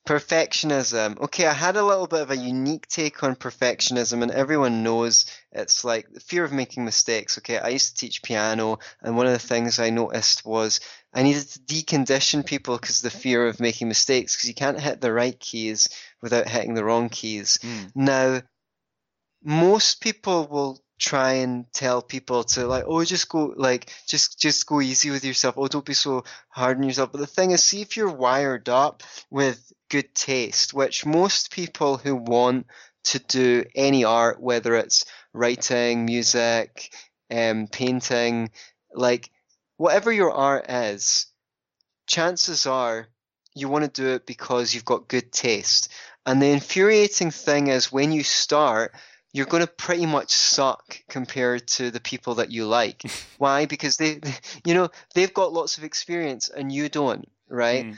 Perfectionism. 0.05 1.19
Okay, 1.19 1.47
I 1.47 1.53
had 1.53 1.77
a 1.77 1.83
little 1.83 2.05
bit 2.05 2.21
of 2.21 2.29
a 2.29 2.37
unique 2.37 2.87
take 2.87 3.23
on 3.23 3.35
perfectionism, 3.35 4.21
and 4.21 4.31
everyone 4.31 4.83
knows 4.83 5.25
it's 5.51 5.83
like 5.83 6.07
the 6.13 6.19
fear 6.19 6.43
of 6.43 6.51
making 6.51 6.85
mistakes. 6.85 7.39
Okay, 7.39 7.57
I 7.57 7.69
used 7.69 7.89
to 7.89 7.95
teach 7.95 8.21
piano, 8.21 8.77
and 9.01 9.17
one 9.17 9.25
of 9.25 9.33
the 9.33 9.39
things 9.39 9.79
I 9.79 9.89
noticed 9.89 10.45
was 10.45 10.79
I 11.11 11.23
needed 11.23 11.47
to 11.49 11.59
decondition 11.59 12.45
people 12.45 12.77
because 12.77 13.01
the 13.01 13.09
fear 13.09 13.47
of 13.47 13.59
making 13.59 13.87
mistakes, 13.87 14.35
because 14.35 14.47
you 14.47 14.53
can't 14.53 14.79
hit 14.79 15.01
the 15.01 15.11
right 15.11 15.39
keys 15.39 15.89
without 16.21 16.47
hitting 16.47 16.75
the 16.75 16.83
wrong 16.83 17.09
keys. 17.09 17.57
Mm. 17.63 17.91
Now, 17.95 18.41
most 19.43 20.01
people 20.01 20.47
will 20.47 20.79
try 20.99 21.33
and 21.33 21.65
tell 21.73 22.01
people 22.01 22.43
to 22.45 22.65
like 22.65 22.85
oh 22.87 23.03
just 23.03 23.27
go 23.27 23.53
like 23.57 23.91
just 24.07 24.39
just 24.39 24.65
go 24.65 24.79
easy 24.79 25.11
with 25.11 25.25
yourself 25.25 25.55
oh 25.57 25.67
don't 25.67 25.83
be 25.83 25.93
so 25.93 26.23
hard 26.47 26.77
on 26.77 26.83
yourself 26.83 27.11
but 27.11 27.19
the 27.19 27.27
thing 27.27 27.51
is 27.51 27.61
see 27.61 27.81
if 27.81 27.97
you're 27.97 28.09
wired 28.09 28.69
up 28.69 29.03
with 29.29 29.73
good 29.95 30.13
taste, 30.13 30.73
which 30.73 31.05
most 31.05 31.51
people 31.51 31.95
who 31.95 32.17
want 32.17 32.67
to 33.05 33.17
do 33.17 33.63
any 33.73 34.03
art, 34.03 34.41
whether 34.41 34.75
it's 34.75 35.05
writing, 35.31 36.03
music, 36.05 36.93
um, 37.31 37.67
painting, 37.67 38.51
like 38.93 39.31
whatever 39.77 40.11
your 40.11 40.33
art 40.33 40.69
is, 40.69 41.27
chances 42.07 42.65
are 42.65 43.07
you 43.53 43.69
want 43.69 43.85
to 43.85 44.01
do 44.01 44.09
it 44.09 44.25
because 44.25 44.73
you've 44.73 44.83
got 44.83 45.07
good 45.07 45.31
taste. 45.31 45.87
And 46.25 46.41
the 46.41 46.47
infuriating 46.47 47.31
thing 47.31 47.67
is 47.67 47.89
when 47.89 48.11
you 48.11 48.21
start, 48.21 48.93
you're 49.31 49.45
going 49.45 49.65
to 49.65 49.71
pretty 49.71 50.05
much 50.05 50.31
suck 50.31 50.99
compared 51.07 51.69
to 51.69 51.89
the 51.89 52.01
people 52.01 52.35
that 52.35 52.51
you 52.51 52.65
like. 52.65 53.03
Why? 53.37 53.65
Because 53.65 53.95
they, 53.95 54.19
you 54.65 54.73
know, 54.73 54.89
they've 55.13 55.33
got 55.33 55.53
lots 55.53 55.77
of 55.77 55.85
experience 55.85 56.49
and 56.49 56.69
you 56.69 56.89
don't, 56.89 57.29
right? 57.47 57.85
Mm. 57.85 57.97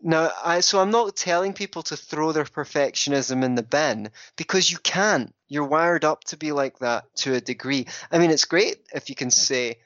Now, 0.00 0.30
I, 0.44 0.60
so 0.60 0.80
I'm 0.80 0.92
not 0.92 1.16
telling 1.16 1.52
people 1.52 1.82
to 1.84 1.96
throw 1.96 2.30
their 2.32 2.44
perfectionism 2.44 3.42
in 3.42 3.56
the 3.56 3.64
bin 3.64 4.10
because 4.36 4.70
you 4.70 4.78
can't. 4.78 5.34
You're 5.48 5.64
wired 5.66 6.04
up 6.04 6.24
to 6.24 6.36
be 6.36 6.52
like 6.52 6.78
that 6.78 7.04
to 7.16 7.34
a 7.34 7.40
degree. 7.40 7.86
I 8.10 8.18
mean, 8.18 8.30
it's 8.30 8.44
great 8.44 8.76
if 8.94 9.08
you 9.08 9.16
can 9.16 9.30
say, 9.30 9.78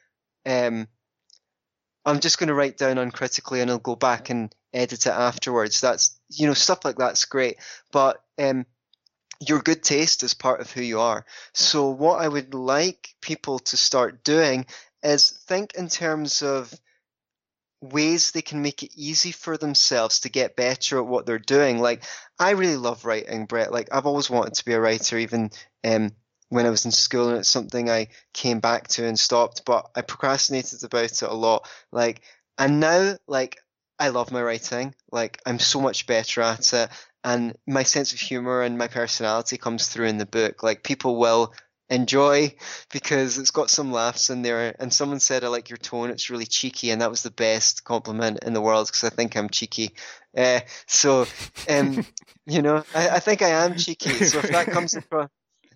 um, 0.44 0.86
I'm 2.04 2.20
just 2.20 2.38
going 2.38 2.48
to 2.48 2.54
write 2.54 2.76
down 2.76 2.98
uncritically 2.98 3.60
and 3.60 3.70
I'll 3.70 3.78
go 3.78 3.96
back 3.96 4.28
and 4.28 4.54
edit 4.74 5.06
it 5.06 5.12
afterwards. 5.12 5.80
That's, 5.80 6.18
you 6.28 6.46
know, 6.46 6.54
stuff 6.54 6.84
like 6.84 6.96
that's 6.96 7.24
great. 7.24 7.56
But, 7.90 8.22
um, 8.38 8.66
your 9.40 9.60
good 9.60 9.82
taste 9.82 10.22
is 10.22 10.34
part 10.34 10.60
of 10.60 10.70
who 10.70 10.82
you 10.82 11.00
are. 11.00 11.24
So 11.52 11.88
what 11.88 12.20
I 12.20 12.28
would 12.28 12.54
like 12.54 13.14
people 13.20 13.58
to 13.60 13.76
start 13.76 14.24
doing 14.24 14.66
is 15.02 15.30
think 15.30 15.74
in 15.74 15.88
terms 15.88 16.42
of 16.42 16.72
ways 17.82 18.30
they 18.30 18.42
can 18.42 18.62
make 18.62 18.82
it 18.82 18.92
easy 18.96 19.32
for 19.32 19.58
themselves 19.58 20.20
to 20.20 20.30
get 20.30 20.56
better 20.56 20.98
at 20.98 21.06
what 21.06 21.26
they're 21.26 21.38
doing. 21.38 21.80
Like, 21.80 22.04
I 22.38 22.50
really 22.50 22.76
love 22.76 23.04
writing, 23.04 23.46
Brett. 23.46 23.72
Like, 23.72 23.88
I've 23.92 24.06
always 24.06 24.30
wanted 24.30 24.54
to 24.54 24.64
be 24.64 24.72
a 24.72 24.80
writer, 24.80 25.18
even 25.18 25.50
um, 25.84 26.12
when 26.48 26.64
I 26.64 26.70
was 26.70 26.84
in 26.84 26.92
school, 26.92 27.28
and 27.28 27.38
it's 27.38 27.50
something 27.50 27.90
I 27.90 28.08
came 28.32 28.60
back 28.60 28.88
to 28.88 29.04
and 29.04 29.18
stopped, 29.18 29.64
but 29.66 29.90
I 29.96 30.02
procrastinated 30.02 30.84
about 30.84 31.04
it 31.04 31.22
a 31.22 31.34
lot. 31.34 31.68
Like, 31.90 32.22
and 32.56 32.78
now, 32.78 33.16
like, 33.26 33.58
I 33.98 34.08
love 34.08 34.30
my 34.30 34.42
writing. 34.42 34.94
Like, 35.10 35.40
I'm 35.44 35.58
so 35.58 35.80
much 35.80 36.06
better 36.06 36.40
at 36.40 36.72
it. 36.72 36.90
And 37.24 37.56
my 37.66 37.82
sense 37.82 38.12
of 38.12 38.20
humor 38.20 38.62
and 38.62 38.78
my 38.78 38.88
personality 38.88 39.56
comes 39.56 39.88
through 39.88 40.06
in 40.06 40.18
the 40.18 40.26
book. 40.26 40.62
Like, 40.62 40.82
people 40.82 41.18
will 41.18 41.52
enjoy 41.92 42.54
because 42.90 43.38
it's 43.38 43.50
got 43.50 43.70
some 43.70 43.92
laughs 43.92 44.30
in 44.30 44.42
there. 44.42 44.74
And 44.78 44.92
someone 44.92 45.20
said, 45.20 45.44
I 45.44 45.48
like 45.48 45.70
your 45.70 45.76
tone, 45.76 46.10
it's 46.10 46.30
really 46.30 46.46
cheeky. 46.46 46.90
And 46.90 47.02
that 47.02 47.10
was 47.10 47.22
the 47.22 47.30
best 47.30 47.84
compliment 47.84 48.42
in 48.42 48.54
the 48.54 48.60
world 48.60 48.88
because 48.88 49.04
I 49.04 49.10
think 49.10 49.36
I'm 49.36 49.50
cheeky. 49.50 49.90
Uh, 50.36 50.60
so, 50.86 51.26
um, 51.68 52.04
you 52.46 52.62
know, 52.62 52.82
I, 52.94 53.10
I, 53.10 53.18
think 53.20 53.42
I 53.42 53.50
am 53.64 53.76
cheeky. 53.76 54.10
So 54.24 54.38
if 54.38 54.50
that 54.50 54.68
comes 54.68 54.94
across, 54.96 55.28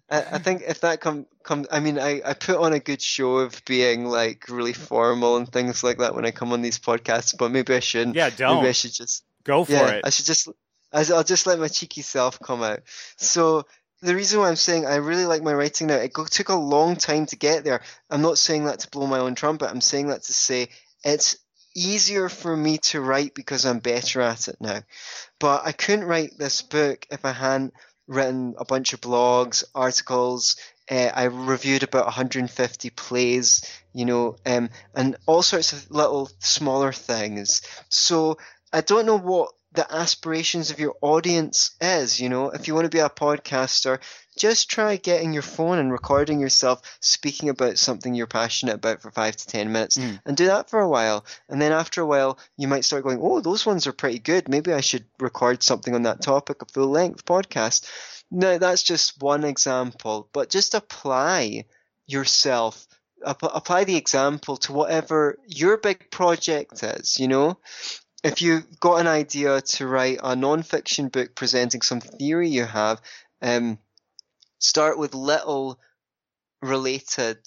I, 0.09 0.25
I 0.33 0.39
think 0.39 0.63
if 0.67 0.81
that 0.81 1.01
come 1.01 1.27
come, 1.43 1.67
I 1.71 1.81
mean, 1.81 1.99
I, 1.99 2.23
I 2.25 2.35
put 2.35 2.57
on 2.57 2.73
a 2.73 2.81
good 2.81 3.03
show 3.03 3.39
of 3.39 3.63
being 3.67 4.07
like 4.07 4.49
really 4.49 4.73
formal 4.73 5.37
and 5.37 5.51
things 5.51 5.85
like 5.85 5.99
that 5.99 6.15
when 6.15 6.25
I 6.25 6.31
come 6.31 6.53
on 6.53 6.63
these 6.63 6.79
podcasts, 6.79 7.37
but 7.37 7.51
maybe 7.51 7.75
I 7.75 7.81
shouldn't. 7.81 8.17
Yeah, 8.17 8.31
don't. 8.31 8.57
Maybe 8.57 8.69
I 8.69 8.73
should 8.73 8.93
just 8.93 9.25
go 9.45 9.65
for 9.65 9.73
yeah, 9.73 9.89
it. 9.91 10.05
I 10.05 10.11
should 10.11 10.27
just, 10.27 10.49
I'll 10.93 11.25
just 11.25 11.47
let 11.47 11.59
my 11.59 11.69
cheeky 11.69 12.03
self 12.03 12.39
come 12.41 12.63
out. 12.63 12.81
So 13.17 13.67
the 14.03 14.15
reason 14.15 14.41
why 14.41 14.49
I'm 14.49 14.57
saying 14.57 14.87
I 14.87 14.97
really 14.97 15.25
like 15.25 15.43
my 15.43 15.55
writing 15.55 15.87
now, 15.87 15.97
it 15.97 16.13
took 16.15 16.49
a 16.49 16.55
long 16.55 16.97
time 16.97 17.27
to 17.27 17.37
get 17.37 17.65
there. 17.65 17.83
I'm 18.11 18.23
not 18.23 18.39
saying 18.39 18.65
that 18.65 18.81
to 18.81 18.91
blow 18.91 19.07
my 19.07 19.19
own 19.19 19.35
trumpet. 19.35 19.71
I'm 19.71 19.81
saying 19.81 20.09
that 20.09 20.23
to 20.25 20.33
say 20.33 20.69
it's 21.05 21.37
easier 21.75 22.29
for 22.29 22.57
me 22.57 22.79
to 22.79 23.01
write 23.01 23.35
because 23.35 23.65
I'm 23.65 23.79
better 23.79 24.21
at 24.21 24.49
it 24.49 24.57
now. 24.61 24.81
But 25.39 25.67
I 25.67 25.73
couldn't 25.73 26.07
write 26.07 26.39
this 26.39 26.63
book 26.63 27.07
if 27.11 27.25
I 27.25 27.33
hadn't 27.33 27.75
written 28.07 28.55
a 28.59 28.65
bunch 28.65 28.93
of 28.93 29.01
blogs, 29.01 29.65
articles. 29.75 30.57
Uh, 30.91 31.11
I 31.15 31.25
reviewed 31.25 31.83
about 31.83 32.05
150 32.05 32.91
plays, 32.91 33.63
you 33.93 34.05
know, 34.05 34.37
um, 34.47 34.71
and 34.95 35.17
all 35.27 35.43
sorts 35.43 35.73
of 35.73 35.91
little 35.91 36.31
smaller 36.39 36.93
things. 36.93 37.63
So 37.89 38.39
I 38.73 38.83
don't 38.83 39.07
know 39.07 39.19
what 39.19 39.53
the 39.77 39.95
aspirations 39.95 40.71
of 40.71 40.81
your 40.81 40.97
audience 41.01 41.77
is. 41.81 42.21
You 42.21 42.29
know, 42.29 42.51
if 42.51 42.67
you 42.67 42.75
want 42.75 42.87
to 42.87 42.97
be 42.97 42.99
a 42.99 43.09
podcaster, 43.09 44.01
just 44.37 44.69
try 44.69 44.97
getting 44.97 45.33
your 45.33 45.43
phone 45.43 45.79
and 45.79 45.93
recording 45.93 46.41
yourself 46.41 46.83
speaking 47.01 47.49
about 47.49 47.79
something 47.79 48.15
you're 48.15 48.27
passionate 48.27 48.75
about 48.75 49.03
for 49.03 49.11
five 49.11 49.37
to 49.37 49.47
ten 49.47 49.73
minutes 49.73 49.97
mm. 49.97 50.21
and 50.27 50.37
do 50.37 50.47
that 50.47 50.69
for 50.69 50.81
a 50.81 50.89
while. 50.89 51.25
And 51.49 51.61
then 51.61 51.73
after 51.73 52.01
a 52.01 52.07
while, 52.07 52.39
you 52.57 52.69
might 52.69 52.85
start 52.85 53.05
going, 53.05 53.21
oh, 53.23 53.41
those 53.41 53.65
ones 53.65 53.87
are 53.87 53.93
pretty 53.93 54.19
good. 54.19 54.49
Maybe 54.49 54.73
I 54.73 54.81
should 54.81 55.05
record 55.21 55.63
something 55.63 55.95
on 55.95 56.03
that 56.03 56.23
topic, 56.23 56.63
a 56.63 56.67
full 56.67 56.89
length 56.89 57.25
podcast. 57.25 57.89
Now, 58.31 58.59
that's 58.59 58.83
just 58.83 59.23
one 59.23 59.45
example, 59.45 60.29
but 60.33 60.51
just 60.51 60.75
apply 60.75 61.67
yourself 62.07 62.87
apply 63.23 63.85
the 63.85 63.97
example 63.97 64.57
to 64.59 64.73
whatever 64.73 65.39
your 65.47 65.79
big 65.79 66.11
project 66.11 66.83
is, 66.83 67.19
you 67.19 67.29
know? 67.29 67.59
If 68.27 68.43
you've 68.43 68.81
got 68.81 69.01
an 69.01 69.07
idea 69.07 69.61
to 69.61 69.87
write 69.87 70.19
a 70.23 70.35
non-fiction 70.35 71.09
book 71.09 71.35
presenting 71.37 71.81
some 71.81 72.01
theory 72.01 72.49
you 72.49 72.65
have, 72.65 73.01
um, 73.41 73.79
start 74.59 74.99
with 74.99 75.15
little 75.15 75.79
related 76.61 77.39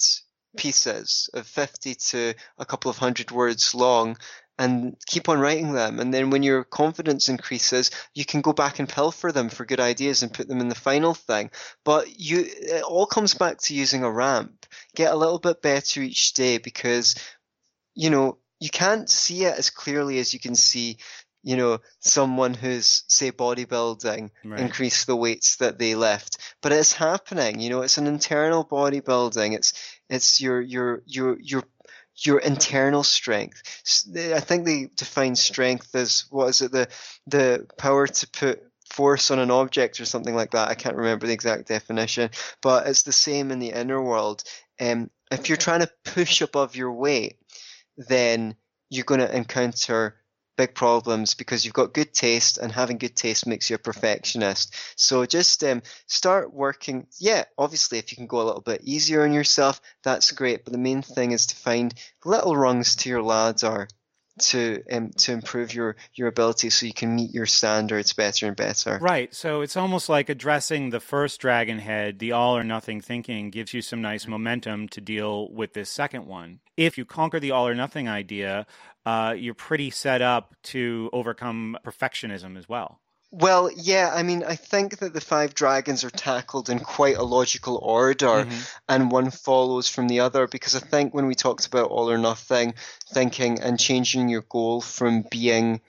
pieces 0.55 1.29
of 1.33 1.45
50 1.45 1.95
to 1.95 2.33
a 2.57 2.65
couple 2.65 2.89
of 2.89 2.97
hundred 2.97 3.29
words 3.29 3.75
long 3.75 4.17
and 4.57 4.95
keep 5.05 5.27
on 5.27 5.39
writing 5.39 5.73
them. 5.73 5.99
And 5.99 6.13
then 6.13 6.29
when 6.29 6.43
your 6.43 6.63
confidence 6.63 7.27
increases, 7.27 7.91
you 8.13 8.23
can 8.23 8.39
go 8.39 8.53
back 8.53 8.79
and 8.79 8.87
pilfer 8.87 9.31
them 9.33 9.49
for 9.49 9.65
good 9.65 9.79
ideas 9.81 10.23
and 10.23 10.33
put 10.33 10.47
them 10.47 10.59
in 10.61 10.69
the 10.69 10.75
final 10.75 11.13
thing. 11.13 11.51
But 11.83 12.19
you, 12.19 12.45
it 12.47 12.83
all 12.83 13.05
comes 13.05 13.33
back 13.33 13.57
to 13.63 13.75
using 13.75 14.03
a 14.03 14.11
ramp. 14.11 14.65
Get 14.95 15.13
a 15.13 15.17
little 15.17 15.39
bit 15.39 15.61
better 15.61 16.01
each 16.01 16.33
day 16.33 16.57
because, 16.57 17.15
you 17.95 18.09
know, 18.09 18.37
you 18.59 18.69
can't 18.69 19.09
see 19.09 19.45
it 19.45 19.57
as 19.57 19.69
clearly 19.69 20.19
as 20.19 20.33
you 20.33 20.39
can 20.39 20.55
see 20.55 20.97
you 21.43 21.55
know, 21.55 21.79
someone 21.99 22.53
who's 22.53 23.03
say 23.07 23.31
bodybuilding 23.31 24.29
right. 24.43 24.59
increase 24.59 25.05
the 25.05 25.15
weights 25.15 25.57
that 25.57 25.79
they 25.79 25.95
lift. 25.95 26.37
But 26.61 26.73
it's 26.73 26.93
happening, 26.93 27.59
you 27.59 27.69
know, 27.69 27.81
it's 27.81 27.97
an 27.97 28.07
internal 28.07 28.65
bodybuilding. 28.65 29.55
It's 29.55 29.73
it's 30.09 30.41
your 30.41 30.59
your 30.59 31.01
your 31.05 31.37
your 31.39 31.63
your 32.17 32.39
internal 32.39 33.03
strength. 33.03 33.61
I 34.15 34.41
think 34.41 34.65
they 34.65 34.89
define 34.95 35.35
strength 35.35 35.95
as 35.95 36.25
what 36.29 36.49
is 36.49 36.61
it 36.61 36.71
the 36.71 36.89
the 37.27 37.67
power 37.77 38.07
to 38.07 38.27
put 38.27 38.63
force 38.91 39.31
on 39.31 39.39
an 39.39 39.51
object 39.51 40.01
or 40.01 40.05
something 40.05 40.35
like 40.35 40.51
that. 40.51 40.67
I 40.67 40.75
can't 40.75 40.95
remember 40.95 41.27
the 41.27 41.33
exact 41.33 41.67
definition, 41.67 42.31
but 42.61 42.87
it's 42.87 43.03
the 43.03 43.11
same 43.11 43.51
in 43.51 43.59
the 43.59 43.71
inner 43.71 44.01
world. 44.01 44.43
Um, 44.81 45.09
if 45.31 45.47
you're 45.47 45.57
trying 45.57 45.81
to 45.81 45.91
push 46.03 46.41
above 46.41 46.75
your 46.75 46.91
weight, 46.91 47.37
then 48.07 48.55
you're 48.89 49.05
going 49.05 49.19
to 49.19 49.35
encounter 49.35 50.15
big 50.57 50.75
problems 50.75 51.35
because 51.35 51.63
you've 51.63 51.73
got 51.73 51.93
good 51.93 52.13
taste 52.13 52.57
and 52.57 52.69
having 52.71 52.97
good 52.97 53.15
taste 53.15 53.47
makes 53.47 53.69
you 53.69 53.77
a 53.77 53.79
perfectionist. 53.79 54.75
So 54.97 55.25
just 55.25 55.63
um, 55.63 55.81
start 56.07 56.53
working. 56.53 57.07
Yeah, 57.17 57.45
obviously, 57.57 57.97
if 57.97 58.11
you 58.11 58.17
can 58.17 58.27
go 58.27 58.41
a 58.41 58.43
little 58.43 58.61
bit 58.61 58.81
easier 58.83 59.23
on 59.23 59.31
yourself, 59.31 59.79
that's 60.03 60.31
great. 60.31 60.65
But 60.65 60.73
the 60.73 60.79
main 60.79 61.01
thing 61.01 61.31
is 61.31 61.47
to 61.47 61.55
find 61.55 61.93
little 62.25 62.57
rungs 62.57 62.95
to 62.97 63.09
your 63.09 63.23
ladder 63.23 63.87
to 64.39 64.83
um, 64.91 65.11
to 65.11 65.31
improve 65.31 65.73
your 65.73 65.95
your 66.13 66.27
ability 66.27 66.69
so 66.69 66.85
you 66.85 66.93
can 66.93 67.15
meet 67.15 67.33
your 67.33 67.45
standards 67.45 68.13
better 68.13 68.47
and 68.47 68.55
better. 68.55 68.97
Right. 69.01 69.33
So 69.33 69.61
it's 69.61 69.77
almost 69.77 70.09
like 70.09 70.29
addressing 70.29 70.89
the 70.89 70.99
first 70.99 71.39
dragon 71.39 71.79
head, 71.79 72.19
the 72.19 72.31
all 72.31 72.57
or 72.57 72.63
nothing 72.63 73.01
thinking 73.01 73.49
gives 73.49 73.73
you 73.73 73.81
some 73.81 74.01
nice 74.01 74.27
momentum 74.27 74.87
to 74.89 75.01
deal 75.01 75.51
with 75.51 75.73
this 75.73 75.89
second 75.89 76.25
one. 76.25 76.59
If 76.77 76.97
you 76.97 77.05
conquer 77.05 77.39
the 77.39 77.51
all 77.51 77.67
or 77.67 77.75
nothing 77.75 78.07
idea, 78.07 78.65
uh, 79.05 79.35
you're 79.37 79.53
pretty 79.53 79.89
set 79.89 80.21
up 80.21 80.55
to 80.63 81.09
overcome 81.13 81.77
perfectionism 81.83 82.57
as 82.57 82.69
well. 82.69 82.99
Well, 83.31 83.69
yeah, 83.75 84.11
I 84.13 84.23
mean, 84.23 84.43
I 84.43 84.55
think 84.55 84.99
that 84.99 85.13
the 85.13 85.21
five 85.21 85.53
dragons 85.53 86.03
are 86.03 86.09
tackled 86.09 86.69
in 86.69 86.79
quite 86.79 87.17
a 87.17 87.23
logical 87.23 87.77
order, 87.77 88.25
mm-hmm. 88.25 88.59
and 88.87 89.11
one 89.11 89.29
follows 89.29 89.87
from 89.87 90.07
the 90.07 90.21
other. 90.21 90.47
Because 90.47 90.75
I 90.75 90.79
think 90.79 91.13
when 91.13 91.27
we 91.27 91.35
talked 91.35 91.67
about 91.67 91.91
all 91.91 92.09
or 92.09 92.17
nothing 92.17 92.73
thinking 93.13 93.59
and 93.59 93.79
changing 93.79 94.29
your 94.29 94.41
goal 94.41 94.81
from 94.81 95.23
being, 95.29 95.81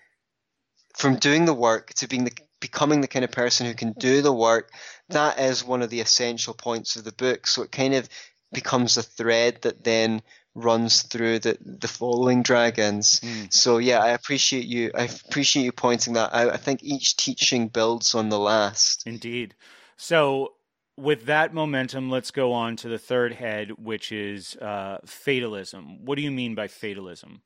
from 0.95 1.17
doing 1.17 1.47
the 1.47 1.55
work 1.55 1.95
to 1.95 2.09
being 2.09 2.25
the 2.25 2.33
becoming 2.61 3.01
the 3.01 3.09
kind 3.09 3.25
of 3.25 3.33
person 3.33 3.67
who 3.67 3.75
can 3.75 3.93
do 3.93 4.21
the 4.21 4.33
work, 4.33 4.71
that 5.09 5.41
is 5.41 5.65
one 5.65 5.81
of 5.81 5.89
the 5.89 6.01
essential 6.01 6.53
points 6.53 6.97
of 6.97 7.05
the 7.05 7.13
book. 7.13 7.47
So 7.47 7.63
it 7.63 7.73
kind 7.73 7.95
of 7.95 8.07
becomes 8.53 8.99
a 8.99 9.03
thread 9.03 9.63
that 9.63 9.83
then 9.83 10.21
runs 10.55 11.03
through 11.03 11.39
the 11.39 11.57
the 11.61 11.89
following 11.89 12.43
dragons. 12.43 13.21
Mm. 13.21 13.53
So 13.53 13.79
yeah, 13.79 13.99
I 13.99 14.11
appreciate 14.11 14.65
you. 14.65 14.91
I 14.95 15.05
appreciate 15.05 15.65
you 15.65 15.73
pointing 15.73 16.15
that 16.15 16.35
out. 16.35 16.53
I 16.53 16.57
think 16.57 16.83
each 16.83 17.17
teaching 17.17 17.69
builds 17.69 18.15
on 18.15 18.29
the 18.29 18.39
last. 18.39 19.05
Indeed. 19.07 19.55
So 19.97 20.55
with 20.97 21.27
that 21.27 21.55
momentum, 21.55 22.11
let's 22.11 22.31
go 22.31 22.53
on 22.53 22.77
to 22.77 22.89
the 22.89 22.99
third 22.99 23.35
head, 23.35 23.71
which 23.79 24.13
is 24.13 24.57
uh, 24.57 24.99
fatalism. 25.05 26.05
What 26.05 26.17
do 26.17 26.23
you 26.23 26.31
mean 26.31 26.55
by 26.55 26.69
fatalism? 26.69 27.43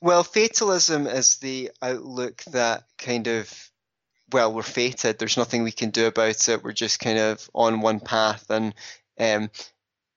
Well, 0.00 0.22
fatalism 0.22 1.06
is 1.06 1.36
the 1.36 1.70
outlook 1.80 2.42
that 2.44 2.84
kind 2.98 3.26
of 3.26 3.70
well, 4.32 4.52
we're 4.52 4.62
fated. 4.62 5.18
There's 5.18 5.36
nothing 5.36 5.62
we 5.62 5.72
can 5.72 5.90
do 5.90 6.06
about 6.06 6.48
it. 6.48 6.64
We're 6.64 6.72
just 6.72 6.98
kind 6.98 7.18
of 7.18 7.48
on 7.54 7.80
one 7.80 8.00
path, 8.00 8.50
and 8.50 8.74
um, 9.18 9.50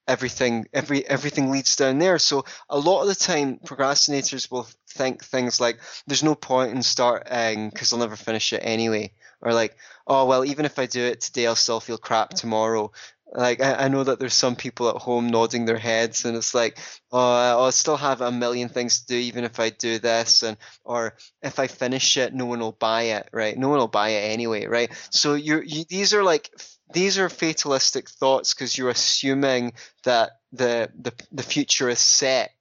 everything 0.08 0.68
every 0.74 1.06
everything 1.08 1.52
leads 1.52 1.76
down 1.76 2.00
there. 2.00 2.18
So 2.20 2.46
a 2.70 2.80
lot 2.80 3.02
of 3.02 3.08
the 3.08 3.16
time 3.16 3.58
procrastinators 3.58 4.50
will 4.50 4.68
think 4.90 5.24
things 5.24 5.60
like 5.60 5.80
there's 6.08 6.24
no 6.24 6.36
point 6.36 6.72
in 6.72 6.82
starting 6.82 7.70
because 7.70 7.94
um, 7.94 8.00
i'll 8.00 8.08
never 8.08 8.16
finish 8.16 8.54
it 8.54 8.62
anyway. 8.64 9.12
Or 9.42 9.54
like 9.54 9.76
oh 10.08 10.26
well 10.26 10.46
even 10.46 10.66
if 10.66 10.80
i 10.80 10.86
do 10.88 11.04
it 11.04 11.22
today 11.22 11.46
i'll 11.46 11.56
still 11.56 11.80
feel 11.80 11.98
crap 11.98 12.32
mm. 12.32 12.38
tomorrow. 12.38 12.92
Like 13.34 13.62
I, 13.62 13.74
I 13.74 13.88
know 13.90 14.06
that 14.06 14.20
there's 14.20 14.34
some 14.34 14.56
people 14.56 14.90
at 14.90 14.96
home 14.96 15.28
nodding 15.28 15.66
their 15.66 15.78
heads 15.78 16.24
and 16.24 16.38
it's 16.38 16.54
like 16.54 16.80
oh 17.12 17.20
i'll 17.20 17.72
still 17.74 17.98
have 17.98 18.22
a 18.22 18.32
million 18.32 18.70
things 18.70 19.02
to 19.02 19.08
do 19.08 19.16
even 19.18 19.44
if 19.44 19.60
i 19.60 19.70
do 19.70 20.00
this 20.00 20.44
and 20.44 20.56
or 20.86 21.14
if 21.42 21.60
i 21.60 21.68
finish 21.68 22.16
it 22.16 22.34
no 22.34 22.46
one 22.46 22.62
will 22.62 22.72
buy 22.72 23.02
it 23.04 23.28
right? 23.34 23.58
No 23.58 23.68
one 23.68 23.80
will 23.80 23.90
buy 23.90 24.10
it 24.10 24.32
anyway 24.32 24.66
right? 24.66 24.90
So 25.10 25.34
you're 25.34 25.62
you, 25.62 25.84
these 25.90 26.14
are 26.14 26.24
like 26.24 26.50
these 26.94 27.18
are 27.18 27.30
fatalistic 27.30 28.10
thoughts 28.10 28.54
because 28.54 28.78
you're 28.78 28.90
assuming 28.90 29.74
that 30.04 30.32
the, 30.52 30.90
the 31.00 31.14
the 31.32 31.44
future 31.44 31.90
is 31.90 32.00
set. 32.00 32.52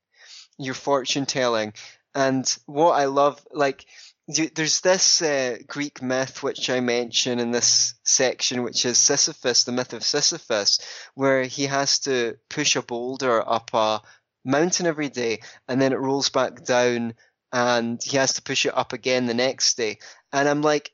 You're 0.58 0.74
fortune 0.74 1.26
telling, 1.26 1.74
and 2.14 2.58
what 2.64 2.92
I 2.92 3.04
love, 3.04 3.46
like, 3.52 3.84
there's 4.26 4.80
this 4.80 5.20
uh, 5.20 5.58
Greek 5.66 6.00
myth 6.02 6.42
which 6.42 6.70
I 6.70 6.80
mention 6.80 7.38
in 7.38 7.50
this 7.50 7.94
section, 8.04 8.62
which 8.62 8.86
is 8.86 8.96
Sisyphus, 8.96 9.64
the 9.64 9.72
myth 9.72 9.92
of 9.92 10.02
Sisyphus, 10.02 10.80
where 11.14 11.42
he 11.42 11.66
has 11.66 11.98
to 12.00 12.38
push 12.48 12.74
a 12.74 12.82
boulder 12.82 13.46
up 13.46 13.70
a 13.74 14.00
mountain 14.46 14.86
every 14.86 15.10
day, 15.10 15.40
and 15.68 15.80
then 15.80 15.92
it 15.92 16.00
rolls 16.00 16.30
back 16.30 16.64
down, 16.64 17.14
and 17.52 18.02
he 18.02 18.16
has 18.16 18.32
to 18.34 18.42
push 18.42 18.64
it 18.64 18.76
up 18.76 18.94
again 18.94 19.26
the 19.26 19.34
next 19.34 19.76
day. 19.76 19.98
And 20.32 20.48
I'm 20.48 20.62
like, 20.62 20.90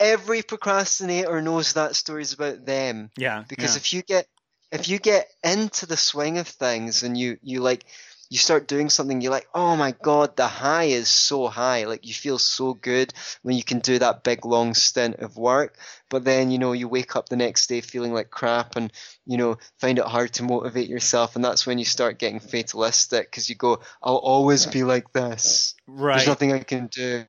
every 0.00 0.42
procrastinator 0.42 1.40
knows 1.42 1.72
that 1.72 1.96
story's 1.96 2.32
about 2.32 2.64
them. 2.64 3.10
Yeah. 3.16 3.44
Because 3.48 3.74
yeah. 3.74 3.78
if 3.78 3.92
you 3.92 4.02
get 4.02 4.26
if 4.70 4.88
you 4.88 4.98
get 4.98 5.28
into 5.42 5.86
the 5.86 5.96
swing 5.96 6.38
of 6.38 6.46
things 6.46 7.02
and 7.02 7.16
you 7.16 7.38
you 7.42 7.60
like 7.60 7.84
you 8.30 8.36
start 8.36 8.68
doing 8.68 8.90
something 8.90 9.20
you're 9.20 9.32
like 9.32 9.48
oh 9.54 9.74
my 9.76 9.94
god 10.02 10.36
the 10.36 10.46
high 10.46 10.84
is 10.84 11.08
so 11.08 11.48
high 11.48 11.84
like 11.86 12.06
you 12.06 12.12
feel 12.12 12.38
so 12.38 12.74
good 12.74 13.12
when 13.42 13.56
you 13.56 13.64
can 13.64 13.78
do 13.78 13.98
that 13.98 14.22
big 14.22 14.44
long 14.44 14.74
stint 14.74 15.16
of 15.16 15.36
work 15.38 15.78
but 16.08 16.24
then 16.24 16.50
you 16.50 16.58
know 16.58 16.72
you 16.72 16.88
wake 16.88 17.16
up 17.16 17.28
the 17.28 17.36
next 17.36 17.68
day 17.68 17.80
feeling 17.80 18.12
like 18.12 18.30
crap 18.30 18.76
and 18.76 18.92
you 19.26 19.36
know 19.36 19.56
find 19.78 19.98
it 19.98 20.04
hard 20.04 20.32
to 20.32 20.42
motivate 20.42 20.88
yourself 20.88 21.36
and 21.36 21.44
that's 21.44 21.66
when 21.66 21.78
you 21.78 21.84
start 21.84 22.18
getting 22.18 22.40
fatalistic 22.40 23.30
because 23.30 23.48
you 23.48 23.54
go 23.54 23.80
i'll 24.02 24.16
always 24.16 24.66
be 24.66 24.84
like 24.84 25.12
this 25.12 25.74
right 25.86 26.16
there's 26.16 26.26
nothing 26.26 26.52
i 26.52 26.58
can 26.58 26.86
do 26.86 27.24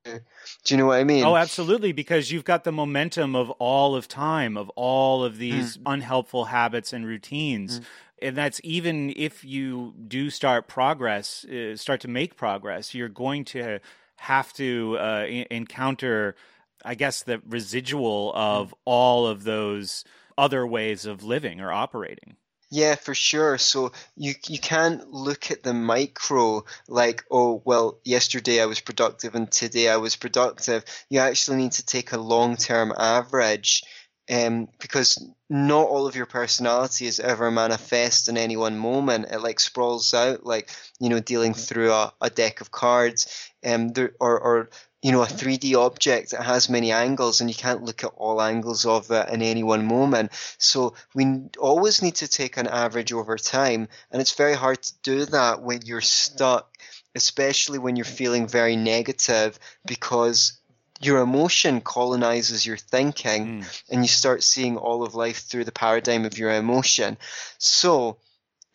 do 0.64 0.74
you 0.74 0.78
know 0.78 0.86
what 0.86 0.98
I 0.98 1.04
mean? 1.04 1.24
Oh, 1.24 1.36
absolutely. 1.36 1.92
Because 1.92 2.30
you've 2.30 2.44
got 2.44 2.64
the 2.64 2.72
momentum 2.72 3.34
of 3.34 3.50
all 3.52 3.94
of 3.96 4.08
time, 4.08 4.56
of 4.56 4.68
all 4.70 5.24
of 5.24 5.38
these 5.38 5.78
mm. 5.78 5.82
unhelpful 5.86 6.46
habits 6.46 6.92
and 6.92 7.06
routines. 7.06 7.80
Mm. 7.80 7.84
And 8.22 8.36
that's 8.36 8.60
even 8.62 9.12
if 9.16 9.44
you 9.44 9.94
do 10.06 10.28
start 10.28 10.68
progress, 10.68 11.44
uh, 11.46 11.76
start 11.76 12.00
to 12.02 12.08
make 12.08 12.36
progress, 12.36 12.94
you're 12.94 13.08
going 13.08 13.46
to 13.46 13.80
have 14.16 14.52
to 14.54 14.98
uh, 14.98 15.24
encounter, 15.50 16.36
I 16.84 16.94
guess, 16.94 17.22
the 17.22 17.40
residual 17.46 18.32
of 18.34 18.70
mm. 18.70 18.74
all 18.84 19.26
of 19.26 19.44
those 19.44 20.04
other 20.36 20.66
ways 20.66 21.06
of 21.06 21.22
living 21.22 21.60
or 21.60 21.72
operating. 21.72 22.36
Yeah, 22.72 22.94
for 22.94 23.16
sure. 23.16 23.58
So 23.58 23.90
you 24.16 24.34
you 24.46 24.60
can't 24.60 25.10
look 25.10 25.50
at 25.50 25.64
the 25.64 25.74
micro 25.74 26.64
like, 26.86 27.24
oh 27.28 27.60
well, 27.64 27.98
yesterday 28.04 28.62
I 28.62 28.66
was 28.66 28.80
productive 28.80 29.34
and 29.34 29.50
today 29.50 29.88
I 29.88 29.96
was 29.96 30.14
productive. 30.14 30.84
You 31.08 31.18
actually 31.18 31.56
need 31.56 31.72
to 31.72 31.84
take 31.84 32.12
a 32.12 32.18
long 32.18 32.56
term 32.56 32.92
average, 32.96 33.82
um, 34.30 34.68
because 34.78 35.18
not 35.48 35.88
all 35.88 36.06
of 36.06 36.14
your 36.14 36.26
personality 36.26 37.06
is 37.06 37.18
ever 37.18 37.50
manifest 37.50 38.28
in 38.28 38.36
any 38.36 38.56
one 38.56 38.78
moment. 38.78 39.26
It 39.32 39.40
like 39.40 39.58
sprawls 39.58 40.14
out, 40.14 40.46
like 40.46 40.70
you 41.00 41.08
know, 41.08 41.18
dealing 41.18 41.54
through 41.54 41.90
a, 41.90 42.12
a 42.20 42.30
deck 42.30 42.60
of 42.60 42.70
cards, 42.70 43.50
um, 43.66 43.88
there, 43.88 44.12
or 44.20 44.38
or 44.40 44.70
you 45.02 45.12
know, 45.12 45.22
a 45.22 45.26
3D 45.26 45.74
object 45.76 46.32
that 46.32 46.42
has 46.42 46.68
many 46.68 46.92
angles 46.92 47.40
and 47.40 47.48
you 47.48 47.56
can't 47.56 47.82
look 47.82 48.04
at 48.04 48.12
all 48.16 48.42
angles 48.42 48.84
of 48.84 49.10
it 49.10 49.28
in 49.30 49.40
any 49.40 49.62
one 49.62 49.86
moment. 49.86 50.30
So 50.58 50.94
we 51.14 51.44
always 51.58 52.02
need 52.02 52.16
to 52.16 52.28
take 52.28 52.58
an 52.58 52.66
average 52.66 53.12
over 53.12 53.38
time. 53.38 53.88
And 54.10 54.20
it's 54.20 54.34
very 54.34 54.54
hard 54.54 54.82
to 54.82 54.92
do 55.02 55.24
that 55.26 55.62
when 55.62 55.80
you're 55.82 56.02
stuck, 56.02 56.76
especially 57.14 57.78
when 57.78 57.96
you're 57.96 58.04
feeling 58.04 58.46
very 58.46 58.76
negative 58.76 59.58
because 59.86 60.60
your 61.00 61.20
emotion 61.22 61.80
colonizes 61.80 62.66
your 62.66 62.76
thinking 62.76 63.62
mm. 63.62 63.82
and 63.90 64.02
you 64.02 64.08
start 64.08 64.42
seeing 64.42 64.76
all 64.76 65.02
of 65.02 65.14
life 65.14 65.38
through 65.38 65.64
the 65.64 65.72
paradigm 65.72 66.26
of 66.26 66.36
your 66.36 66.50
emotion. 66.50 67.16
So, 67.56 68.18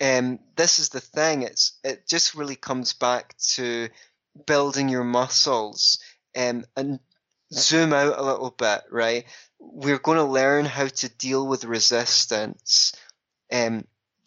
um, 0.02 0.40
this 0.56 0.80
is 0.80 0.90
the 0.90 1.00
thing. 1.00 1.44
It's, 1.44 1.74
it 1.84 2.08
just 2.08 2.34
really 2.34 2.56
comes 2.56 2.94
back 2.94 3.38
to 3.54 3.90
building 4.46 4.90
your 4.90 5.04
muscles 5.04 6.00
um, 6.36 6.66
and 6.76 7.00
zoom 7.54 7.94
out 7.94 8.18
a 8.18 8.24
little 8.24 8.52
bit, 8.52 8.82
right? 8.92 9.26
We're 9.60 10.00
going 10.00 10.18
to 10.18 10.24
learn 10.24 10.66
how 10.66 10.88
to 10.88 11.10
deal 11.10 11.48
with 11.48 11.66
resistance. 11.66 12.94
Um, 13.52 13.86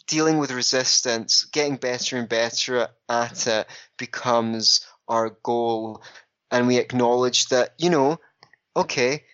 dealing 0.08 0.38
with 0.38 0.50
resistance, 0.50 1.44
getting 1.44 1.76
better 1.76 2.16
and 2.16 2.28
better 2.28 2.88
at 3.08 3.46
it 3.46 3.66
becomes 3.96 4.86
our 5.06 5.36
goal. 5.42 6.02
And 6.50 6.66
we 6.66 6.78
acknowledge 6.78 7.48
that, 7.48 7.74
you 7.78 7.90
know, 7.90 8.18
okay, 8.74 9.24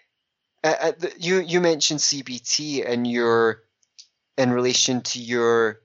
uh, 0.65 0.93
you, 1.19 1.41
you 1.41 1.61
mentioned 1.61 2.01
CBT 2.01 2.89
and 2.89 3.07
your, 3.07 3.63
in 4.37 4.51
relation 4.51 5.01
to 5.03 5.21
your 5.21 5.81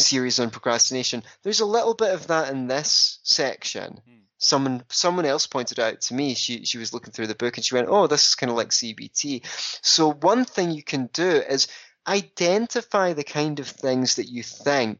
series 0.06 0.40
on 0.40 0.50
procrastination. 0.50 1.22
There's 1.42 1.60
a 1.60 1.66
little 1.66 1.94
bit 1.94 2.14
of 2.14 2.28
that 2.28 2.50
in 2.50 2.66
this 2.66 3.18
section. 3.22 4.00
Mm. 4.08 4.20
Someone 4.38 4.84
someone 4.88 5.26
else 5.26 5.46
pointed 5.46 5.78
out 5.78 6.00
to 6.02 6.14
me. 6.14 6.34
She 6.34 6.64
she 6.64 6.78
was 6.78 6.92
looking 6.92 7.12
through 7.12 7.26
the 7.26 7.34
book 7.34 7.56
and 7.56 7.64
she 7.64 7.74
went, 7.74 7.88
"Oh, 7.90 8.06
this 8.06 8.28
is 8.28 8.34
kind 8.34 8.50
of 8.50 8.56
like 8.56 8.70
CBT." 8.70 9.44
So 9.82 10.12
one 10.12 10.44
thing 10.44 10.70
you 10.70 10.82
can 10.82 11.10
do 11.12 11.28
is 11.28 11.68
identify 12.06 13.12
the 13.12 13.24
kind 13.24 13.60
of 13.60 13.68
things 13.68 14.16
that 14.16 14.28
you 14.28 14.42
think 14.42 14.98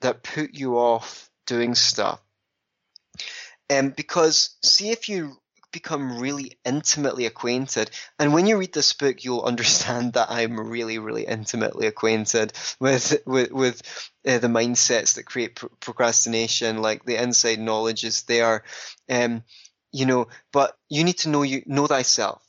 that 0.00 0.22
put 0.22 0.54
you 0.54 0.78
off 0.78 1.30
doing 1.46 1.74
stuff. 1.74 2.20
Um, 3.70 3.90
because 3.90 4.56
see 4.64 4.90
if 4.90 5.08
you 5.08 5.36
become 5.72 6.18
really 6.18 6.58
intimately 6.64 7.26
acquainted. 7.26 7.90
And 8.18 8.32
when 8.32 8.46
you 8.46 8.58
read 8.58 8.72
this 8.72 8.92
book, 8.92 9.24
you'll 9.24 9.42
understand 9.42 10.12
that 10.12 10.30
I'm 10.30 10.58
really, 10.58 10.98
really 10.98 11.24
intimately 11.24 11.86
acquainted 11.86 12.52
with 12.78 13.22
with, 13.26 13.50
with 13.50 13.82
uh, 14.26 14.38
the 14.38 14.48
mindsets 14.48 15.14
that 15.14 15.24
create 15.24 15.56
pr- 15.56 15.66
procrastination. 15.80 16.82
Like 16.82 17.04
the 17.04 17.20
inside 17.20 17.58
knowledge 17.58 18.04
is 18.04 18.22
there, 18.22 18.64
um, 19.10 19.42
you 19.92 20.06
know. 20.06 20.28
But 20.52 20.76
you 20.88 21.04
need 21.04 21.18
to 21.18 21.30
know 21.30 21.42
you 21.42 21.62
know 21.66 21.86
thyself, 21.86 22.42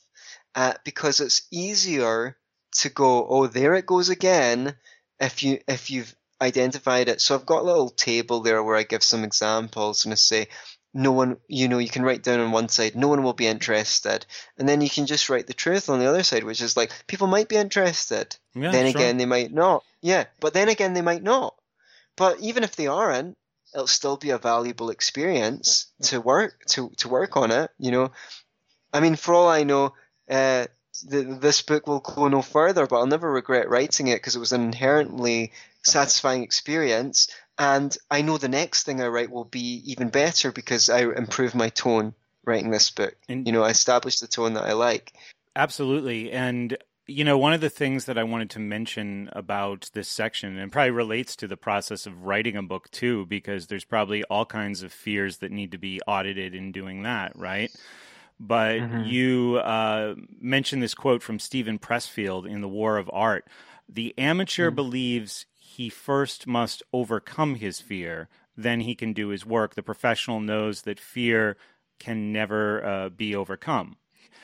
uh, 0.54 0.74
because 0.84 1.20
it's 1.20 1.48
easier 1.50 2.36
to 2.76 2.88
go, 2.90 3.26
oh, 3.28 3.46
there 3.46 3.74
it 3.74 3.86
goes 3.86 4.08
again. 4.08 4.76
If 5.20 5.42
you 5.42 5.60
if 5.66 5.90
you've 5.90 6.14
identified 6.40 7.08
it. 7.08 7.20
So 7.20 7.34
I've 7.34 7.46
got 7.46 7.62
a 7.62 7.66
little 7.66 7.90
table 7.90 8.40
there 8.40 8.62
where 8.62 8.76
I 8.76 8.82
give 8.82 9.02
some 9.02 9.24
examples 9.24 10.04
and 10.04 10.12
I 10.12 10.16
say, 10.16 10.48
no 10.94 11.10
one, 11.10 11.36
you 11.48 11.66
know, 11.68 11.78
you 11.78 11.88
can 11.88 12.04
write 12.04 12.22
down 12.22 12.38
on 12.38 12.52
one 12.52 12.68
side, 12.68 12.94
no 12.94 13.08
one 13.08 13.24
will 13.24 13.32
be 13.32 13.48
interested. 13.48 14.24
And 14.56 14.68
then 14.68 14.80
you 14.80 14.88
can 14.88 15.06
just 15.06 15.28
write 15.28 15.48
the 15.48 15.52
truth 15.52 15.90
on 15.90 15.98
the 15.98 16.06
other 16.06 16.22
side, 16.22 16.44
which 16.44 16.62
is 16.62 16.76
like, 16.76 16.92
people 17.08 17.26
might 17.26 17.48
be 17.48 17.56
interested. 17.56 18.36
Yeah, 18.54 18.70
then 18.70 18.92
sure. 18.92 19.00
again, 19.00 19.16
they 19.16 19.26
might 19.26 19.52
not. 19.52 19.82
Yeah. 20.00 20.24
But 20.38 20.54
then 20.54 20.68
again, 20.68 20.94
they 20.94 21.02
might 21.02 21.22
not. 21.22 21.56
But 22.16 22.38
even 22.40 22.62
if 22.62 22.76
they 22.76 22.86
aren't, 22.86 23.36
it'll 23.74 23.88
still 23.88 24.16
be 24.16 24.30
a 24.30 24.38
valuable 24.38 24.90
experience 24.90 25.86
to 26.02 26.20
work, 26.20 26.64
to, 26.68 26.90
to 26.98 27.08
work 27.08 27.36
on 27.36 27.50
it, 27.50 27.72
you 27.76 27.90
know. 27.90 28.12
I 28.92 29.00
mean, 29.00 29.16
for 29.16 29.34
all 29.34 29.48
I 29.48 29.64
know, 29.64 29.94
uh, 30.30 30.66
this 31.02 31.62
book 31.62 31.88
will 31.88 31.98
go 31.98 32.28
no 32.28 32.40
further, 32.40 32.86
but 32.86 32.98
I'll 32.98 33.06
never 33.08 33.32
regret 33.32 33.68
writing 33.68 34.06
it 34.06 34.16
because 34.16 34.36
it 34.36 34.40
was 34.40 34.52
an 34.52 34.62
inherently 34.62 35.52
satisfying 35.82 36.44
experience 36.44 37.28
and 37.58 37.96
I 38.10 38.22
know 38.22 38.38
the 38.38 38.48
next 38.48 38.84
thing 38.84 39.00
I 39.00 39.08
write 39.08 39.30
will 39.30 39.44
be 39.44 39.82
even 39.86 40.08
better 40.08 40.52
because 40.52 40.90
I 40.90 41.02
improve 41.02 41.54
my 41.54 41.68
tone 41.68 42.14
writing 42.44 42.70
this 42.70 42.90
book. 42.90 43.16
And, 43.28 43.46
you 43.46 43.52
know, 43.52 43.62
I 43.62 43.70
establish 43.70 44.18
the 44.20 44.26
tone 44.26 44.54
that 44.54 44.64
I 44.64 44.72
like. 44.72 45.12
Absolutely. 45.56 46.32
And 46.32 46.76
you 47.06 47.24
know, 47.24 47.36
one 47.36 47.52
of 47.52 47.60
the 47.60 47.70
things 47.70 48.06
that 48.06 48.16
I 48.16 48.22
wanted 48.22 48.50
to 48.50 48.58
mention 48.58 49.28
about 49.32 49.90
this 49.92 50.08
section, 50.08 50.58
and 50.58 50.72
probably 50.72 50.90
relates 50.90 51.36
to 51.36 51.46
the 51.46 51.56
process 51.56 52.06
of 52.06 52.24
writing 52.24 52.56
a 52.56 52.62
book 52.62 52.90
too, 52.90 53.26
because 53.26 53.66
there's 53.66 53.84
probably 53.84 54.24
all 54.24 54.46
kinds 54.46 54.82
of 54.82 54.92
fears 54.92 55.38
that 55.38 55.52
need 55.52 55.72
to 55.72 55.78
be 55.78 56.00
audited 56.06 56.54
in 56.54 56.72
doing 56.72 57.02
that, 57.02 57.36
right? 57.36 57.70
But 58.40 58.80
mm-hmm. 58.80 59.04
you 59.04 59.58
uh, 59.58 60.14
mentioned 60.40 60.82
this 60.82 60.94
quote 60.94 61.22
from 61.22 61.38
Steven 61.38 61.78
Pressfield 61.78 62.48
in 62.48 62.62
The 62.62 62.68
War 62.68 62.96
of 62.96 63.10
Art. 63.12 63.46
The 63.88 64.14
amateur 64.16 64.68
mm-hmm. 64.68 64.76
believes 64.76 65.46
he 65.76 65.88
first 65.88 66.46
must 66.46 66.82
overcome 66.92 67.56
his 67.56 67.80
fear, 67.80 68.28
then 68.56 68.80
he 68.80 68.94
can 68.94 69.12
do 69.12 69.28
his 69.28 69.44
work. 69.44 69.74
The 69.74 69.82
professional 69.82 70.40
knows 70.40 70.82
that 70.82 71.00
fear 71.00 71.56
can 71.98 72.32
never 72.32 72.84
uh, 72.84 73.08
be 73.08 73.34
overcome. 73.34 73.96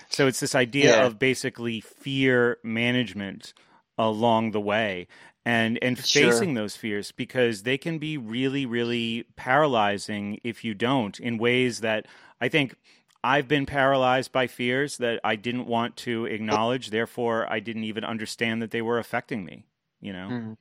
So 0.08 0.26
it's 0.26 0.40
this 0.40 0.56
idea 0.56 0.96
yeah. 0.96 1.06
of 1.06 1.18
basically 1.18 1.80
fear 1.80 2.58
management 2.64 3.54
along 3.96 4.50
the 4.50 4.60
way 4.60 5.06
and 5.44 5.78
and 5.82 5.98
sure. 5.98 6.30
facing 6.30 6.54
those 6.54 6.74
fears 6.74 7.12
because 7.12 7.62
they 7.62 7.78
can 7.78 7.98
be 7.98 8.16
really 8.16 8.66
really 8.66 9.24
paralyzing 9.36 10.40
if 10.42 10.64
you 10.64 10.74
don't 10.74 11.20
in 11.20 11.38
ways 11.38 11.80
that 11.80 12.06
I 12.40 12.48
think 12.48 12.74
I've 13.22 13.46
been 13.46 13.66
paralyzed 13.66 14.32
by 14.32 14.46
fears 14.46 14.96
that 14.98 15.20
I 15.22 15.36
didn't 15.36 15.66
want 15.66 15.96
to 15.98 16.24
acknowledge 16.26 16.90
therefore 16.90 17.50
I 17.50 17.60
didn't 17.60 17.84
even 17.84 18.04
understand 18.04 18.62
that 18.62 18.70
they 18.70 18.82
were 18.82 18.98
affecting 18.98 19.44
me 19.44 19.64
you 20.00 20.12
know 20.12 20.28
mm-hmm. 20.30 20.52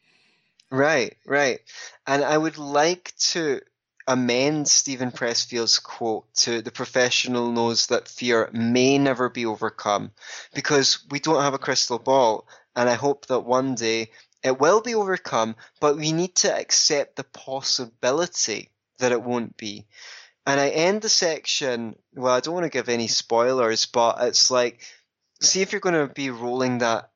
Right, 0.72 1.18
right. 1.26 1.60
And 2.06 2.24
I 2.24 2.38
would 2.38 2.58
like 2.58 3.14
to 3.32 3.62
amend 4.08 4.68
Steven 4.68 5.12
Pressfield's 5.12 5.80
quote 5.80 6.32
to 6.34 6.62
the 6.62 6.72
professional 6.72 7.52
knows 7.52 7.88
that 7.88 8.08
fear 8.08 8.50
may 8.54 8.98
never 8.98 9.30
be 9.30 9.46
overcome 9.46 10.12
because 10.54 11.06
we 11.12 11.20
don't 11.20 11.44
have 11.44 11.54
a 11.54 11.60
crystal 11.60 12.00
ball. 12.00 12.48
And 12.76 12.90
I 12.90 12.96
hope 12.96 13.28
that 13.28 13.42
one 13.42 13.76
day 13.76 14.12
it 14.44 14.60
will 14.60 14.82
be 14.82 14.96
overcome, 14.96 15.56
but 15.80 15.98
we 15.98 16.12
need 16.12 16.36
to 16.38 16.56
accept 16.56 17.16
the 17.16 17.24
possibility 17.24 18.70
that 19.00 19.12
it 19.12 19.22
won't 19.22 19.58
be. 19.58 19.86
And 20.48 20.60
I 20.60 20.70
end 20.70 21.02
the 21.04 21.10
section, 21.10 21.98
well, 22.16 22.34
I 22.36 22.42
don't 22.42 22.54
want 22.56 22.66
to 22.66 22.70
give 22.70 22.90
any 22.90 23.08
spoilers, 23.08 23.86
but 23.88 24.18
it's 24.22 24.52
like, 24.52 24.82
see 25.42 25.62
if 25.62 25.72
you're 25.72 25.82
going 25.82 26.08
to 26.08 26.14
be 26.14 26.32
rolling 26.32 26.80
that 26.80 27.12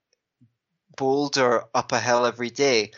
boulder 0.97 1.63
up 1.73 1.91
a 1.91 1.99
hill 1.99 2.25
every 2.25 2.49
day 2.49 2.91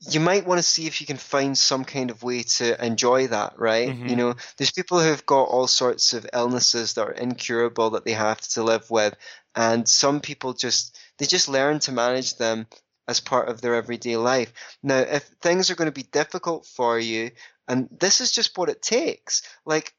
you 0.00 0.20
might 0.20 0.46
want 0.46 0.58
to 0.58 0.62
see 0.62 0.86
if 0.86 1.00
you 1.00 1.06
can 1.06 1.16
find 1.16 1.56
some 1.56 1.84
kind 1.84 2.10
of 2.10 2.22
way 2.22 2.42
to 2.42 2.84
enjoy 2.84 3.28
that, 3.28 3.58
right? 3.58 3.88
Mm-hmm. 3.88 4.08
You 4.08 4.16
know, 4.16 4.34
there's 4.56 4.70
people 4.70 5.00
who've 5.00 5.24
got 5.24 5.44
all 5.44 5.66
sorts 5.66 6.12
of 6.12 6.26
illnesses 6.32 6.94
that 6.94 7.08
are 7.08 7.12
incurable 7.12 7.90
that 7.90 8.04
they 8.04 8.12
have 8.12 8.40
to 8.40 8.62
live 8.62 8.90
with, 8.90 9.16
and 9.54 9.88
some 9.88 10.20
people 10.20 10.52
just 10.52 10.98
they 11.18 11.26
just 11.26 11.48
learn 11.48 11.78
to 11.80 11.92
manage 11.92 12.36
them 12.36 12.66
as 13.08 13.20
part 13.20 13.48
of 13.48 13.60
their 13.60 13.74
everyday 13.74 14.16
life. 14.16 14.52
Now, 14.82 14.98
if 14.98 15.24
things 15.40 15.70
are 15.70 15.76
going 15.76 15.86
to 15.86 15.92
be 15.92 16.02
difficult 16.02 16.66
for 16.66 16.98
you, 16.98 17.30
and 17.68 17.88
this 17.90 18.20
is 18.20 18.32
just 18.32 18.56
what 18.58 18.68
it 18.68 18.82
takes, 18.82 19.42
like 19.64 19.94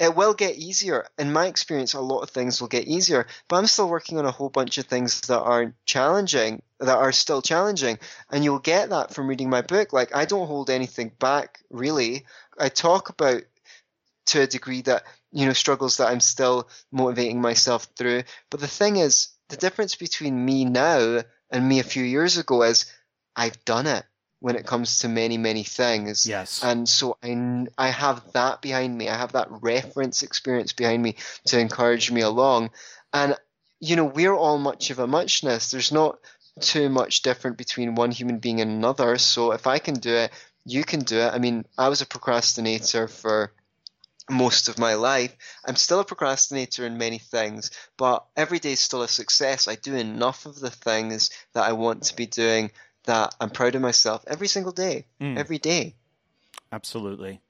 it 0.00 0.16
will 0.16 0.34
get 0.34 0.56
easier. 0.56 1.06
In 1.18 1.32
my 1.32 1.46
experience, 1.46 1.94
a 1.94 2.00
lot 2.00 2.22
of 2.22 2.30
things 2.30 2.60
will 2.60 2.68
get 2.68 2.86
easier, 2.86 3.26
but 3.48 3.56
I'm 3.56 3.66
still 3.66 3.88
working 3.88 4.18
on 4.18 4.26
a 4.26 4.32
whole 4.32 4.48
bunch 4.48 4.78
of 4.78 4.86
things 4.86 5.20
that 5.22 5.40
aren't 5.40 5.74
challenging, 5.84 6.62
that 6.82 6.98
are 6.98 7.12
still 7.12 7.42
challenging. 7.42 7.98
And 8.30 8.44
you'll 8.44 8.58
get 8.58 8.90
that 8.90 9.14
from 9.14 9.28
reading 9.28 9.50
my 9.50 9.62
book. 9.62 9.92
Like, 9.92 10.14
I 10.14 10.24
don't 10.24 10.46
hold 10.46 10.70
anything 10.70 11.12
back, 11.18 11.60
really. 11.70 12.26
I 12.58 12.68
talk 12.68 13.08
about, 13.08 13.42
to 14.26 14.42
a 14.42 14.46
degree, 14.46 14.82
that, 14.82 15.04
you 15.32 15.46
know, 15.46 15.52
struggles 15.52 15.96
that 15.96 16.08
I'm 16.08 16.20
still 16.20 16.68
motivating 16.90 17.40
myself 17.40 17.88
through. 17.96 18.24
But 18.50 18.60
the 18.60 18.68
thing 18.68 18.96
is, 18.96 19.28
the 19.48 19.56
difference 19.56 19.94
between 19.94 20.44
me 20.44 20.64
now 20.64 21.22
and 21.50 21.68
me 21.68 21.78
a 21.78 21.84
few 21.84 22.04
years 22.04 22.38
ago 22.38 22.62
is 22.62 22.86
I've 23.36 23.64
done 23.64 23.86
it 23.86 24.04
when 24.40 24.56
it 24.56 24.66
comes 24.66 24.98
to 24.98 25.08
many 25.08 25.38
many 25.38 25.62
things 25.62 26.26
yes 26.26 26.64
and 26.64 26.88
so 26.88 27.16
i 27.22 27.66
i 27.78 27.88
have 27.90 28.20
that 28.32 28.60
behind 28.60 28.98
me 28.98 29.08
i 29.08 29.16
have 29.16 29.32
that 29.32 29.46
reference 29.62 30.24
experience 30.24 30.72
behind 30.72 31.00
me 31.00 31.14
to 31.44 31.60
encourage 31.60 32.10
me 32.10 32.22
along 32.22 32.68
and 33.12 33.36
you 33.78 33.94
know 33.94 34.04
we're 34.04 34.34
all 34.34 34.58
much 34.58 34.90
of 34.90 34.98
a 34.98 35.06
muchness 35.06 35.70
there's 35.70 35.92
not 35.92 36.18
too 36.60 36.88
much 36.88 37.22
different 37.22 37.56
between 37.56 37.94
one 37.94 38.10
human 38.10 38.38
being 38.38 38.60
and 38.60 38.70
another 38.70 39.18
so 39.18 39.52
if 39.52 39.66
i 39.66 39.78
can 39.78 39.94
do 39.94 40.14
it 40.14 40.30
you 40.64 40.84
can 40.84 41.00
do 41.00 41.18
it 41.18 41.32
i 41.32 41.38
mean 41.38 41.64
i 41.78 41.88
was 41.88 42.02
a 42.02 42.06
procrastinator 42.06 43.08
for 43.08 43.52
most 44.30 44.68
of 44.68 44.78
my 44.78 44.94
life. 44.94 45.34
I'm 45.64 45.76
still 45.76 46.00
a 46.00 46.04
procrastinator 46.04 46.86
in 46.86 46.98
many 46.98 47.18
things, 47.18 47.70
but 47.96 48.24
every 48.36 48.58
day 48.58 48.72
is 48.72 48.80
still 48.80 49.02
a 49.02 49.08
success. 49.08 49.68
I 49.68 49.76
do 49.76 49.94
enough 49.94 50.46
of 50.46 50.58
the 50.58 50.70
things 50.70 51.30
that 51.54 51.64
I 51.64 51.72
want 51.72 52.04
to 52.04 52.16
be 52.16 52.26
doing 52.26 52.70
that 53.04 53.34
I'm 53.40 53.50
proud 53.50 53.74
of 53.74 53.82
myself 53.82 54.24
every 54.26 54.48
single 54.48 54.72
day, 54.72 55.06
mm. 55.20 55.36
every 55.36 55.58
day. 55.58 55.96
Absolutely. 56.70 57.40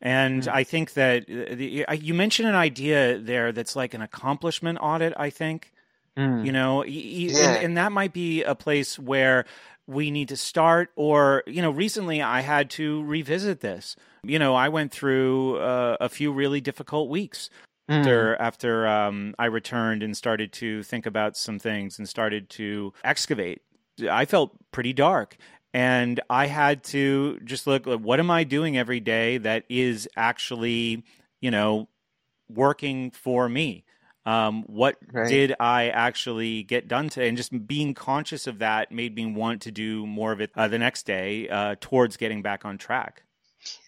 And 0.00 0.42
mm. 0.42 0.52
I 0.52 0.64
think 0.64 0.94
that 0.94 1.22
uh, 1.24 1.54
the, 1.54 1.86
you 1.98 2.14
mentioned 2.14 2.48
an 2.48 2.54
idea 2.54 3.18
there 3.18 3.52
that's 3.52 3.76
like 3.76 3.94
an 3.94 4.02
accomplishment 4.02 4.78
audit, 4.80 5.12
I 5.16 5.30
think. 5.30 5.72
Mm. 6.16 6.46
You 6.46 6.52
know, 6.52 6.84
yeah. 6.84 7.56
and, 7.56 7.64
and 7.64 7.76
that 7.76 7.92
might 7.92 8.12
be 8.12 8.42
a 8.42 8.54
place 8.54 8.98
where 8.98 9.44
we 9.86 10.10
need 10.10 10.28
to 10.28 10.36
start 10.36 10.90
or 10.96 11.44
you 11.46 11.62
know 11.62 11.70
recently 11.70 12.20
i 12.20 12.40
had 12.40 12.68
to 12.68 13.04
revisit 13.04 13.60
this 13.60 13.94
you 14.24 14.36
know 14.36 14.52
i 14.52 14.68
went 14.68 14.90
through 14.90 15.58
uh, 15.58 15.96
a 16.00 16.08
few 16.08 16.32
really 16.32 16.60
difficult 16.60 17.08
weeks 17.08 17.50
mm. 17.88 17.94
after 17.96 18.34
after 18.40 18.88
um, 18.88 19.32
i 19.38 19.44
returned 19.44 20.02
and 20.02 20.16
started 20.16 20.52
to 20.52 20.82
think 20.82 21.06
about 21.06 21.36
some 21.36 21.60
things 21.60 22.00
and 22.00 22.08
started 22.08 22.50
to 22.50 22.92
excavate 23.04 23.62
I 24.10 24.24
felt 24.24 24.52
pretty 24.72 24.92
dark. 24.92 25.36
And 25.72 26.20
I 26.30 26.46
had 26.46 26.84
to 26.84 27.38
just 27.44 27.66
look, 27.66 27.86
what 27.86 28.20
am 28.20 28.30
I 28.30 28.44
doing 28.44 28.78
every 28.78 29.00
day 29.00 29.38
that 29.38 29.64
is 29.68 30.08
actually, 30.16 31.04
you 31.40 31.50
know, 31.50 31.88
working 32.48 33.10
for 33.10 33.48
me? 33.48 33.84
Um, 34.26 34.64
what 34.64 34.96
right. 35.12 35.28
did 35.28 35.54
I 35.58 35.88
actually 35.88 36.64
get 36.64 36.88
done 36.88 37.08
today? 37.08 37.28
And 37.28 37.36
just 37.36 37.66
being 37.66 37.94
conscious 37.94 38.46
of 38.46 38.58
that 38.58 38.92
made 38.92 39.14
me 39.14 39.24
want 39.26 39.62
to 39.62 39.70
do 39.70 40.06
more 40.06 40.32
of 40.32 40.40
it 40.40 40.50
uh, 40.54 40.68
the 40.68 40.78
next 40.78 41.06
day 41.06 41.48
uh, 41.48 41.76
towards 41.80 42.16
getting 42.16 42.42
back 42.42 42.64
on 42.64 42.76
track. 42.76 43.22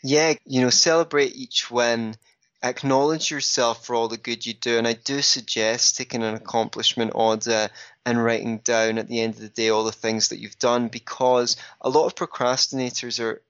Yeah, 0.03 0.35
you 0.47 0.61
know, 0.61 0.71
celebrate 0.71 1.37
each 1.37 1.71
win 1.71 2.15
acknowledge 2.63 3.31
yourself 3.31 3.87
for 3.87 3.95
all 3.95 4.09
the 4.09 4.17
good 4.17 4.45
you 4.45 4.55
do. 4.55 4.79
And 4.79 4.87
I 4.87 4.95
do 4.95 5.23
suggest 5.23 5.97
taking 5.97 6.23
an 6.23 6.35
accomplishment 6.35 7.13
audit 7.15 7.71
and 8.05 8.23
writing 8.23 8.59
down 8.59 8.99
at 8.99 9.09
the 9.09 9.21
end 9.21 9.35
of 9.35 9.41
the 9.41 9.49
day 9.49 9.69
all 9.69 9.85
the 9.85 9.93
things 9.93 10.29
that 10.29 10.39
you've 10.39 10.59
done 10.59 10.89
because 10.89 11.57
a 11.81 11.89
lot 11.89 12.07
of 12.07 12.15
procrastinators 12.15 13.21
are 13.21 13.43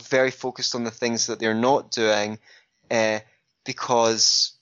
very 0.00 0.30
focused 0.30 0.74
on 0.74 0.84
the 0.84 0.90
things 0.90 1.26
that 1.26 1.38
they're 1.38 1.54
not 1.54 1.90
doing 1.90 2.38
uh, 2.90 3.20
because 3.64 4.53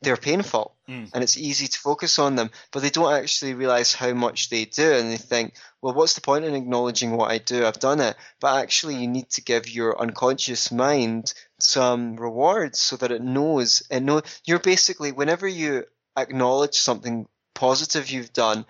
they're 0.00 0.16
painful 0.16 0.76
mm. 0.88 1.10
and 1.12 1.24
it's 1.24 1.36
easy 1.36 1.66
to 1.66 1.78
focus 1.78 2.18
on 2.18 2.36
them, 2.36 2.50
but 2.70 2.82
they 2.82 2.90
don't 2.90 3.12
actually 3.12 3.54
realize 3.54 3.92
how 3.92 4.12
much 4.12 4.48
they 4.48 4.64
do. 4.64 4.92
And 4.92 5.10
they 5.10 5.16
think, 5.16 5.54
well, 5.82 5.94
what's 5.94 6.14
the 6.14 6.20
point 6.20 6.44
in 6.44 6.54
acknowledging 6.54 7.12
what 7.12 7.30
I 7.30 7.38
do? 7.38 7.66
I've 7.66 7.80
done 7.80 8.00
it. 8.00 8.16
But 8.40 8.58
actually, 8.58 8.96
you 8.96 9.08
need 9.08 9.28
to 9.30 9.42
give 9.42 9.68
your 9.68 10.00
unconscious 10.00 10.70
mind 10.70 11.34
some 11.58 12.16
rewards 12.16 12.78
so 12.78 12.96
that 12.96 13.10
it 13.10 13.22
knows. 13.22 13.82
And 13.90 14.06
know 14.06 14.22
you're 14.44 14.60
basically, 14.60 15.10
whenever 15.10 15.48
you 15.48 15.84
acknowledge 16.16 16.76
something 16.76 17.26
positive 17.54 18.08
you've 18.08 18.32
done, 18.32 18.64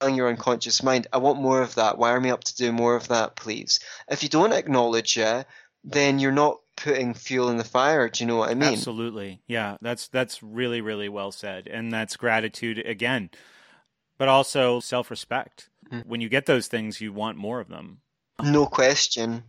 telling 0.00 0.14
your 0.14 0.28
unconscious 0.28 0.82
mind, 0.82 1.08
I 1.12 1.18
want 1.18 1.40
more 1.40 1.62
of 1.62 1.74
that. 1.74 1.98
Wire 1.98 2.20
me 2.20 2.30
up 2.30 2.44
to 2.44 2.56
do 2.56 2.72
more 2.72 2.94
of 2.94 3.08
that, 3.08 3.34
please. 3.34 3.80
If 4.08 4.22
you 4.22 4.28
don't 4.28 4.52
acknowledge 4.52 5.18
it, 5.18 5.46
then 5.84 6.20
you're 6.20 6.32
not 6.32 6.60
putting 6.82 7.14
fuel 7.14 7.48
in 7.48 7.56
the 7.56 7.64
fire. 7.64 8.08
Do 8.08 8.22
you 8.22 8.28
know 8.28 8.36
what 8.36 8.50
I 8.50 8.54
mean? 8.54 8.72
Absolutely. 8.72 9.40
Yeah, 9.46 9.76
that's 9.80 10.08
that's 10.08 10.42
really 10.42 10.80
really 10.80 11.08
well 11.08 11.32
said, 11.32 11.66
and 11.66 11.92
that's 11.92 12.16
gratitude 12.16 12.78
again, 12.78 13.30
but 14.18 14.28
also 14.28 14.80
self 14.80 15.10
respect. 15.10 15.68
Mm-hmm. 15.90 16.08
When 16.08 16.20
you 16.20 16.28
get 16.28 16.46
those 16.46 16.66
things, 16.66 17.00
you 17.00 17.12
want 17.12 17.38
more 17.38 17.60
of 17.60 17.68
them. 17.68 18.00
No 18.42 18.66
question. 18.66 19.44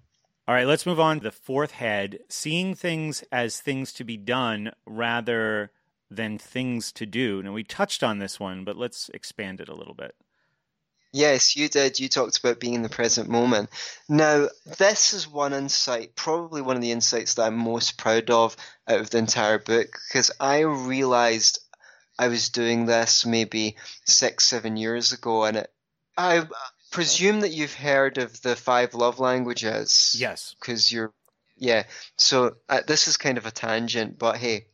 All 0.47 0.53
right, 0.53 0.67
let's 0.67 0.86
move 0.86 0.99
on 0.99 1.17
to 1.17 1.23
the 1.23 1.31
fourth 1.31 1.71
head: 1.71 2.19
seeing 2.29 2.75
things 2.75 3.23
as 3.31 3.59
things 3.59 3.93
to 3.93 4.03
be 4.03 4.17
done 4.17 4.71
rather 4.86 5.71
than 6.11 6.38
things 6.38 6.91
to 6.93 7.05
do. 7.05 7.41
Now 7.41 7.53
we 7.53 7.63
touched 7.63 8.03
on 8.03 8.19
this 8.19 8.39
one, 8.39 8.63
but 8.63 8.77
let's 8.77 9.09
expand 9.13 9.59
it 9.59 9.69
a 9.69 9.75
little 9.75 9.95
bit. 9.95 10.15
Yes, 11.14 11.55
you 11.55 11.70
did. 11.70 11.99
You 11.99 12.09
talked 12.09 12.39
about 12.39 12.59
being 12.59 12.74
in 12.74 12.82
the 12.82 12.89
present 12.89 13.30
moment. 13.30 13.70
Now, 14.09 14.47
this 14.80 15.14
is 15.14 15.28
one 15.28 15.53
insight, 15.53 16.16
probably 16.16 16.64
one 16.64 16.76
of 16.76 16.82
the 16.82 16.91
insights 16.91 17.36
that 17.36 17.43
I'm 17.43 17.55
most 17.55 17.99
proud 17.99 18.32
of 18.32 18.57
out 18.88 18.99
of 18.99 19.11
the 19.11 19.20
entire 19.20 19.59
book, 19.59 19.99
because 20.07 20.32
I 20.39 20.61
realized 20.61 21.59
I 22.18 22.30
was 22.30 22.49
doing 22.49 22.88
this 22.88 23.28
maybe 23.28 23.76
six, 24.05 24.45
seven 24.45 24.76
years 24.76 25.11
ago, 25.11 25.45
and 25.45 25.57
it, 25.57 25.72
I 26.18 26.47
presume 26.91 27.41
that 27.41 27.51
you've 27.51 27.76
heard 27.76 28.18
of 28.18 28.41
the 28.41 28.55
five 28.55 28.95
love 28.95 29.20
languages. 29.20 30.16
Yes. 30.18 30.55
Because 30.59 30.91
you're, 30.91 31.14
yeah. 31.57 31.84
So 32.18 32.55
uh, 32.68 32.82
this 32.88 33.07
is 33.07 33.18
kind 33.18 33.38
of 33.38 33.45
a 33.45 33.51
tangent, 33.51 34.18
but 34.18 34.38
hey, 34.38 34.66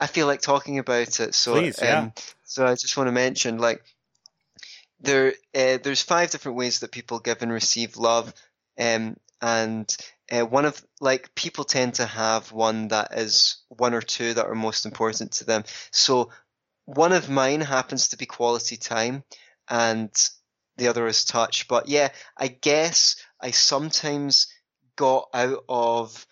I 0.00 0.06
feel 0.06 0.28
like 0.28 0.40
talking 0.40 0.78
about 0.78 1.18
it. 1.18 1.34
So, 1.34 1.54
Please, 1.54 1.80
yeah. 1.82 1.98
Um, 1.98 2.12
so 2.44 2.64
I 2.64 2.74
just 2.74 2.96
want 2.96 3.08
to 3.08 3.12
mention, 3.12 3.58
like, 3.58 3.82
there 5.00 5.34
uh, 5.54 5.78
there's 5.82 6.02
five 6.02 6.30
different 6.30 6.58
ways 6.58 6.80
that 6.80 6.92
people 6.92 7.20
give 7.20 7.42
and 7.42 7.52
receive 7.52 7.96
love, 7.96 8.32
um, 8.78 9.16
and 9.40 9.96
uh, 10.30 10.44
one 10.44 10.64
of 10.64 10.82
like 11.00 11.34
people 11.34 11.64
tend 11.64 11.94
to 11.94 12.06
have 12.06 12.52
one 12.52 12.88
that 12.88 13.12
is 13.16 13.58
one 13.68 13.94
or 13.94 14.02
two 14.02 14.34
that 14.34 14.46
are 14.46 14.54
most 14.54 14.86
important 14.86 15.32
to 15.32 15.44
them. 15.44 15.64
So 15.92 16.30
one 16.84 17.12
of 17.12 17.30
mine 17.30 17.60
happens 17.60 18.08
to 18.08 18.16
be 18.16 18.26
quality 18.26 18.76
time, 18.76 19.24
and 19.68 20.10
the 20.76 20.88
other 20.88 21.06
is 21.06 21.24
touch. 21.24 21.68
But 21.68 21.88
yeah, 21.88 22.08
I 22.36 22.48
guess 22.48 23.16
I 23.40 23.50
sometimes 23.50 24.48
got 24.96 25.28
out 25.32 25.64
of 25.68 26.26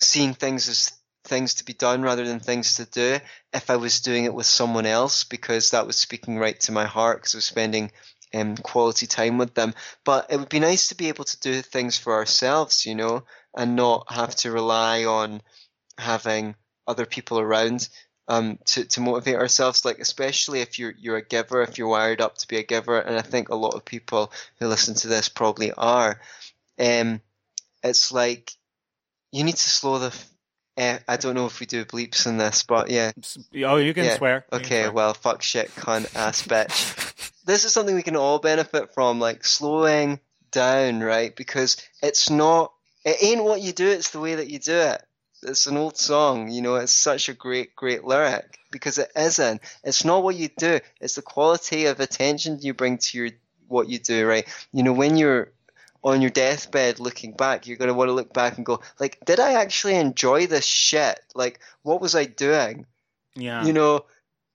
seeing 0.00 0.34
things 0.34 0.68
as 0.68 0.92
things 1.26 1.54
to 1.54 1.64
be 1.64 1.72
done 1.72 2.02
rather 2.02 2.24
than 2.24 2.40
things 2.40 2.76
to 2.76 2.86
do 2.86 3.18
if 3.52 3.70
I 3.70 3.76
was 3.76 4.00
doing 4.00 4.24
it 4.24 4.34
with 4.34 4.46
someone 4.46 4.86
else 4.86 5.24
because 5.24 5.70
that 5.70 5.86
was 5.86 5.96
speaking 5.96 6.38
right 6.38 6.58
to 6.60 6.72
my 6.72 6.84
heart 6.84 7.18
because 7.18 7.34
I 7.34 7.38
was 7.38 7.44
spending 7.44 7.90
um, 8.34 8.56
quality 8.56 9.06
time 9.06 9.38
with 9.38 9.54
them. 9.54 9.74
But 10.04 10.26
it 10.30 10.38
would 10.38 10.48
be 10.48 10.60
nice 10.60 10.88
to 10.88 10.94
be 10.94 11.08
able 11.08 11.24
to 11.24 11.40
do 11.40 11.62
things 11.62 11.98
for 11.98 12.14
ourselves, 12.14 12.86
you 12.86 12.94
know, 12.94 13.24
and 13.56 13.76
not 13.76 14.12
have 14.12 14.34
to 14.36 14.50
rely 14.52 15.04
on 15.04 15.42
having 15.98 16.54
other 16.86 17.06
people 17.06 17.40
around 17.40 17.88
um, 18.28 18.58
to, 18.66 18.84
to 18.84 19.00
motivate 19.00 19.36
ourselves. 19.36 19.84
Like 19.84 19.98
especially 19.98 20.60
if 20.60 20.78
you're 20.78 20.94
you're 20.98 21.16
a 21.16 21.24
giver, 21.24 21.62
if 21.62 21.78
you're 21.78 21.88
wired 21.88 22.20
up 22.20 22.36
to 22.38 22.48
be 22.48 22.58
a 22.58 22.62
giver, 22.62 22.98
and 22.98 23.16
I 23.16 23.22
think 23.22 23.48
a 23.48 23.54
lot 23.54 23.74
of 23.74 23.84
people 23.84 24.32
who 24.58 24.68
listen 24.68 24.94
to 24.96 25.08
this 25.08 25.28
probably 25.28 25.72
are. 25.72 26.20
Um, 26.78 27.20
it's 27.82 28.12
like 28.12 28.52
you 29.32 29.44
need 29.44 29.56
to 29.56 29.68
slow 29.70 29.98
the 29.98 30.16
Eh, 30.76 30.98
I 31.08 31.16
don't 31.16 31.34
know 31.34 31.46
if 31.46 31.58
we 31.58 31.66
do 31.66 31.84
bleeps 31.84 32.26
in 32.26 32.36
this, 32.36 32.62
but 32.62 32.90
yeah. 32.90 33.12
Oh, 33.64 33.76
you 33.76 33.94
can 33.94 34.04
yeah. 34.04 34.16
swear. 34.16 34.44
You 34.52 34.58
okay, 34.58 34.82
swear. 34.82 34.92
well, 34.92 35.14
fuck 35.14 35.42
shit, 35.42 35.74
cunt, 35.74 36.14
ass 36.14 36.42
bitch. 36.42 37.34
this 37.46 37.64
is 37.64 37.72
something 37.72 37.94
we 37.94 38.02
can 38.02 38.16
all 38.16 38.38
benefit 38.38 38.92
from, 38.92 39.18
like 39.18 39.44
slowing 39.44 40.20
down, 40.50 41.00
right? 41.00 41.34
Because 41.34 41.76
it's 42.02 42.28
not, 42.28 42.72
it 43.04 43.16
ain't 43.22 43.44
what 43.44 43.62
you 43.62 43.72
do, 43.72 43.88
it's 43.88 44.10
the 44.10 44.20
way 44.20 44.34
that 44.34 44.50
you 44.50 44.58
do 44.58 44.76
it. 44.76 45.02
It's 45.42 45.66
an 45.66 45.76
old 45.76 45.96
song, 45.96 46.50
you 46.50 46.60
know, 46.60 46.76
it's 46.76 46.92
such 46.92 47.28
a 47.28 47.34
great, 47.34 47.74
great 47.76 48.04
lyric 48.04 48.58
because 48.70 48.98
it 48.98 49.10
isn't. 49.16 49.60
It's 49.84 50.04
not 50.04 50.22
what 50.22 50.34
you 50.34 50.48
do, 50.58 50.80
it's 51.00 51.14
the 51.14 51.22
quality 51.22 51.86
of 51.86 52.00
attention 52.00 52.58
you 52.60 52.74
bring 52.74 52.98
to 52.98 53.18
your 53.18 53.30
what 53.68 53.88
you 53.88 53.98
do, 53.98 54.26
right? 54.26 54.46
You 54.72 54.82
know, 54.82 54.92
when 54.92 55.16
you're 55.16 55.52
on 56.06 56.22
your 56.22 56.30
deathbed 56.30 57.00
looking 57.00 57.32
back, 57.32 57.66
you're 57.66 57.76
going 57.76 57.88
to 57.88 57.94
want 57.94 58.08
to 58.08 58.12
look 58.12 58.32
back 58.32 58.56
and 58.56 58.64
go, 58.64 58.80
like, 59.00 59.18
did 59.26 59.40
I 59.40 59.54
actually 59.54 59.96
enjoy 59.96 60.46
this 60.46 60.64
shit? 60.64 61.18
Like, 61.34 61.58
what 61.82 62.00
was 62.00 62.14
I 62.14 62.26
doing? 62.26 62.86
Yeah. 63.34 63.64
You 63.64 63.72
know, 63.72 64.04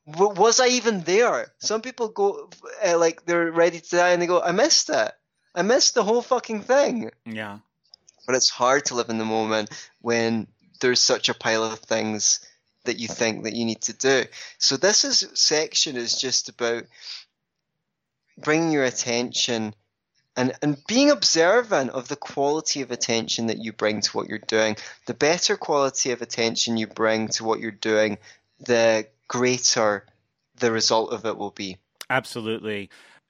w- 0.10 0.34
was 0.34 0.62
I 0.62 0.68
even 0.70 1.02
there? 1.02 1.52
Some 1.60 1.82
people 1.82 2.08
go, 2.08 2.50
uh, 2.86 2.98
like, 2.98 3.26
they're 3.26 3.52
ready 3.52 3.82
to 3.82 3.90
die 3.90 4.12
and 4.12 4.22
they 4.22 4.28
go, 4.28 4.42
I 4.42 4.54
missed 4.54 4.90
it. 4.90 5.12
I 5.54 5.62
missed 5.64 5.94
the 5.94 6.06
whole 6.06 6.22
fucking 6.22 6.62
thing. 6.62 7.12
Yeah. 7.26 7.60
But 8.26 8.36
it's 8.36 8.50
hard 8.50 8.86
to 8.86 8.96
live 8.96 9.10
in 9.10 9.18
the 9.18 9.26
moment 9.26 9.72
when 10.00 10.48
there's 10.80 11.02
such 11.02 11.28
a 11.28 11.34
pile 11.34 11.66
of 11.66 11.80
things 11.80 12.40
that 12.86 12.98
you 12.98 13.10
think 13.10 13.44
that 13.44 13.56
you 13.58 13.66
need 13.66 13.82
to 13.82 13.94
do. 13.94 14.24
So 14.58 14.78
this 14.78 15.04
is 15.04 15.28
section 15.34 15.98
is 15.98 16.16
just 16.16 16.48
about 16.48 16.86
bringing 18.38 18.72
your 18.72 18.86
attention 18.86 19.76
and 20.36 20.54
and 20.62 20.78
being 20.88 21.12
observant 21.12 21.90
of 21.92 22.08
the 22.08 22.16
quality 22.16 22.82
of 22.82 22.92
attention 22.92 23.48
that 23.48 23.60
you 23.60 23.74
bring 23.74 24.02
to 24.02 24.18
what 24.18 24.28
you're 24.28 24.40
doing 24.40 24.76
the 25.08 25.14
better 25.14 25.58
quality 25.58 26.12
of 26.12 26.22
attention 26.22 26.78
you 26.78 26.88
bring 26.88 27.28
to 27.28 27.44
what 27.44 27.60
you're 27.60 27.72
doing 27.72 28.18
the 28.60 29.06
greater 29.28 30.06
the 30.60 30.72
result 30.72 31.12
of 31.12 31.26
it 31.26 31.38
will 31.38 31.52
be 31.52 31.78
absolutely 32.10 32.90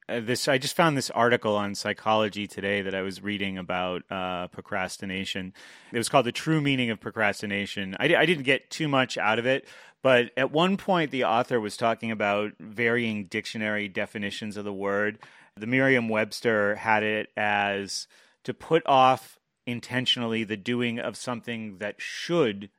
uh, 0.09 0.19
this 0.19 0.47
I 0.47 0.57
just 0.57 0.75
found 0.75 0.97
this 0.97 1.09
article 1.11 1.55
on 1.55 1.75
psychology 1.75 2.47
today 2.47 2.81
that 2.81 2.93
I 2.93 3.01
was 3.01 3.21
reading 3.21 3.57
about 3.57 4.03
uh, 4.09 4.47
procrastination. 4.47 5.53
It 5.93 5.97
was 5.97 6.09
called 6.09 6.25
"The 6.25 6.31
True 6.31 6.59
Meaning 6.59 6.89
of 6.89 6.99
Procrastination." 6.99 7.95
I, 7.99 8.15
I 8.15 8.25
didn't 8.25 8.43
get 8.43 8.69
too 8.69 8.87
much 8.87 9.17
out 9.17 9.39
of 9.39 9.45
it, 9.45 9.67
but 10.01 10.31
at 10.35 10.51
one 10.51 10.77
point 10.77 11.11
the 11.11 11.23
author 11.23 11.59
was 11.59 11.77
talking 11.77 12.11
about 12.11 12.53
varying 12.59 13.25
dictionary 13.25 13.87
definitions 13.87 14.57
of 14.57 14.65
the 14.65 14.73
word, 14.73 15.19
the 15.55 15.67
Merriam 15.67 16.09
Webster 16.09 16.75
had 16.75 17.03
it 17.03 17.29
as 17.35 18.07
to 18.43 18.53
put 18.53 18.83
off 18.85 19.37
intentionally 19.67 20.43
the 20.43 20.57
doing 20.57 20.99
of 20.99 21.15
something 21.15 21.77
that 21.77 21.95
should 21.99 22.69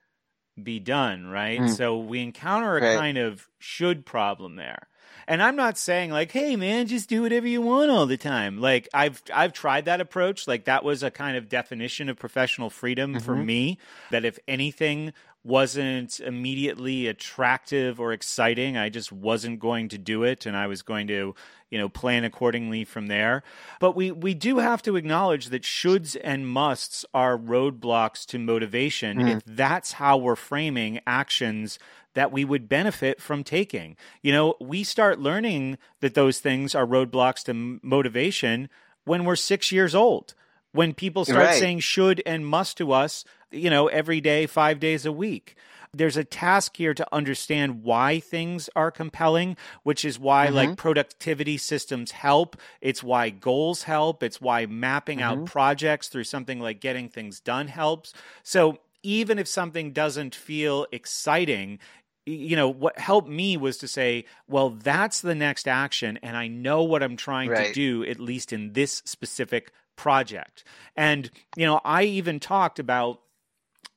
be 0.60 0.80
done, 0.80 1.26
right? 1.28 1.60
Mm. 1.60 1.76
So 1.76 1.98
we 1.98 2.20
encounter 2.22 2.76
a 2.76 2.82
right. 2.82 2.98
kind 2.98 3.18
of 3.18 3.48
should 3.58 4.04
problem 4.04 4.56
there. 4.56 4.88
And 5.26 5.42
I'm 5.42 5.56
not 5.56 5.78
saying 5.78 6.10
like, 6.10 6.32
hey 6.32 6.56
man, 6.56 6.86
just 6.86 7.08
do 7.08 7.22
whatever 7.22 7.46
you 7.46 7.62
want 7.62 7.90
all 7.90 8.06
the 8.06 8.16
time. 8.16 8.60
Like 8.60 8.88
I've 8.92 9.22
I've 9.32 9.52
tried 9.52 9.84
that 9.86 10.00
approach. 10.00 10.46
Like 10.48 10.64
that 10.64 10.84
was 10.84 11.02
a 11.02 11.10
kind 11.10 11.36
of 11.36 11.48
definition 11.48 12.08
of 12.08 12.18
professional 12.18 12.70
freedom 12.70 13.14
mm-hmm. 13.14 13.24
for 13.24 13.36
me. 13.36 13.78
That 14.10 14.24
if 14.24 14.38
anything 14.46 15.12
wasn't 15.44 16.20
immediately 16.20 17.08
attractive 17.08 17.98
or 17.98 18.12
exciting, 18.12 18.76
I 18.76 18.88
just 18.88 19.10
wasn't 19.10 19.58
going 19.58 19.88
to 19.88 19.98
do 19.98 20.22
it 20.22 20.46
and 20.46 20.56
I 20.56 20.66
was 20.66 20.82
going 20.82 21.08
to 21.08 21.34
you 21.72 21.78
know 21.78 21.88
plan 21.88 22.22
accordingly 22.22 22.84
from 22.84 23.06
there 23.06 23.42
but 23.80 23.96
we 23.96 24.12
we 24.12 24.34
do 24.34 24.58
have 24.58 24.82
to 24.82 24.94
acknowledge 24.94 25.46
that 25.46 25.62
shoulds 25.62 26.16
and 26.22 26.46
musts 26.46 27.04
are 27.14 27.36
roadblocks 27.38 28.26
to 28.26 28.38
motivation 28.38 29.16
mm. 29.16 29.36
if 29.36 29.42
that's 29.46 29.92
how 29.92 30.18
we're 30.18 30.36
framing 30.36 31.00
actions 31.06 31.78
that 32.14 32.32
we 32.32 32.44
would 32.44 32.68
benefit 32.68 33.20
from 33.20 33.44
taking 33.44 33.96
you 34.22 34.32
know 34.32 34.54
we 34.60 34.84
start 34.84 35.18
learning 35.18 35.78
that 36.00 36.14
those 36.14 36.38
things 36.38 36.74
are 36.74 36.86
roadblocks 36.86 37.44
to 37.44 37.54
motivation 37.82 38.68
when 39.04 39.24
we're 39.24 39.36
6 39.36 39.72
years 39.72 39.94
old 39.94 40.34
when 40.72 40.94
people 40.94 41.24
start 41.24 41.46
right. 41.46 41.58
saying 41.58 41.80
should 41.80 42.22
and 42.24 42.46
must 42.46 42.76
to 42.76 42.92
us 42.92 43.24
you 43.50 43.70
know 43.70 43.88
every 43.88 44.20
day 44.20 44.46
5 44.46 44.80
days 44.80 45.06
a 45.06 45.12
week 45.12 45.56
there's 45.94 46.16
a 46.16 46.24
task 46.24 46.78
here 46.78 46.94
to 46.94 47.06
understand 47.12 47.82
why 47.82 48.18
things 48.18 48.70
are 48.74 48.90
compelling, 48.90 49.58
which 49.82 50.06
is 50.06 50.18
why 50.18 50.46
mm-hmm. 50.46 50.54
like 50.54 50.76
productivity 50.76 51.58
systems 51.58 52.12
help. 52.12 52.56
It's 52.80 53.02
why 53.02 53.28
goals 53.28 53.82
help. 53.82 54.22
It's 54.22 54.40
why 54.40 54.64
mapping 54.64 55.18
mm-hmm. 55.18 55.40
out 55.40 55.46
projects 55.46 56.08
through 56.08 56.24
something 56.24 56.60
like 56.60 56.80
getting 56.80 57.10
things 57.10 57.40
done 57.40 57.68
helps. 57.68 58.14
So 58.42 58.78
even 59.02 59.38
if 59.38 59.46
something 59.46 59.92
doesn't 59.92 60.34
feel 60.34 60.86
exciting, 60.92 61.78
you 62.26 62.56
know 62.56 62.68
what 62.68 62.98
helped 62.98 63.28
me 63.28 63.56
was 63.56 63.78
to 63.78 63.88
say 63.88 64.24
well 64.48 64.70
that's 64.70 65.20
the 65.20 65.34
next 65.34 65.66
action 65.66 66.18
and 66.22 66.36
i 66.36 66.46
know 66.48 66.82
what 66.82 67.02
i'm 67.02 67.16
trying 67.16 67.50
right. 67.50 67.68
to 67.68 67.72
do 67.72 68.04
at 68.08 68.20
least 68.20 68.52
in 68.52 68.72
this 68.72 69.02
specific 69.04 69.72
project 69.96 70.64
and 70.96 71.30
you 71.56 71.66
know 71.66 71.80
i 71.84 72.04
even 72.04 72.38
talked 72.38 72.78
about 72.78 73.20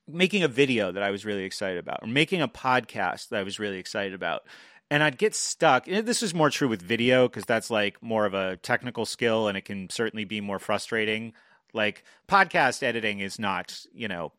making 0.08 0.42
a 0.42 0.48
video 0.48 0.92
that 0.92 1.02
i 1.02 1.10
was 1.10 1.24
really 1.24 1.44
excited 1.44 1.78
about 1.78 2.00
or 2.02 2.08
making 2.08 2.42
a 2.42 2.48
podcast 2.48 3.28
that 3.28 3.38
i 3.38 3.42
was 3.42 3.58
really 3.58 3.78
excited 3.78 4.14
about 4.14 4.42
and 4.90 5.02
I'd 5.02 5.18
get 5.18 5.34
stuck. 5.34 5.86
This 5.86 6.22
is 6.22 6.34
more 6.34 6.50
true 6.50 6.68
with 6.68 6.80
video 6.80 7.28
because 7.28 7.44
that's 7.44 7.70
like 7.70 8.02
more 8.02 8.24
of 8.24 8.34
a 8.34 8.56
technical 8.58 9.04
skill 9.04 9.48
and 9.48 9.58
it 9.58 9.64
can 9.64 9.90
certainly 9.90 10.24
be 10.24 10.40
more 10.40 10.58
frustrating. 10.58 11.32
Like 11.72 12.04
podcast 12.28 12.82
editing 12.82 13.20
is 13.20 13.38
not, 13.38 13.84
you 13.92 14.08
know, 14.08 14.32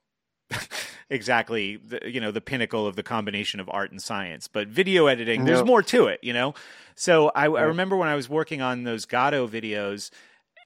exactly 1.10 1.78
the, 1.78 2.00
you 2.06 2.20
know 2.20 2.32
the 2.32 2.42
pinnacle 2.42 2.86
of 2.86 2.96
the 2.96 3.04
combination 3.04 3.60
of 3.60 3.70
art 3.72 3.92
and 3.92 4.02
science 4.02 4.48
but 4.48 4.68
video 4.68 5.08
editing 5.08 5.46
there's 5.46 5.64
more 5.64 5.82
to 5.82 6.08
it 6.08 6.20
you 6.22 6.34
know 6.34 6.54
so 6.96 7.30
I, 7.30 7.46
I, 7.46 7.62
remember 7.62 7.96
when 7.96 8.10
i 8.10 8.16
was 8.16 8.28
working 8.28 8.62
on 8.62 8.84
those 8.84 9.06
Gatto 9.06 9.48
videos 9.48 10.12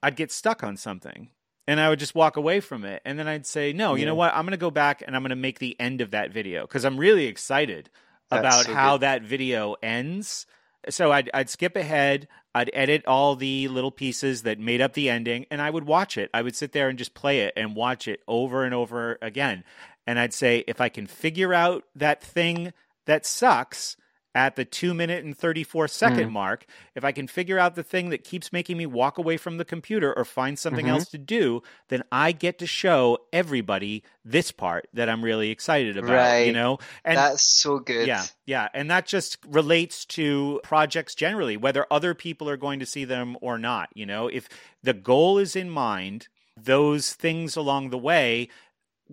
i'd 0.02 0.16
get 0.16 0.32
stuck 0.32 0.64
on 0.64 0.76
something 0.76 1.28
and 1.68 1.78
i 1.78 1.88
would 1.88 2.00
just 2.00 2.16
walk 2.16 2.36
away 2.36 2.58
from 2.58 2.84
it 2.84 3.02
and 3.04 3.18
then 3.18 3.28
i'd 3.28 3.46
say 3.46 3.72
no 3.72 3.94
yeah. 3.94 4.00
you 4.00 4.06
know 4.06 4.16
what 4.16 4.34
i'm 4.34 4.42
going 4.42 4.50
to 4.50 4.56
go 4.56 4.70
back 4.70 5.02
and 5.06 5.14
i'm 5.14 5.22
going 5.22 5.30
to 5.30 5.36
make 5.36 5.60
the 5.60 5.78
end 5.78 6.00
of 6.00 6.10
that 6.10 6.32
video 6.32 6.62
because 6.62 6.84
i'm 6.84 6.98
really 6.98 7.26
excited 7.26 7.88
That's 8.28 8.40
about 8.40 8.64
so 8.64 8.74
how 8.74 8.94
good. 8.94 9.02
that 9.02 9.22
video 9.22 9.76
ends 9.80 10.46
so 10.88 11.12
I'd, 11.12 11.30
I'd 11.32 11.50
skip 11.50 11.76
ahead 11.76 12.28
I'd 12.54 12.70
edit 12.74 13.04
all 13.06 13.34
the 13.34 13.68
little 13.68 13.90
pieces 13.90 14.42
that 14.42 14.58
made 14.58 14.80
up 14.80 14.92
the 14.92 15.08
ending 15.08 15.46
and 15.50 15.62
I 15.62 15.70
would 15.70 15.84
watch 15.84 16.18
it. 16.18 16.30
I 16.34 16.42
would 16.42 16.54
sit 16.54 16.72
there 16.72 16.88
and 16.88 16.98
just 16.98 17.14
play 17.14 17.40
it 17.40 17.54
and 17.56 17.74
watch 17.74 18.06
it 18.06 18.20
over 18.28 18.64
and 18.64 18.74
over 18.74 19.18
again. 19.22 19.64
And 20.06 20.18
I'd 20.18 20.34
say, 20.34 20.64
if 20.66 20.80
I 20.80 20.88
can 20.88 21.06
figure 21.06 21.54
out 21.54 21.84
that 21.94 22.22
thing 22.22 22.72
that 23.06 23.24
sucks, 23.24 23.96
at 24.34 24.56
the 24.56 24.64
two 24.64 24.94
minute 24.94 25.24
and 25.24 25.36
34 25.36 25.88
second 25.88 26.28
mm. 26.28 26.32
mark, 26.32 26.66
if 26.94 27.04
I 27.04 27.12
can 27.12 27.26
figure 27.26 27.58
out 27.58 27.74
the 27.74 27.82
thing 27.82 28.10
that 28.10 28.24
keeps 28.24 28.52
making 28.52 28.76
me 28.76 28.86
walk 28.86 29.18
away 29.18 29.36
from 29.36 29.58
the 29.58 29.64
computer 29.64 30.12
or 30.16 30.24
find 30.24 30.58
something 30.58 30.86
mm-hmm. 30.86 30.94
else 30.94 31.10
to 31.10 31.18
do, 31.18 31.62
then 31.88 32.02
I 32.10 32.32
get 32.32 32.58
to 32.60 32.66
show 32.66 33.18
everybody 33.32 34.02
this 34.24 34.50
part 34.50 34.88
that 34.94 35.08
I'm 35.08 35.22
really 35.22 35.50
excited 35.50 35.96
about. 35.96 36.10
Right. 36.10 36.46
You 36.46 36.52
know? 36.52 36.78
And 37.04 37.18
that's 37.18 37.42
so 37.42 37.78
good. 37.78 38.06
Yeah. 38.06 38.24
Yeah. 38.46 38.68
And 38.72 38.90
that 38.90 39.06
just 39.06 39.38
relates 39.46 40.04
to 40.06 40.60
projects 40.62 41.14
generally, 41.14 41.56
whether 41.56 41.86
other 41.90 42.14
people 42.14 42.48
are 42.48 42.56
going 42.56 42.80
to 42.80 42.86
see 42.86 43.04
them 43.04 43.36
or 43.40 43.58
not. 43.58 43.90
You 43.94 44.06
know, 44.06 44.28
if 44.28 44.48
the 44.82 44.94
goal 44.94 45.38
is 45.38 45.54
in 45.56 45.70
mind, 45.70 46.28
those 46.56 47.12
things 47.12 47.56
along 47.56 47.90
the 47.90 47.98
way 47.98 48.48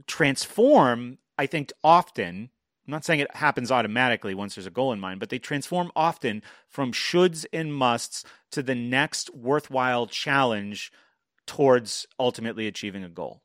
transform, 0.07 1.17
I 1.37 1.45
think, 1.45 1.71
often 1.83 2.49
I'm 2.89 2.91
not 2.91 3.05
saying 3.05 3.19
it 3.19 3.35
happens 3.35 3.71
automatically 3.71 4.33
once 4.33 4.55
there's 4.55 4.65
a 4.65 4.71
goal 4.71 4.91
in 4.91 4.99
mind, 4.99 5.19
but 5.19 5.29
they 5.29 5.37
transform 5.37 5.91
often 5.95 6.41
from 6.67 6.91
shoulds 6.91 7.45
and 7.53 7.71
musts 7.71 8.23
to 8.49 8.63
the 8.63 8.73
next 8.73 9.31
worthwhile 9.35 10.07
challenge 10.07 10.91
towards 11.45 12.07
ultimately 12.19 12.65
achieving 12.65 13.03
a 13.03 13.09
goal. 13.09 13.43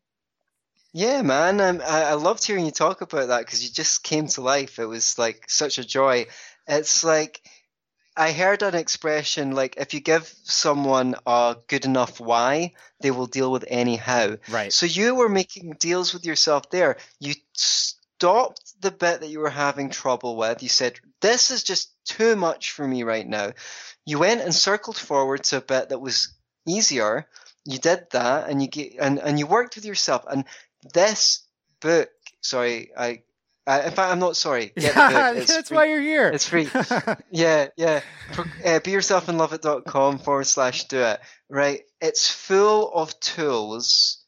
Yeah, 0.95 1.21
man. 1.21 1.61
Um, 1.61 1.83
I, 1.87 2.05
I 2.05 2.13
loved 2.15 2.43
hearing 2.43 2.65
you 2.65 2.71
talk 2.71 3.03
about 3.03 3.29
that 3.29 3.41
because 3.41 3.63
you 3.63 3.71
just 3.71 4.03
came 4.03 4.29
to 4.29 4.41
life. 4.41 4.79
It 4.79 4.87
was 4.87 5.19
like 5.19 5.45
such 5.47 5.77
a 5.77 5.85
joy. 5.85 6.25
It's 6.67 7.05
like 7.05 7.43
I 8.17 8.33
heard 8.33 8.63
an 8.63 8.75
expression 8.75 9.53
like 9.53 9.75
if 9.77 9.93
you 9.93 10.01
give 10.01 10.27
someone 10.45 11.17
a 11.27 11.57
good 11.69 11.85
enough 11.85 12.19
why, 12.19 12.73
they 13.01 13.11
will 13.11 13.27
deal 13.27 13.53
with 13.53 13.67
any 13.69 13.97
how. 13.97 14.39
Right. 14.49 14.73
So 14.73 14.87
you 14.87 15.15
were 15.15 15.29
making 15.29 15.77
deals 15.79 16.15
with 16.15 16.25
yourself 16.25 16.71
there. 16.71 16.97
You 17.21 17.35
stopped 18.25 18.81
the 18.81 18.91
bit 18.91 19.21
that 19.21 19.29
you 19.29 19.41
were 19.41 19.51
having 19.51 19.91
trouble 19.91 20.37
with. 20.37 20.63
You 20.63 20.69
said, 20.71 20.99
This 21.21 21.51
is 21.51 21.63
just 21.63 21.93
too 22.07 22.37
much 22.37 22.73
for 22.73 22.87
me 22.87 23.03
right 23.03 23.27
now. 23.27 23.53
You 24.07 24.19
went 24.19 24.41
and 24.41 24.55
circled 24.55 24.97
forward 24.97 25.45
to 25.45 25.59
a 25.59 25.61
bit 25.61 25.91
that 25.91 26.01
was 26.01 26.33
easier. 26.67 27.27
You 27.67 27.79
did 27.79 28.07
that 28.13 28.49
and 28.49 28.63
you 28.63 28.69
get 28.69 28.95
and, 28.99 29.19
and 29.19 29.39
you 29.39 29.47
worked 29.47 29.77
with 29.77 29.85
yourself. 29.85 30.25
And 30.27 30.47
this 30.95 31.47
book, 31.81 32.09
sorry, 32.41 32.93
I 32.97 33.25
uh, 33.67 33.83
in 33.85 33.93
fact, 33.93 34.13
I'm 34.13 34.19
not 34.19 34.37
sorry. 34.39 34.73
Yeah, 34.77 35.33
that's 35.35 35.69
free. 35.69 35.77
why 35.77 35.85
you're 35.87 36.01
here. 36.01 36.29
It's 36.29 36.49
free. 36.49 36.69
yeah, 37.31 37.69
yeah. 37.77 38.01
Uh, 38.65 38.81
be 38.81 38.91
yourself 38.91 39.29
and 39.29 39.37
love 39.39 39.53
it.com 39.53 40.19
forward 40.19 40.47
slash 40.47 40.85
do 40.85 40.99
it. 40.99 41.21
Right. 41.51 41.81
It's 42.01 42.31
full 42.31 42.91
of 42.93 43.19
tools 43.21 44.23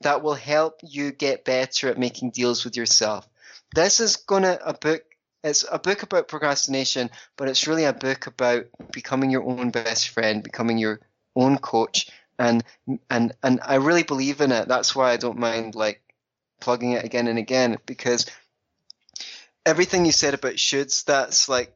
that 0.00 0.22
will 0.22 0.34
help 0.34 0.80
you 0.82 1.12
get 1.12 1.44
better 1.44 1.88
at 1.88 1.98
making 1.98 2.30
deals 2.30 2.64
with 2.64 2.76
yourself. 2.76 3.28
This 3.74 4.00
is 4.00 4.16
gonna 4.16 4.58
a 4.64 4.74
book. 4.74 5.04
It's 5.42 5.64
a 5.70 5.78
book 5.78 6.02
about 6.02 6.28
procrastination, 6.28 7.10
but 7.36 7.48
it's 7.48 7.66
really 7.66 7.84
a 7.84 7.92
book 7.92 8.26
about 8.26 8.66
becoming 8.92 9.30
your 9.30 9.44
own 9.44 9.70
best 9.70 10.08
friend, 10.08 10.42
becoming 10.42 10.76
your 10.76 11.00
own 11.36 11.58
coach, 11.58 12.10
and 12.38 12.64
and 13.08 13.32
and 13.42 13.60
I 13.64 13.76
really 13.76 14.02
believe 14.02 14.40
in 14.40 14.52
it. 14.52 14.68
That's 14.68 14.94
why 14.94 15.12
I 15.12 15.16
don't 15.16 15.38
mind 15.38 15.74
like 15.74 16.02
plugging 16.60 16.92
it 16.92 17.04
again 17.04 17.26
and 17.26 17.38
again 17.38 17.78
because 17.86 18.26
everything 19.64 20.04
you 20.04 20.12
said 20.12 20.34
about 20.34 20.54
shoulds, 20.54 21.04
that's 21.04 21.48
like 21.48 21.74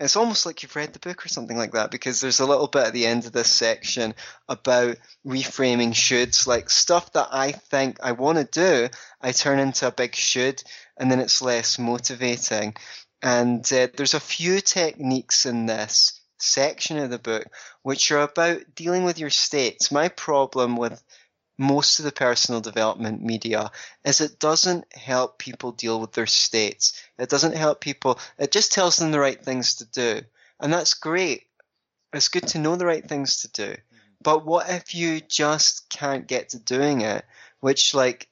it's 0.00 0.16
almost 0.16 0.44
like 0.44 0.62
you've 0.62 0.74
read 0.74 0.92
the 0.92 0.98
book 0.98 1.24
or 1.24 1.28
something 1.28 1.56
like 1.56 1.72
that 1.72 1.90
because 1.90 2.20
there's 2.20 2.40
a 2.40 2.46
little 2.46 2.66
bit 2.66 2.86
at 2.86 2.92
the 2.92 3.06
end 3.06 3.26
of 3.26 3.32
this 3.32 3.50
section 3.50 4.14
about 4.48 4.96
reframing 5.26 5.92
shoulds, 5.92 6.46
like 6.46 6.68
stuff 6.68 7.12
that 7.12 7.28
I 7.30 7.52
think 7.52 7.98
I 8.02 8.12
want 8.12 8.38
to 8.38 8.44
do, 8.44 8.88
I 9.20 9.32
turn 9.32 9.58
into 9.58 9.86
a 9.86 9.92
big 9.92 10.14
should, 10.14 10.62
and 10.96 11.10
then 11.10 11.20
it's 11.20 11.42
less 11.42 11.78
motivating. 11.78 12.74
And 13.22 13.60
uh, 13.72 13.88
there's 13.96 14.14
a 14.14 14.20
few 14.20 14.60
techniques 14.60 15.46
in 15.46 15.66
this 15.66 16.20
section 16.38 16.98
of 16.98 17.10
the 17.10 17.18
book 17.18 17.46
which 17.82 18.10
are 18.10 18.22
about 18.22 18.74
dealing 18.74 19.04
with 19.04 19.18
your 19.18 19.30
states. 19.30 19.92
My 19.92 20.08
problem 20.08 20.76
with 20.76 21.02
most 21.56 21.98
of 21.98 22.04
the 22.04 22.12
personal 22.12 22.60
development 22.60 23.22
media 23.22 23.70
is 24.04 24.20
it 24.20 24.38
doesn't 24.38 24.92
help 24.92 25.38
people 25.38 25.72
deal 25.72 26.00
with 26.00 26.12
their 26.12 26.26
states. 26.26 27.00
It 27.18 27.28
doesn't 27.28 27.56
help 27.56 27.80
people, 27.80 28.18
it 28.38 28.50
just 28.50 28.72
tells 28.72 28.96
them 28.96 29.12
the 29.12 29.20
right 29.20 29.42
things 29.42 29.76
to 29.76 29.84
do. 29.86 30.20
And 30.60 30.72
that's 30.72 30.94
great. 30.94 31.44
It's 32.12 32.28
good 32.28 32.46
to 32.48 32.58
know 32.58 32.76
the 32.76 32.86
right 32.86 33.06
things 33.06 33.42
to 33.42 33.48
do. 33.50 33.76
But 34.22 34.46
what 34.46 34.70
if 34.70 34.94
you 34.94 35.20
just 35.20 35.88
can't 35.90 36.26
get 36.26 36.50
to 36.50 36.58
doing 36.58 37.02
it? 37.02 37.24
Which, 37.60 37.94
like, 37.94 38.28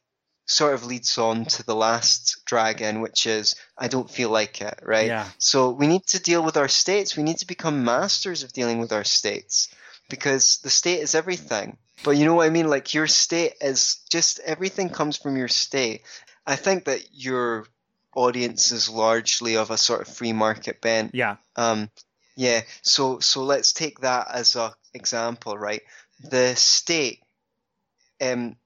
sort 0.46 0.74
of 0.74 0.84
leads 0.84 1.18
on 1.18 1.44
to 1.44 1.62
the 1.62 1.74
last 1.74 2.44
dragon, 2.44 3.00
which 3.00 3.26
is 3.26 3.56
I 3.76 3.88
don't 3.88 4.10
feel 4.10 4.30
like 4.30 4.60
it, 4.60 4.80
right? 4.82 5.06
Yeah. 5.06 5.28
So 5.38 5.70
we 5.70 5.86
need 5.86 6.06
to 6.08 6.22
deal 6.22 6.42
with 6.42 6.56
our 6.56 6.68
states. 6.68 7.16
We 7.16 7.22
need 7.22 7.38
to 7.38 7.46
become 7.46 7.84
masters 7.84 8.42
of 8.42 8.52
dealing 8.52 8.78
with 8.78 8.92
our 8.92 9.04
states 9.04 9.68
because 10.08 10.58
the 10.62 10.70
state 10.70 11.00
is 11.00 11.14
everything. 11.14 11.78
But 12.04 12.12
you 12.12 12.24
know 12.24 12.34
what 12.34 12.46
I 12.46 12.50
mean? 12.50 12.68
Like 12.68 12.94
your 12.94 13.06
state 13.06 13.54
is 13.60 14.00
just 14.10 14.40
everything 14.40 14.90
comes 14.90 15.16
from 15.16 15.36
your 15.36 15.48
state. 15.48 16.02
I 16.46 16.56
think 16.56 16.84
that 16.84 17.00
your 17.12 17.66
audience 18.14 18.72
is 18.72 18.88
largely 18.88 19.56
of 19.56 19.70
a 19.70 19.76
sort 19.76 20.02
of 20.02 20.08
free 20.08 20.32
market 20.32 20.80
bent. 20.80 21.14
Yeah. 21.14 21.36
Um, 21.56 21.90
yeah. 22.36 22.62
So 22.82 23.20
so 23.20 23.44
let's 23.44 23.72
take 23.72 24.00
that 24.00 24.28
as 24.32 24.56
a 24.56 24.74
example, 24.94 25.56
right? 25.56 25.82
The 26.22 26.54
state, 26.56 27.20
um, 28.20 28.56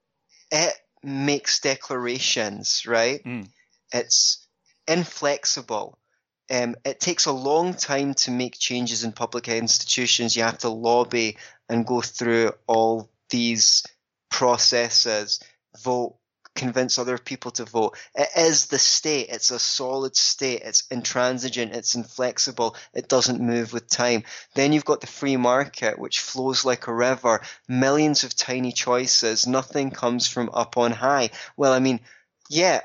it 0.51 0.75
makes 1.03 1.61
declarations, 1.61 2.85
right? 2.87 3.23
Mm. 3.25 3.49
It's 3.93 4.47
inflexible. 4.87 5.99
Um, 6.51 6.77
it 6.85 7.01
takes 7.01 7.27
a 7.27 7.33
long 7.33 7.75
time 7.75 8.15
to 8.15 8.31
make 8.31 8.59
changes 8.59 9.05
in 9.05 9.13
public 9.13 9.49
institutions. 9.49 10.37
You 10.37 10.45
have 10.45 10.59
to 10.59 10.69
lobby 10.69 11.39
and 11.69 11.87
go 11.87 12.01
through 12.01 12.53
all 12.67 13.11
these 13.31 13.85
processes, 14.31 15.41
vote, 15.83 16.17
convince 16.55 16.99
other 16.99 17.19
people 17.19 17.51
to 17.53 17.65
vote. 17.65 17.97
It 18.15 18.29
is 18.37 18.67
the 18.67 18.79
state. 18.79 19.29
It's 19.29 19.51
a 19.51 19.59
solid 19.59 20.17
state. 20.17 20.63
It's 20.65 20.85
intransigent. 20.91 21.75
It's 21.75 21.95
inflexible. 21.95 22.77
It 22.95 23.09
doesn't 23.09 23.41
move 23.41 23.73
with 23.73 23.89
time. 23.89 24.25
Then 24.55 24.73
you've 24.73 24.85
got 24.85 25.01
the 25.01 25.07
free 25.07 25.37
market, 25.37 25.99
which 25.99 26.21
flows 26.21 26.65
like 26.65 26.87
a 26.87 26.95
river. 26.95 27.43
Millions 27.69 28.25
of 28.25 28.35
tiny 28.35 28.73
choices. 28.73 29.47
Nothing 29.47 29.91
comes 29.91 30.27
from 30.27 30.51
up 30.53 30.77
on 30.77 30.93
high. 30.93 31.31
Well, 31.57 31.73
I 31.73 31.79
mean, 31.79 32.01
yeah, 32.49 32.81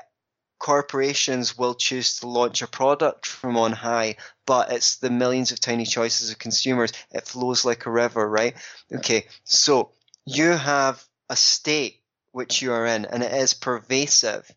corporations 0.58 1.58
will 1.58 1.74
choose 1.74 2.20
to 2.20 2.28
launch 2.28 2.62
a 2.62 2.68
product 2.68 3.26
from 3.26 3.56
on 3.56 3.72
high, 3.72 4.16
but 4.46 4.70
it's 4.70 4.96
the 4.96 5.10
millions 5.10 5.50
of 5.50 5.58
tiny 5.58 5.84
choices 5.84 6.30
of 6.30 6.38
consumers. 6.38 6.92
It 7.10 7.26
flows 7.26 7.64
like 7.64 7.86
a 7.86 7.90
river, 7.90 8.28
right? 8.28 8.54
Okay, 8.94 9.26
so 9.42 9.90
you 10.26 10.50
have 10.50 11.02
a 11.28 11.36
state 11.36 12.00
which 12.32 12.62
you 12.62 12.72
are 12.72 12.86
in 12.86 13.04
and 13.04 13.22
it 13.22 13.32
is 13.32 13.54
pervasive 13.54 14.50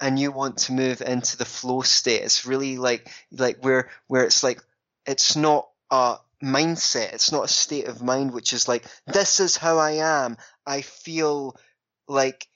and 0.00 0.18
you 0.18 0.32
want 0.32 0.56
to 0.58 0.72
move 0.72 1.02
into 1.02 1.36
the 1.36 1.44
flow 1.44 1.82
state. 1.82 2.22
It's 2.22 2.46
really 2.46 2.78
like 2.78 3.10
like 3.30 3.58
where 3.62 3.90
where 4.06 4.24
it's 4.24 4.42
like 4.42 4.62
it's 5.06 5.36
not 5.36 5.68
a 5.90 6.16
mindset. 6.42 7.12
It's 7.12 7.32
not 7.32 7.44
a 7.44 7.48
state 7.48 7.86
of 7.86 8.02
mind 8.02 8.32
which 8.32 8.52
is 8.52 8.66
like 8.66 8.84
this 9.06 9.40
is 9.40 9.56
how 9.56 9.78
i 9.78 9.92
am. 9.92 10.36
I 10.66 10.80
feel 10.80 11.56
like 12.08 12.46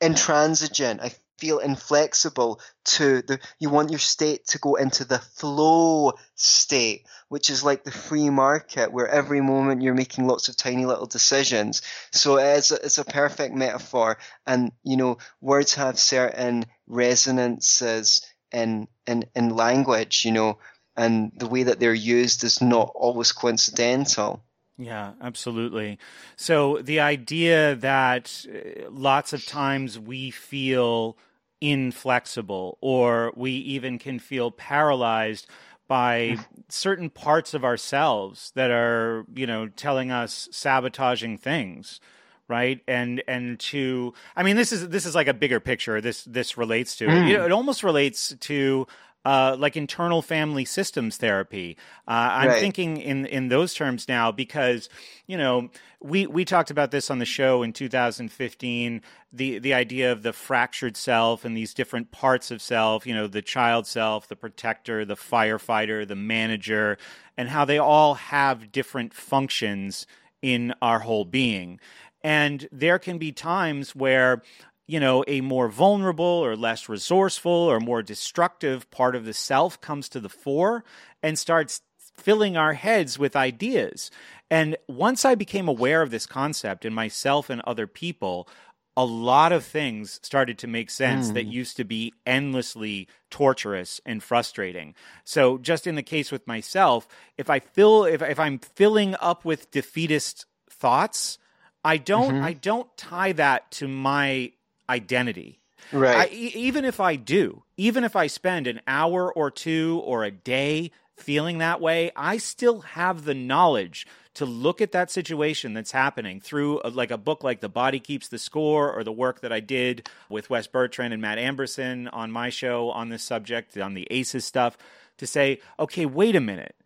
intransigent. 0.00 1.00
I 1.02 1.12
feel 1.40 1.58
inflexible 1.58 2.60
to 2.84 3.22
the 3.22 3.38
you 3.58 3.70
want 3.70 3.90
your 3.90 3.98
state 3.98 4.46
to 4.46 4.58
go 4.58 4.74
into 4.74 5.04
the 5.04 5.18
flow 5.18 6.12
state 6.34 7.06
which 7.30 7.48
is 7.48 7.64
like 7.64 7.84
the 7.84 7.92
free 7.92 8.28
market 8.28 8.92
where 8.92 9.06
every 9.06 9.40
moment 9.40 9.82
you're 9.82 9.94
making 9.94 10.26
lots 10.26 10.48
of 10.48 10.56
tiny 10.56 10.84
little 10.84 11.06
decisions. 11.06 11.80
So 12.10 12.38
it's 12.38 12.72
a, 12.72 12.74
it's 12.84 12.98
a 12.98 13.04
perfect 13.04 13.54
metaphor. 13.54 14.18
And 14.46 14.72
you 14.82 14.96
know 14.96 15.18
words 15.40 15.74
have 15.74 15.98
certain 15.98 16.66
resonances 16.86 18.26
in 18.52 18.88
in 19.06 19.24
in 19.34 19.54
language 19.56 20.24
you 20.24 20.32
know 20.32 20.58
and 20.96 21.30
the 21.36 21.46
way 21.46 21.62
that 21.62 21.78
they're 21.78 21.94
used 21.94 22.42
is 22.42 22.60
not 22.60 22.90
always 22.96 23.30
coincidental. 23.30 24.42
Yeah, 24.76 25.12
absolutely. 25.20 25.98
So 26.36 26.78
the 26.82 27.00
idea 27.00 27.76
that 27.76 28.44
uh, 28.48 28.90
lots 28.90 29.32
of 29.32 29.46
times 29.46 29.98
we 29.98 30.30
feel 30.30 31.16
inflexible 31.60 32.78
or 32.80 33.32
we 33.36 33.52
even 33.52 33.98
can 33.98 34.18
feel 34.18 34.50
paralyzed 34.50 35.46
by 35.88 36.36
certain 36.68 37.10
parts 37.10 37.52
of 37.52 37.64
ourselves 37.64 38.52
that 38.54 38.70
are, 38.70 39.24
you 39.34 39.46
know, 39.46 39.66
telling 39.68 40.10
us 40.10 40.48
sabotaging 40.52 41.38
things 41.38 42.00
right 42.48 42.80
and 42.88 43.22
and 43.28 43.60
to 43.60 44.12
i 44.34 44.42
mean 44.42 44.56
this 44.56 44.72
is 44.72 44.88
this 44.88 45.06
is 45.06 45.14
like 45.14 45.28
a 45.28 45.32
bigger 45.32 45.60
picture 45.60 46.00
this 46.00 46.24
this 46.24 46.58
relates 46.58 46.96
to 46.96 47.06
mm. 47.06 47.22
it, 47.22 47.28
you 47.28 47.36
know, 47.36 47.44
it 47.44 47.52
almost 47.52 47.84
relates 47.84 48.34
to 48.40 48.88
uh, 49.24 49.56
like 49.58 49.76
internal 49.76 50.22
family 50.22 50.64
systems 50.64 51.16
therapy. 51.16 51.76
Uh, 52.08 52.28
I'm 52.32 52.48
right. 52.48 52.60
thinking 52.60 52.96
in 52.96 53.26
in 53.26 53.48
those 53.48 53.74
terms 53.74 54.08
now 54.08 54.32
because 54.32 54.88
you 55.26 55.36
know 55.36 55.70
we 56.00 56.26
we 56.26 56.44
talked 56.44 56.70
about 56.70 56.90
this 56.90 57.10
on 57.10 57.18
the 57.18 57.26
show 57.26 57.62
in 57.62 57.72
2015. 57.72 59.02
The 59.32 59.58
the 59.58 59.74
idea 59.74 60.10
of 60.10 60.22
the 60.22 60.32
fractured 60.32 60.96
self 60.96 61.44
and 61.44 61.56
these 61.56 61.74
different 61.74 62.10
parts 62.10 62.50
of 62.50 62.62
self. 62.62 63.06
You 63.06 63.14
know, 63.14 63.26
the 63.26 63.42
child 63.42 63.86
self, 63.86 64.28
the 64.28 64.36
protector, 64.36 65.04
the 65.04 65.16
firefighter, 65.16 66.08
the 66.08 66.16
manager, 66.16 66.96
and 67.36 67.48
how 67.48 67.64
they 67.64 67.78
all 67.78 68.14
have 68.14 68.72
different 68.72 69.12
functions 69.12 70.06
in 70.40 70.72
our 70.80 71.00
whole 71.00 71.26
being. 71.26 71.78
And 72.22 72.68
there 72.70 72.98
can 72.98 73.18
be 73.18 73.32
times 73.32 73.94
where 73.94 74.42
you 74.90 74.98
know, 74.98 75.22
a 75.28 75.40
more 75.40 75.68
vulnerable 75.68 76.24
or 76.24 76.56
less 76.56 76.88
resourceful 76.88 77.52
or 77.52 77.78
more 77.78 78.02
destructive 78.02 78.90
part 78.90 79.14
of 79.14 79.24
the 79.24 79.32
self 79.32 79.80
comes 79.80 80.08
to 80.08 80.18
the 80.18 80.28
fore 80.28 80.82
and 81.22 81.38
starts 81.38 81.80
filling 82.16 82.56
our 82.56 82.72
heads 82.72 83.16
with 83.16 83.36
ideas. 83.36 84.10
And 84.50 84.76
once 84.88 85.24
I 85.24 85.36
became 85.36 85.68
aware 85.68 86.02
of 86.02 86.10
this 86.10 86.26
concept 86.26 86.84
in 86.84 86.92
myself 86.92 87.50
and 87.50 87.60
other 87.60 87.86
people, 87.86 88.48
a 88.96 89.04
lot 89.04 89.52
of 89.52 89.64
things 89.64 90.18
started 90.24 90.58
to 90.58 90.66
make 90.66 90.90
sense 90.90 91.30
mm. 91.30 91.34
that 91.34 91.44
hmm. 91.44 91.52
used 91.52 91.76
to 91.76 91.84
be 91.84 92.12
endlessly 92.26 93.06
torturous 93.30 94.00
and 94.04 94.24
frustrating. 94.24 94.96
So 95.22 95.56
just 95.56 95.86
in 95.86 95.94
the 95.94 96.02
case 96.02 96.32
with 96.32 96.48
myself, 96.48 97.06
if 97.38 97.48
I 97.48 97.60
fill 97.60 98.04
if 98.04 98.22
if 98.22 98.40
I'm 98.40 98.58
filling 98.58 99.14
up 99.20 99.44
with 99.44 99.70
defeatist 99.70 100.46
thoughts, 100.68 101.38
I 101.84 101.96
don't 101.96 102.34
mm-hmm. 102.34 102.44
I 102.44 102.52
don't 102.54 102.94
tie 102.96 103.32
that 103.32 103.70
to 103.72 103.86
my 103.86 104.52
identity. 104.90 105.60
Right. 105.92 106.30
I, 106.30 106.34
even 106.34 106.84
if 106.84 107.00
I 107.00 107.16
do, 107.16 107.62
even 107.76 108.04
if 108.04 108.14
I 108.16 108.26
spend 108.26 108.66
an 108.66 108.80
hour 108.86 109.32
or 109.32 109.50
two 109.50 110.02
or 110.04 110.24
a 110.24 110.30
day 110.30 110.90
feeling 111.16 111.58
that 111.58 111.80
way, 111.80 112.10
I 112.16 112.36
still 112.38 112.80
have 112.80 113.24
the 113.24 113.34
knowledge 113.34 114.06
to 114.34 114.46
look 114.46 114.80
at 114.80 114.92
that 114.92 115.10
situation 115.10 115.74
that's 115.74 115.90
happening 115.90 116.40
through 116.40 116.78
a, 116.80 116.86
uh, 116.86 116.90
like 116.90 117.10
a 117.10 117.18
book 117.18 117.42
like 117.42 117.60
The 117.60 117.68
Body 117.68 117.98
Keeps 117.98 118.28
the 118.28 118.38
Score 118.38 118.92
or 118.92 119.02
the 119.02 119.12
work 119.12 119.40
that 119.40 119.52
I 119.52 119.60
did 119.60 120.08
with 120.28 120.50
Wes 120.50 120.66
Bertrand 120.66 121.12
and 121.12 121.20
Matt 121.20 121.38
Amberson 121.38 122.08
on 122.12 122.30
my 122.30 122.48
show 122.48 122.90
on 122.90 123.08
this 123.08 123.22
subject, 123.22 123.76
on 123.76 123.94
the 123.94 124.06
ACEs 124.10 124.44
stuff, 124.44 124.78
to 125.18 125.26
say, 125.26 125.60
okay, 125.78 126.06
wait 126.06 126.36
a 126.36 126.40
minute. 126.40 126.76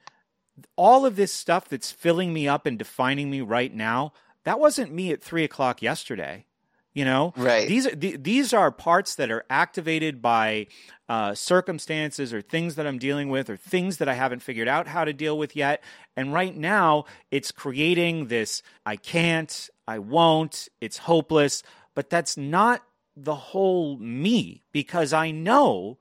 All 0.77 1.05
of 1.05 1.17
this 1.17 1.33
stuff 1.33 1.69
that's 1.69 1.93
filling 1.93 2.33
me 2.33 2.49
up 2.49 2.65
and 2.65 2.79
defining 2.79 3.31
me 3.31 3.41
right 3.41 3.75
now, 3.75 4.13
that 4.45 4.61
wasn't 4.61 4.93
me 4.93 5.13
at 5.13 5.23
three 5.23 5.45
o'clock 5.45 5.83
yesterday. 5.83 6.47
You 6.95 7.05
know, 7.05 7.35
right? 7.37 7.67
These 7.67 7.89
are 7.89 7.95
these 7.97 8.55
are 8.55 8.71
parts 8.71 9.17
that 9.17 9.29
are 9.29 9.45
activated 9.51 10.23
by 10.23 10.69
uh, 11.09 11.35
circumstances 11.35 12.33
or 12.33 12.41
things 12.41 12.77
that 12.77 12.87
I'm 12.87 12.99
dealing 12.99 13.31
with 13.31 13.51
or 13.51 13.57
things 13.57 13.97
that 13.99 14.09
I 14.09 14.15
haven't 14.15 14.43
figured 14.43 14.69
out 14.69 14.87
how 14.87 15.05
to 15.05 15.13
deal 15.13 15.37
with 15.37 15.57
yet. 15.57 15.83
And 16.17 16.33
right 16.33 16.57
now, 16.57 17.07
it's 17.33 17.51
creating 17.51 18.29
this: 18.29 18.63
I 18.87 18.95
can't, 18.95 19.69
I 19.89 19.99
won't, 19.99 20.69
it's 20.81 20.99
hopeless. 20.99 21.65
But 21.97 22.11
that's 22.11 22.37
not 22.37 22.83
the 23.17 23.35
whole 23.35 23.97
me 23.99 24.63
because 24.71 25.13
I 25.13 25.33
know, 25.33 25.99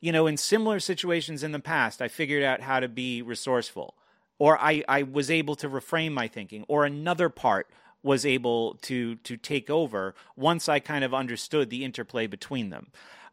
you 0.00 0.12
know, 0.12 0.28
in 0.28 0.36
similar 0.36 0.78
situations 0.78 1.42
in 1.42 1.50
the 1.50 1.58
past, 1.60 2.00
I 2.00 2.06
figured 2.06 2.44
out 2.44 2.60
how 2.60 2.78
to 2.78 2.88
be 2.88 3.22
resourceful, 3.22 3.94
or 4.38 4.56
I 4.56 4.84
I 4.88 5.02
was 5.02 5.32
able 5.32 5.56
to 5.56 5.68
reframe 5.68 6.12
my 6.12 6.28
thinking, 6.28 6.64
or 6.68 6.84
another 6.84 7.28
part 7.28 7.68
was 8.08 8.24
able 8.24 8.74
to 8.80 9.16
to 9.16 9.36
take 9.36 9.68
over 9.68 10.14
once 10.34 10.66
I 10.66 10.80
kind 10.80 11.04
of 11.04 11.12
understood 11.12 11.68
the 11.68 11.84
interplay 11.84 12.26
between 12.26 12.70
them. 12.70 12.86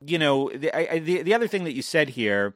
You 0.05 0.19
know, 0.19 0.51
the, 0.53 0.76
I, 0.76 0.99
the, 0.99 1.21
the 1.21 1.34
other 1.34 1.47
thing 1.47 1.63
that 1.63 1.71
you 1.71 1.82
said 1.82 2.09
here 2.09 2.53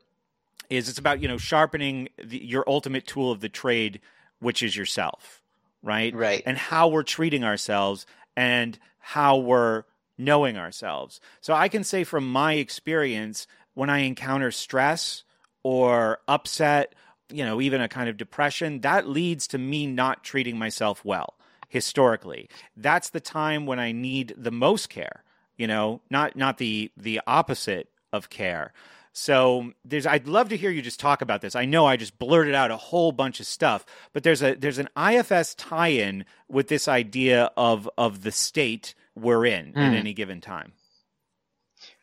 is 0.69 0.89
it's 0.89 0.99
about 0.99 1.21
you 1.21 1.29
know 1.29 1.37
sharpening 1.37 2.09
the, 2.21 2.43
your 2.45 2.65
ultimate 2.67 3.07
tool 3.07 3.31
of 3.31 3.39
the 3.39 3.47
trade, 3.47 4.01
which 4.39 4.61
is 4.61 4.75
yourself, 4.75 5.41
right? 5.81 6.13
Right. 6.13 6.43
And 6.45 6.57
how 6.57 6.89
we're 6.89 7.03
treating 7.03 7.45
ourselves 7.45 8.05
and 8.35 8.77
how 8.99 9.37
we're 9.37 9.85
knowing 10.17 10.57
ourselves. 10.57 11.21
So 11.39 11.53
I 11.53 11.69
can 11.69 11.85
say 11.85 12.03
from 12.03 12.29
my 12.29 12.55
experience, 12.55 13.47
when 13.75 13.89
I 13.89 13.99
encounter 13.99 14.51
stress 14.51 15.23
or 15.63 16.19
upset, 16.27 16.95
you 17.31 17.45
know, 17.45 17.61
even 17.61 17.79
a 17.79 17.87
kind 17.87 18.09
of 18.09 18.17
depression, 18.17 18.81
that 18.81 19.07
leads 19.07 19.47
to 19.47 19.57
me 19.57 19.87
not 19.87 20.25
treating 20.25 20.57
myself 20.59 21.05
well 21.05 21.38
historically. 21.69 22.49
That's 22.75 23.09
the 23.09 23.21
time 23.21 23.65
when 23.65 23.79
I 23.79 23.91
need 23.91 24.33
the 24.35 24.51
most 24.51 24.89
care, 24.89 25.23
you 25.57 25.67
know, 25.67 26.01
not 26.09 26.35
not 26.35 26.57
the 26.57 26.91
the 26.97 27.21
opposite 27.25 27.89
of 28.11 28.29
care. 28.29 28.73
So 29.13 29.71
there's 29.85 30.05
I'd 30.05 30.27
love 30.27 30.49
to 30.49 30.57
hear 30.57 30.71
you 30.71 30.81
just 30.81 30.99
talk 30.99 31.21
about 31.21 31.41
this. 31.41 31.55
I 31.55 31.65
know 31.65 31.85
I 31.85 31.95
just 31.95 32.19
blurted 32.19 32.55
out 32.55 32.71
a 32.71 32.77
whole 32.77 33.11
bunch 33.11 33.39
of 33.39 33.45
stuff, 33.45 33.85
but 34.13 34.23
there's 34.23 34.41
a 34.41 34.55
there's 34.55 34.79
an 34.79 34.89
IFS 34.97 35.55
tie-in 35.55 36.25
with 36.49 36.67
this 36.67 36.87
idea 36.87 37.51
of 37.55 37.89
of 37.97 38.23
the 38.23 38.31
state 38.31 38.95
we're 39.15 39.45
in 39.45 39.73
mm. 39.73 39.77
at 39.77 39.89
hmm. 39.89 39.95
any 39.95 40.13
given 40.13 40.41
time. 40.41 40.73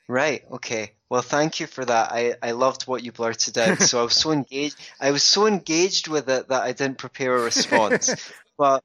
Right. 0.08 0.44
Okay. 0.52 0.92
Well, 1.08 1.22
thank 1.22 1.58
you 1.58 1.66
for 1.66 1.84
that. 1.84 2.12
I, 2.12 2.34
I 2.42 2.52
loved 2.52 2.84
what 2.84 3.02
you 3.02 3.10
blurted 3.12 3.58
out. 3.58 3.80
So 3.80 4.00
I 4.00 4.04
was 4.04 4.14
so 4.14 4.30
engaged. 4.32 4.76
I 5.00 5.10
was 5.10 5.22
so 5.22 5.46
engaged 5.46 6.08
with 6.08 6.28
it 6.28 6.48
that 6.48 6.62
I 6.62 6.72
didn't 6.72 6.98
prepare 6.98 7.36
a 7.36 7.42
response. 7.42 8.14
but 8.58 8.84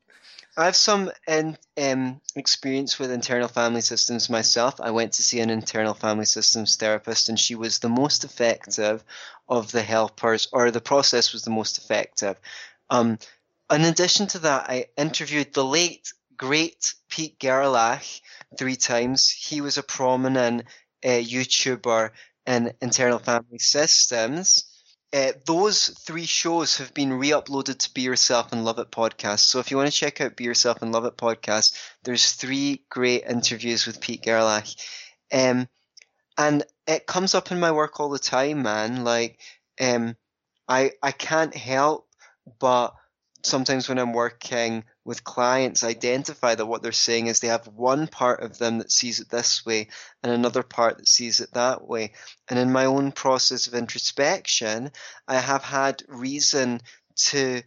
I 0.58 0.66
have 0.66 0.76
some 0.76 1.12
um, 1.28 2.22
experience 2.36 3.00
with 3.00 3.12
internal 3.12 3.48
family 3.48 3.82
systems 3.82 4.30
myself. 4.30 4.82
I 4.82 4.92
went 4.92 5.14
to 5.14 5.24
see 5.24 5.40
an 5.40 5.50
internal 5.50 5.94
family 5.94 6.26
systems 6.26 6.76
therapist, 6.76 7.30
and 7.30 7.40
she 7.40 7.56
was 7.56 7.80
the 7.80 7.90
most 7.90 8.26
effective 8.26 9.04
of 9.48 9.72
the 9.72 9.82
helpers, 9.82 10.50
or 10.52 10.70
the 10.70 10.82
process 10.82 11.32
was 11.32 11.44
the 11.44 11.52
most 11.52 11.78
effective. 11.78 12.36
Um, 12.90 13.18
in 13.72 13.86
addition 13.86 14.28
to 14.28 14.40
that, 14.40 14.70
I 14.70 14.88
interviewed 14.98 15.54
the 15.54 15.64
late, 15.64 16.12
great 16.36 16.96
Pete 17.08 17.40
Gerlach 17.40 18.04
three 18.58 18.76
times. 18.76 19.30
He 19.30 19.62
was 19.62 19.78
a 19.78 19.84
prominent 19.84 20.66
uh, 21.04 21.08
YouTuber 21.08 22.12
in 22.46 22.74
internal 22.82 23.20
family 23.20 23.60
systems. 23.60 24.66
Uh, 25.14 25.34
those 25.46 25.90
three 25.90 26.26
shows 26.26 26.78
have 26.78 26.94
been 26.94 27.12
re-uploaded 27.12 27.78
to 27.78 27.94
Be 27.94 28.02
Yourself 28.02 28.54
and 28.54 28.64
Love 28.64 28.80
It 28.80 28.92
podcast. 28.92 29.40
So 29.40 29.60
if 29.60 29.70
you 29.70 29.78
want 29.78 29.92
to 29.92 29.98
check 29.98 30.22
out 30.22 30.38
Be 30.38 30.46
Yourself 30.46 30.82
and 30.82 30.94
Love 30.94 31.04
It 31.06 31.18
podcast, 31.18 31.78
there's 32.04 32.32
three 32.32 32.86
great 32.90 33.24
interviews 33.26 33.86
with 33.86 34.00
Pete 34.00 34.24
Gerlach. 34.24 34.68
Um, 35.34 35.68
and 36.38 36.64
it 36.88 37.08
comes 37.08 37.36
up 37.36 37.52
in 37.52 37.60
my 37.60 37.72
work 37.72 38.00
all 38.00 38.10
the 38.10 38.20
time, 38.20 38.62
man. 38.62 39.04
Like, 39.04 39.40
um, 39.82 40.16
I 40.68 40.94
I 41.04 41.12
can't 41.12 41.54
help 41.54 42.08
but 42.60 42.94
sometimes 43.44 43.90
when 43.90 44.00
I'm 44.00 44.14
working 44.14 44.84
with 45.04 45.24
clients 45.24 45.84
identify 45.84 46.56
that 46.56 46.66
what 46.66 46.84
they're 46.84 46.92
saying 46.92 47.28
is 47.28 47.40
they 47.40 47.48
have 47.48 47.68
one 47.68 48.08
part 48.08 48.42
of 48.42 48.58
them 48.58 48.80
that 48.80 48.92
sees 48.92 49.20
it 49.20 49.30
this 49.30 49.66
way 49.66 49.90
and 50.24 50.32
another 50.32 50.64
part 50.64 50.98
that 50.98 51.08
sees 51.08 51.40
it 51.40 51.54
that 51.54 51.88
way. 51.88 52.14
And 52.48 52.60
in 52.60 52.72
my 52.72 52.86
own 52.86 53.12
process 53.12 53.68
of 53.68 53.74
introspection, 53.74 54.92
I 55.28 55.36
have 55.36 55.64
had 55.64 56.04
reason 56.08 56.82
to 57.16 57.62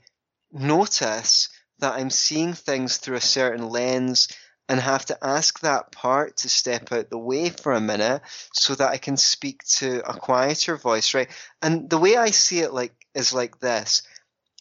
notice 0.52 1.48
that 1.78 1.94
I'm 1.94 2.10
seeing 2.10 2.52
things 2.54 2.98
through 2.98 3.16
a 3.16 3.20
certain 3.20 3.68
lens 3.68 4.28
and 4.68 4.80
have 4.80 5.04
to 5.06 5.18
ask 5.22 5.60
that 5.60 5.92
part 5.92 6.38
to 6.38 6.48
step 6.48 6.90
out 6.92 7.10
the 7.10 7.18
way 7.18 7.50
for 7.50 7.72
a 7.72 7.80
minute 7.80 8.22
so 8.52 8.74
that 8.74 8.90
I 8.90 8.96
can 8.96 9.16
speak 9.16 9.62
to 9.76 10.08
a 10.08 10.14
quieter 10.14 10.76
voice, 10.76 11.12
right? 11.14 11.28
And 11.60 11.90
the 11.90 11.98
way 11.98 12.16
I 12.16 12.30
see 12.30 12.60
it 12.60 12.72
like 12.72 12.94
is 13.14 13.34
like 13.34 13.60
this. 13.60 14.02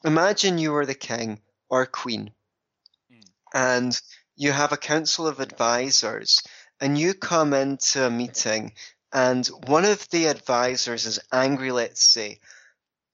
Imagine 0.04 0.58
you 0.58 0.72
were 0.72 0.86
the 0.86 0.95
king 0.95 1.39
or 1.70 1.86
queen 1.86 2.32
hmm. 3.10 3.20
and 3.54 4.01
you 4.36 4.51
have 4.51 4.72
a 4.72 4.78
council 4.78 5.28
of 5.28 5.39
advisors 5.39 6.41
and 6.80 6.97
you 6.97 7.14
come 7.14 7.54
into 7.54 8.06
a 8.06 8.10
meeting 8.10 8.74
and 9.14 9.45
one 9.68 9.86
of 9.86 10.10
the 10.10 10.26
advisors 10.26 11.06
is 11.06 11.20
angry, 11.32 11.72
let's 11.72 12.04
say, 12.04 12.39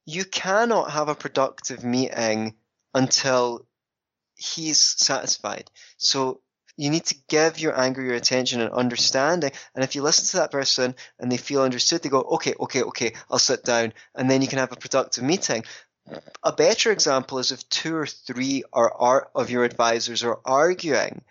you 0.05 0.23
cannot 0.23 0.91
have 0.91 1.09
a 1.09 1.15
productive 1.15 1.83
meeting 1.83 2.55
until 2.93 3.67
he's 4.35 4.79
satisfied. 4.79 5.69
So 5.97 6.39
you 6.77 6.89
need 6.89 7.05
to 7.07 7.15
give 7.27 7.59
your 7.59 7.77
anger 7.77 8.01
your 8.01 8.15
attention 8.15 8.61
and 8.61 8.71
understanding. 8.71 9.51
And 9.75 9.83
if 9.83 9.93
you 9.93 10.01
listen 10.01 10.25
to 10.27 10.37
that 10.37 10.51
person 10.51 10.95
and 11.19 11.29
they 11.29 11.35
feel 11.35 11.61
understood, 11.61 12.01
they 12.01 12.09
go, 12.09 12.21
okay, 12.21 12.53
okay, 12.57 12.83
okay, 12.83 13.13
I'll 13.29 13.37
sit 13.37 13.65
down. 13.65 13.91
And 14.15 14.31
then 14.31 14.41
you 14.41 14.47
can 14.47 14.59
have 14.59 14.71
a 14.71 14.77
productive 14.77 15.25
meeting. 15.25 15.65
A 16.43 16.51
better 16.51 16.91
example 16.91 17.39
is 17.39 17.51
if 17.51 17.67
two 17.69 17.95
or 17.95 18.05
three 18.05 18.63
are, 18.73 18.93
are 18.93 19.29
of 19.35 19.49
your 19.49 19.63
advisors 19.63 20.23
are 20.23 20.39
arguing. 20.45 21.23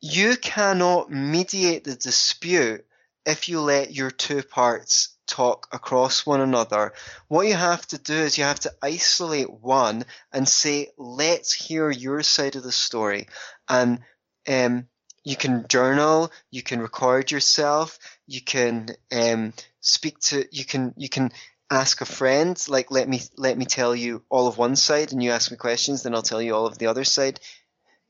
You 0.00 0.36
cannot 0.36 1.10
mediate 1.10 1.84
the 1.84 1.96
dispute 1.96 2.86
if 3.26 3.48
you 3.48 3.60
let 3.60 3.92
your 3.92 4.10
two 4.10 4.42
parts 4.42 5.10
talk 5.26 5.68
across 5.72 6.26
one 6.26 6.40
another. 6.40 6.92
What 7.28 7.46
you 7.46 7.54
have 7.54 7.86
to 7.88 7.98
do 7.98 8.14
is 8.14 8.36
you 8.36 8.44
have 8.44 8.60
to 8.60 8.74
isolate 8.82 9.50
one 9.50 10.04
and 10.32 10.48
say, 10.48 10.90
let's 10.98 11.52
hear 11.52 11.90
your 11.90 12.22
side 12.22 12.56
of 12.56 12.62
the 12.62 12.72
story. 12.72 13.28
And 13.68 14.00
um, 14.48 14.88
you 15.22 15.36
can 15.36 15.68
journal, 15.68 16.32
you 16.50 16.62
can 16.62 16.80
record 16.80 17.30
yourself, 17.30 17.98
you 18.26 18.40
can 18.40 18.88
um, 19.12 19.52
speak 19.80 20.18
to, 20.20 20.44
you 20.50 20.64
can, 20.64 20.94
you 20.96 21.08
can 21.08 21.30
ask 21.70 22.00
a 22.00 22.06
friend, 22.06 22.62
like 22.68 22.90
let 22.90 23.08
me 23.08 23.20
let 23.36 23.56
me 23.56 23.64
tell 23.64 23.94
you 23.94 24.22
all 24.28 24.48
of 24.48 24.58
one 24.58 24.76
side, 24.76 25.12
and 25.12 25.22
you 25.22 25.30
ask 25.30 25.50
me 25.50 25.56
questions, 25.56 26.02
then 26.02 26.14
I'll 26.14 26.22
tell 26.22 26.42
you 26.42 26.54
all 26.54 26.66
of 26.66 26.78
the 26.78 26.88
other 26.88 27.04
side. 27.04 27.40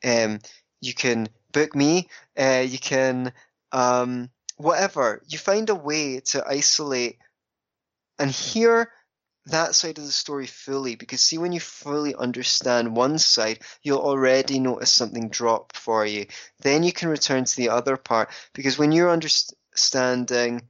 Um, 0.04 0.40
you 0.80 0.94
can 0.94 1.28
book 1.52 1.74
me. 1.74 2.08
Uh, 2.38 2.64
you 2.66 2.78
can 2.78 3.32
um, 3.72 4.30
whatever. 4.56 5.22
You 5.28 5.38
find 5.38 5.68
a 5.68 5.74
way 5.74 6.20
to 6.20 6.44
isolate 6.46 7.18
and 8.18 8.30
hear 8.30 8.90
that 9.46 9.74
side 9.74 9.98
of 9.98 10.04
the 10.04 10.12
story 10.12 10.46
fully 10.46 10.96
because 10.96 11.22
see 11.22 11.38
when 11.38 11.52
you 11.52 11.60
fully 11.60 12.14
understand 12.14 12.94
one 12.94 13.18
side 13.18 13.58
you'll 13.82 13.98
already 13.98 14.60
notice 14.60 14.92
something 14.92 15.30
drop 15.30 15.74
for 15.74 16.04
you 16.04 16.26
then 16.60 16.82
you 16.82 16.92
can 16.92 17.08
return 17.08 17.44
to 17.44 17.56
the 17.56 17.70
other 17.70 17.96
part 17.96 18.28
because 18.52 18.78
when 18.78 18.92
you're 18.92 19.10
understanding 19.10 20.60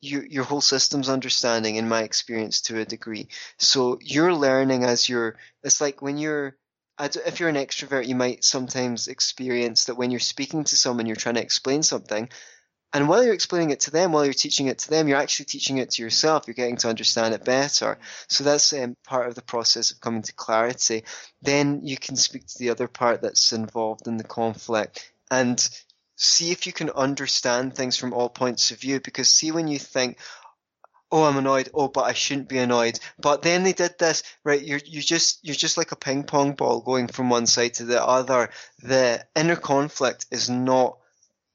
you, 0.00 0.24
your 0.28 0.44
whole 0.44 0.60
system's 0.60 1.08
understanding 1.08 1.76
in 1.76 1.88
my 1.88 2.02
experience 2.02 2.62
to 2.62 2.78
a 2.78 2.84
degree 2.84 3.28
so 3.58 3.98
you're 4.02 4.34
learning 4.34 4.84
as 4.84 5.08
you're 5.08 5.36
it's 5.62 5.80
like 5.80 6.02
when 6.02 6.18
you're 6.18 6.56
if 6.98 7.40
you're 7.40 7.48
an 7.48 7.54
extrovert 7.56 8.06
you 8.06 8.14
might 8.14 8.44
sometimes 8.44 9.08
experience 9.08 9.86
that 9.86 9.96
when 9.96 10.10
you're 10.10 10.20
speaking 10.20 10.64
to 10.64 10.76
someone 10.76 11.06
you're 11.06 11.16
trying 11.16 11.36
to 11.36 11.42
explain 11.42 11.82
something 11.82 12.28
and 12.92 13.08
while 13.08 13.22
you're 13.22 13.34
explaining 13.34 13.70
it 13.70 13.80
to 13.80 13.92
them, 13.92 14.10
while 14.10 14.24
you're 14.24 14.34
teaching 14.34 14.66
it 14.66 14.78
to 14.78 14.90
them, 14.90 15.06
you're 15.06 15.18
actually 15.18 15.44
teaching 15.44 15.78
it 15.78 15.90
to 15.90 16.02
yourself. 16.02 16.46
You're 16.46 16.54
getting 16.54 16.76
to 16.78 16.88
understand 16.88 17.34
it 17.34 17.44
better. 17.44 17.98
So 18.28 18.42
that's 18.42 18.72
um, 18.72 18.96
part 19.06 19.28
of 19.28 19.36
the 19.36 19.42
process 19.42 19.92
of 19.92 20.00
coming 20.00 20.22
to 20.22 20.32
clarity. 20.32 21.04
Then 21.40 21.82
you 21.84 21.96
can 21.96 22.16
speak 22.16 22.46
to 22.46 22.58
the 22.58 22.70
other 22.70 22.88
part 22.88 23.22
that's 23.22 23.52
involved 23.52 24.08
in 24.08 24.16
the 24.16 24.24
conflict 24.24 25.12
and 25.30 25.68
see 26.20 26.50
if 26.50 26.66
you 26.66 26.72
can 26.72 26.90
understand 26.90 27.74
things 27.74 27.96
from 27.96 28.12
all 28.12 28.28
points 28.28 28.70
of 28.70 28.80
view. 28.80 29.00
Because 29.00 29.28
see 29.28 29.52
when 29.52 29.68
you 29.68 29.78
think, 29.78 30.18
oh 31.12 31.24
i'm 31.24 31.36
annoyed 31.36 31.68
oh 31.74 31.88
but 31.88 32.02
i 32.02 32.12
shouldn't 32.12 32.48
be 32.48 32.58
annoyed 32.58 33.00
but 33.18 33.42
then 33.42 33.64
they 33.64 33.72
did 33.72 33.98
this 33.98 34.22
right 34.44 34.62
you're 34.62 34.78
you 34.86 35.02
just 35.02 35.40
you're 35.42 35.56
just 35.56 35.76
like 35.76 35.90
a 35.90 35.96
ping 35.96 36.22
pong 36.22 36.52
ball 36.52 36.80
going 36.80 37.08
from 37.08 37.28
one 37.28 37.48
side 37.48 37.74
to 37.74 37.84
the 37.84 38.00
other 38.00 38.48
the 38.84 39.20
inner 39.34 39.56
conflict 39.56 40.26
is 40.30 40.48
not 40.48 40.98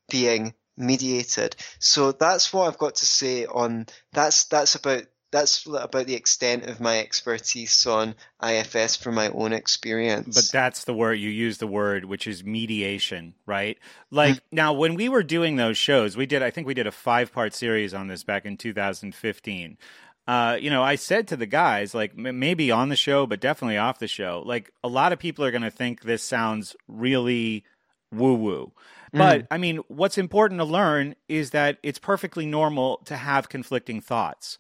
being 0.10 0.54
mediated. 0.78 1.56
So 1.80 2.12
that's 2.12 2.52
what 2.52 2.68
I've 2.68 2.78
got 2.78 2.96
to 2.96 3.06
say 3.06 3.46
on 3.46 3.88
that's 4.12 4.46
that's 4.46 4.76
about 4.76 5.04
that's 5.36 5.66
about 5.66 6.08
the 6.08 6.16
extent 6.16 6.66
of 6.66 6.80
my 6.80 7.00
expertise 7.00 7.86
on 7.86 8.16
IFS 8.42 8.96
from 8.96 9.16
my 9.16 9.28
own 9.30 9.52
experience. 9.52 10.34
But 10.34 10.50
that's 10.50 10.86
the 10.86 10.94
word 10.94 11.16
you 11.16 11.30
use 11.30 11.58
the 11.58 11.68
word, 11.68 12.06
which 12.06 12.26
is 12.26 12.46
mediation, 12.46 13.34
right? 13.46 13.78
Like 14.12 14.36
mm-hmm. 14.36 14.56
now, 14.56 14.72
when 14.72 14.96
we 14.96 15.10
were 15.10 15.24
doing 15.24 15.58
those 15.58 15.78
shows, 15.78 16.16
we 16.16 16.26
did. 16.26 16.42
I 16.42 16.52
think 16.52 16.68
we 16.68 16.74
did 16.74 16.88
a 16.88 16.92
five 16.92 17.34
part 17.34 17.54
series 17.54 17.94
on 17.94 18.08
this 18.08 18.24
back 18.24 18.46
in 18.46 18.56
2015. 18.56 19.78
Uh, 20.26 20.58
you 20.60 20.70
know, 20.70 20.82
I 20.82 20.96
said 20.96 21.28
to 21.28 21.38
the 21.38 21.46
guys, 21.46 21.94
like 21.94 22.16
maybe 22.16 22.72
on 22.72 22.88
the 22.88 22.96
show, 22.96 23.28
but 23.28 23.42
definitely 23.42 23.78
off 23.78 24.00
the 24.00 24.08
show, 24.08 24.42
like 24.46 24.72
a 24.84 24.88
lot 24.88 25.12
of 25.12 25.20
people 25.20 25.44
are 25.44 25.52
going 25.52 25.62
to 25.64 25.70
think 25.70 26.02
this 26.02 26.24
sounds 26.24 26.78
really 26.88 27.66
woo 28.12 28.36
woo. 28.36 28.72
But 29.12 29.42
mm. 29.42 29.48
I 29.52 29.58
mean, 29.58 29.78
what's 29.88 30.18
important 30.18 30.60
to 30.60 30.66
learn 30.66 31.16
is 31.28 31.52
that 31.52 31.78
it's 31.84 32.00
perfectly 32.00 32.46
normal 32.46 33.02
to 33.06 33.18
have 33.18 33.50
conflicting 33.50 34.02
thoughts, 34.02 34.58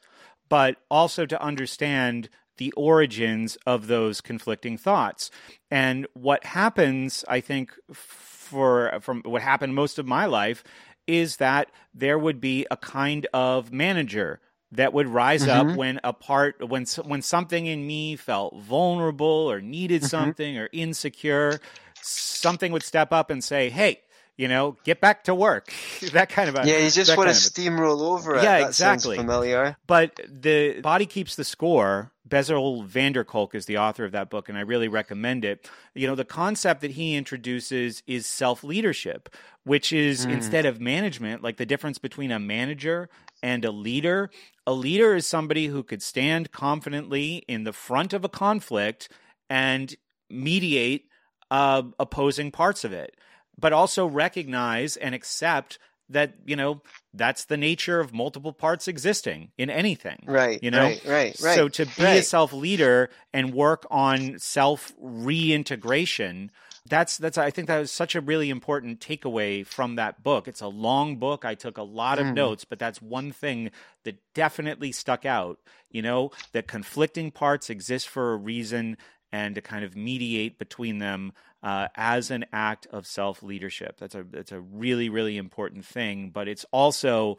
but 0.49 0.77
also 0.89 1.25
to 1.25 1.41
understand 1.41 2.29
the 2.57 2.71
origins 2.73 3.57
of 3.65 3.87
those 3.87 4.21
conflicting 4.21 4.77
thoughts. 4.77 5.29
And 5.69 6.07
what 6.13 6.45
happens, 6.45 7.25
I 7.27 7.41
think, 7.41 7.73
for 7.93 8.99
from 9.01 9.21
what 9.23 9.41
happened 9.41 9.75
most 9.75 9.99
of 9.99 10.05
my 10.05 10.25
life 10.25 10.63
is 11.07 11.37
that 11.37 11.69
there 11.93 12.17
would 12.17 12.39
be 12.39 12.65
a 12.71 12.77
kind 12.77 13.27
of 13.33 13.71
manager 13.71 14.39
that 14.71 14.93
would 14.93 15.07
rise 15.07 15.45
mm-hmm. 15.45 15.69
up 15.69 15.77
when 15.77 15.99
a 16.03 16.13
part 16.13 16.67
when 16.67 16.85
when 17.03 17.21
something 17.21 17.65
in 17.65 17.85
me 17.85 18.15
felt 18.15 18.55
vulnerable 18.57 19.27
or 19.27 19.61
needed 19.61 20.01
mm-hmm. 20.01 20.09
something 20.09 20.57
or 20.57 20.69
insecure 20.71 21.59
something 22.01 22.71
would 22.71 22.83
step 22.83 23.11
up 23.11 23.29
and 23.29 23.43
say 23.43 23.69
hey 23.69 24.01
you 24.37 24.47
know, 24.47 24.75
get 24.83 24.99
back 24.99 25.23
to 25.25 25.35
work. 25.35 25.71
that 26.13 26.29
kind 26.29 26.49
of 26.49 26.55
a 26.55 26.67
yeah. 26.67 26.79
You 26.79 26.89
just 26.89 27.15
want 27.15 27.29
to 27.29 27.35
steamroll 27.35 28.01
over 28.01 28.35
it. 28.35 28.43
Yeah, 28.43 28.59
that 28.59 28.67
exactly. 28.67 29.17
familiar. 29.17 29.77
But 29.87 30.19
the 30.27 30.81
body 30.81 31.05
keeps 31.05 31.35
the 31.35 31.43
score. 31.43 32.11
Bessel 32.27 32.81
van 32.83 33.11
der 33.11 33.23
Kolk 33.23 33.53
is 33.53 33.67
the 33.67 33.77
author 33.77 34.03
of 34.03 34.11
that 34.13 34.31
book, 34.31 34.49
and 34.49 34.57
I 34.57 34.61
really 34.61 34.87
recommend 34.87 35.45
it. 35.45 35.69
You 35.93 36.07
know, 36.07 36.15
the 36.15 36.25
concept 36.25 36.81
that 36.81 36.91
he 36.91 37.15
introduces 37.15 38.01
is 38.07 38.25
self 38.25 38.63
leadership, 38.63 39.29
which 39.63 39.93
is 39.93 40.25
mm. 40.25 40.31
instead 40.31 40.65
of 40.65 40.81
management, 40.81 41.43
like 41.43 41.57
the 41.57 41.67
difference 41.67 41.99
between 41.99 42.31
a 42.31 42.39
manager 42.39 43.09
and 43.43 43.63
a 43.63 43.71
leader. 43.71 44.31
A 44.67 44.73
leader 44.73 45.13
is 45.13 45.27
somebody 45.27 45.67
who 45.67 45.83
could 45.83 46.01
stand 46.01 46.51
confidently 46.51 47.43
in 47.47 47.63
the 47.63 47.73
front 47.73 48.11
of 48.11 48.25
a 48.25 48.29
conflict 48.29 49.07
and 49.47 49.95
mediate 50.27 51.07
uh, 51.51 51.83
opposing 51.99 52.51
parts 52.51 52.83
of 52.83 52.91
it 52.91 53.15
but 53.57 53.73
also 53.73 54.05
recognize 54.05 54.97
and 54.97 55.15
accept 55.15 55.79
that 56.09 56.35
you 56.45 56.55
know 56.55 56.81
that's 57.13 57.45
the 57.45 57.57
nature 57.57 57.99
of 57.99 58.13
multiple 58.13 58.53
parts 58.53 58.87
existing 58.87 59.51
in 59.57 59.69
anything 59.69 60.23
right 60.25 60.61
you 60.61 60.69
know 60.69 60.83
right 60.83 61.01
right, 61.05 61.41
right 61.41 61.55
so 61.55 61.67
to 61.67 61.85
be 61.85 62.03
right. 62.03 62.19
a 62.19 62.23
self 62.23 62.53
leader 62.53 63.09
and 63.33 63.53
work 63.53 63.85
on 63.89 64.37
self 64.37 64.93
reintegration 64.99 66.51
that's 66.87 67.17
that's 67.17 67.37
i 67.39 67.49
think 67.49 67.67
that 67.67 67.79
was 67.79 67.91
such 67.91 68.13
a 68.13 68.21
really 68.21 68.51
important 68.51 68.99
takeaway 68.99 69.65
from 69.65 69.95
that 69.95 70.23
book 70.23 70.47
it's 70.47 70.61
a 70.61 70.67
long 70.67 71.17
book 71.17 71.43
i 71.43 71.55
took 71.55 71.77
a 71.77 71.83
lot 71.83 72.19
of 72.19 72.27
mm. 72.27 72.35
notes 72.35 72.65
but 72.65 72.77
that's 72.77 73.01
one 73.01 73.31
thing 73.31 73.71
that 74.03 74.15
definitely 74.35 74.91
stuck 74.91 75.25
out 75.25 75.59
you 75.89 76.03
know 76.03 76.29
that 76.51 76.67
conflicting 76.67 77.31
parts 77.31 77.71
exist 77.71 78.07
for 78.07 78.33
a 78.33 78.37
reason 78.37 78.95
and 79.31 79.55
to 79.55 79.61
kind 79.61 79.83
of 79.83 79.95
mediate 79.95 80.59
between 80.59 80.99
them 80.99 81.33
uh, 81.65 81.87
as 81.95 82.29
an 82.29 82.45
act 82.53 82.85
of 82.91 83.07
self 83.07 83.41
leadership. 83.41 83.97
That's 83.97 84.13
a 84.13 84.23
that's 84.23 84.51
a 84.51 84.61
really 84.61 85.09
really 85.09 85.35
important 85.35 85.83
thing. 85.83 86.29
But 86.29 86.47
it's 86.47 86.63
also 86.71 87.37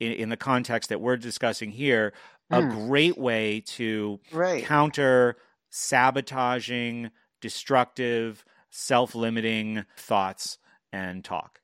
in, 0.00 0.12
in 0.12 0.28
the 0.28 0.36
context 0.36 0.90
that 0.90 1.00
we're 1.00 1.16
discussing 1.16 1.70
here 1.70 2.12
a 2.50 2.60
mm. 2.60 2.88
great 2.88 3.16
way 3.16 3.60
to 3.60 4.18
right. 4.32 4.64
counter 4.64 5.36
sabotaging, 5.70 7.10
destructive, 7.40 8.44
self 8.70 9.14
limiting 9.14 9.84
thoughts 9.96 10.58
and 10.92 11.24
talk. 11.24 11.60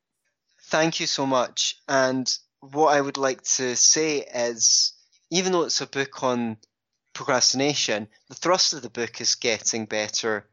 Thank 0.62 1.00
you 1.00 1.06
so 1.08 1.26
much. 1.26 1.78
And 1.88 2.32
what 2.60 2.94
I 2.94 3.00
would 3.00 3.16
like 3.16 3.42
to 3.42 3.74
say 3.74 4.18
is, 4.18 4.92
even 5.30 5.50
though 5.50 5.64
it's 5.64 5.80
a 5.80 5.86
book 5.86 6.22
on 6.22 6.58
procrastination, 7.12 8.06
the 8.28 8.36
thrust 8.36 8.72
of 8.72 8.82
the 8.82 8.90
book 8.90 9.20
is 9.20 9.34
getting 9.34 9.86
better 9.86 10.46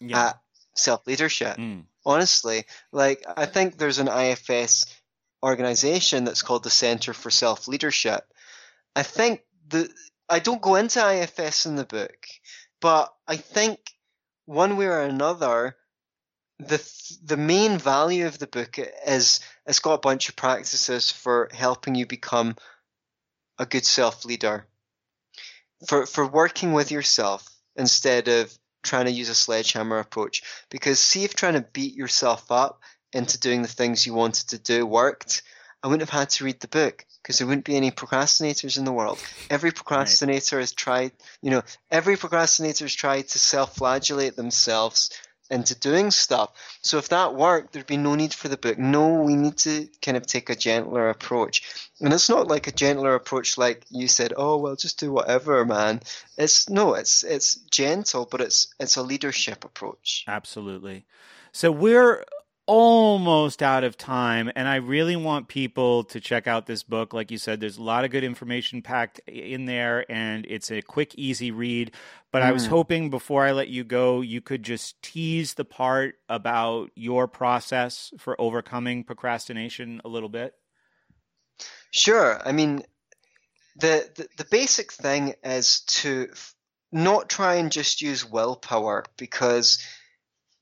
yeah. 0.00 0.28
at 0.28 0.40
self 0.78 1.06
leadership. 1.06 1.56
Mm. 1.56 1.84
Honestly, 2.04 2.64
like 2.92 3.24
I 3.36 3.46
think 3.46 3.76
there's 3.76 3.98
an 3.98 4.08
IFS 4.08 4.86
organization 5.42 6.24
that's 6.24 6.42
called 6.42 6.64
the 6.64 6.70
Center 6.70 7.12
for 7.12 7.30
Self 7.30 7.68
Leadership. 7.68 8.24
I 8.94 9.02
think 9.02 9.42
the 9.68 9.88
I 10.28 10.38
don't 10.38 10.62
go 10.62 10.76
into 10.76 11.00
IFS 11.00 11.66
in 11.66 11.76
the 11.76 11.84
book, 11.84 12.26
but 12.80 13.12
I 13.26 13.36
think 13.36 13.78
one 14.46 14.76
way 14.76 14.86
or 14.86 15.00
another, 15.00 15.76
the 16.58 16.82
the 17.22 17.36
main 17.36 17.78
value 17.78 18.26
of 18.26 18.38
the 18.38 18.46
book 18.46 18.78
is 19.06 19.40
it's 19.66 19.80
got 19.80 19.94
a 19.94 19.98
bunch 19.98 20.28
of 20.28 20.36
practices 20.36 21.10
for 21.10 21.48
helping 21.52 21.94
you 21.94 22.06
become 22.06 22.56
a 23.58 23.66
good 23.66 23.84
self 23.84 24.24
leader, 24.24 24.66
for 25.86 26.06
for 26.06 26.26
working 26.26 26.72
with 26.72 26.90
yourself 26.90 27.46
instead 27.76 28.28
of 28.28 28.56
trying 28.86 29.06
to 29.06 29.10
use 29.10 29.28
a 29.28 29.34
sledgehammer 29.34 29.98
approach 29.98 30.42
because 30.70 30.98
see 30.98 31.24
if 31.24 31.34
trying 31.34 31.54
to 31.54 31.66
beat 31.72 31.94
yourself 31.94 32.50
up 32.50 32.80
into 33.12 33.38
doing 33.38 33.62
the 33.62 33.68
things 33.68 34.06
you 34.06 34.14
wanted 34.14 34.48
to 34.48 34.58
do 34.58 34.86
worked, 34.86 35.42
I 35.82 35.88
wouldn't 35.88 36.08
have 36.08 36.18
had 36.18 36.30
to 36.30 36.44
read 36.44 36.60
the 36.60 36.68
book 36.68 37.04
because 37.22 37.38
there 37.38 37.46
wouldn't 37.46 37.64
be 37.64 37.76
any 37.76 37.90
procrastinators 37.90 38.78
in 38.78 38.84
the 38.84 38.92
world. 38.92 39.18
Every 39.50 39.72
procrastinator 39.72 40.56
right. 40.56 40.62
has 40.62 40.72
tried, 40.72 41.12
you 41.42 41.50
know, 41.50 41.62
every 41.90 42.16
procrastinator 42.16 42.84
has 42.84 42.94
tried 42.94 43.28
to 43.28 43.38
self-flagellate 43.38 44.36
themselves 44.36 45.10
into 45.50 45.74
doing 45.74 46.10
stuff. 46.10 46.50
So 46.82 46.98
if 46.98 47.08
that 47.10 47.34
worked, 47.34 47.72
there'd 47.72 47.86
be 47.86 47.96
no 47.96 48.14
need 48.14 48.34
for 48.34 48.48
the 48.48 48.56
book. 48.56 48.78
No, 48.78 49.22
we 49.22 49.36
need 49.36 49.56
to 49.58 49.88
kind 50.02 50.16
of 50.16 50.26
take 50.26 50.50
a 50.50 50.56
gentler 50.56 51.08
approach. 51.08 51.88
And 52.00 52.12
it's 52.12 52.28
not 52.28 52.48
like 52.48 52.66
a 52.66 52.72
gentler 52.72 53.14
approach 53.14 53.56
like 53.56 53.84
you 53.90 54.08
said, 54.08 54.32
oh 54.36 54.58
well 54.58 54.76
just 54.76 55.00
do 55.00 55.12
whatever, 55.12 55.64
man. 55.64 56.00
It's 56.36 56.68
no, 56.68 56.94
it's 56.94 57.24
it's 57.24 57.54
gentle, 57.70 58.26
but 58.30 58.40
it's 58.40 58.74
it's 58.78 58.96
a 58.96 59.02
leadership 59.02 59.64
approach. 59.64 60.24
Absolutely. 60.28 61.04
So 61.52 61.72
we're 61.72 62.24
almost 62.66 63.62
out 63.62 63.84
of 63.84 63.96
time 63.96 64.50
and 64.56 64.66
i 64.66 64.74
really 64.74 65.14
want 65.14 65.46
people 65.46 66.02
to 66.02 66.20
check 66.20 66.48
out 66.48 66.66
this 66.66 66.82
book 66.82 67.14
like 67.14 67.30
you 67.30 67.38
said 67.38 67.60
there's 67.60 67.78
a 67.78 67.82
lot 67.82 68.04
of 68.04 68.10
good 68.10 68.24
information 68.24 68.82
packed 68.82 69.20
in 69.28 69.66
there 69.66 70.04
and 70.10 70.44
it's 70.48 70.70
a 70.72 70.82
quick 70.82 71.14
easy 71.14 71.52
read 71.52 71.92
but 72.32 72.42
mm. 72.42 72.46
i 72.46 72.52
was 72.52 72.66
mm. 72.66 72.70
hoping 72.70 73.08
before 73.08 73.44
i 73.44 73.52
let 73.52 73.68
you 73.68 73.84
go 73.84 74.20
you 74.20 74.40
could 74.40 74.64
just 74.64 75.00
tease 75.00 75.54
the 75.54 75.64
part 75.64 76.16
about 76.28 76.90
your 76.96 77.28
process 77.28 78.12
for 78.18 78.40
overcoming 78.40 79.04
procrastination 79.04 80.00
a 80.04 80.08
little 80.08 80.28
bit 80.28 80.52
sure 81.92 82.40
i 82.44 82.50
mean 82.50 82.82
the, 83.78 84.08
the, 84.16 84.26
the 84.38 84.46
basic 84.50 84.92
thing 84.92 85.34
is 85.44 85.80
to 85.80 86.28
not 86.90 87.28
try 87.28 87.56
and 87.56 87.70
just 87.70 88.00
use 88.00 88.24
willpower 88.24 89.04
because 89.16 89.78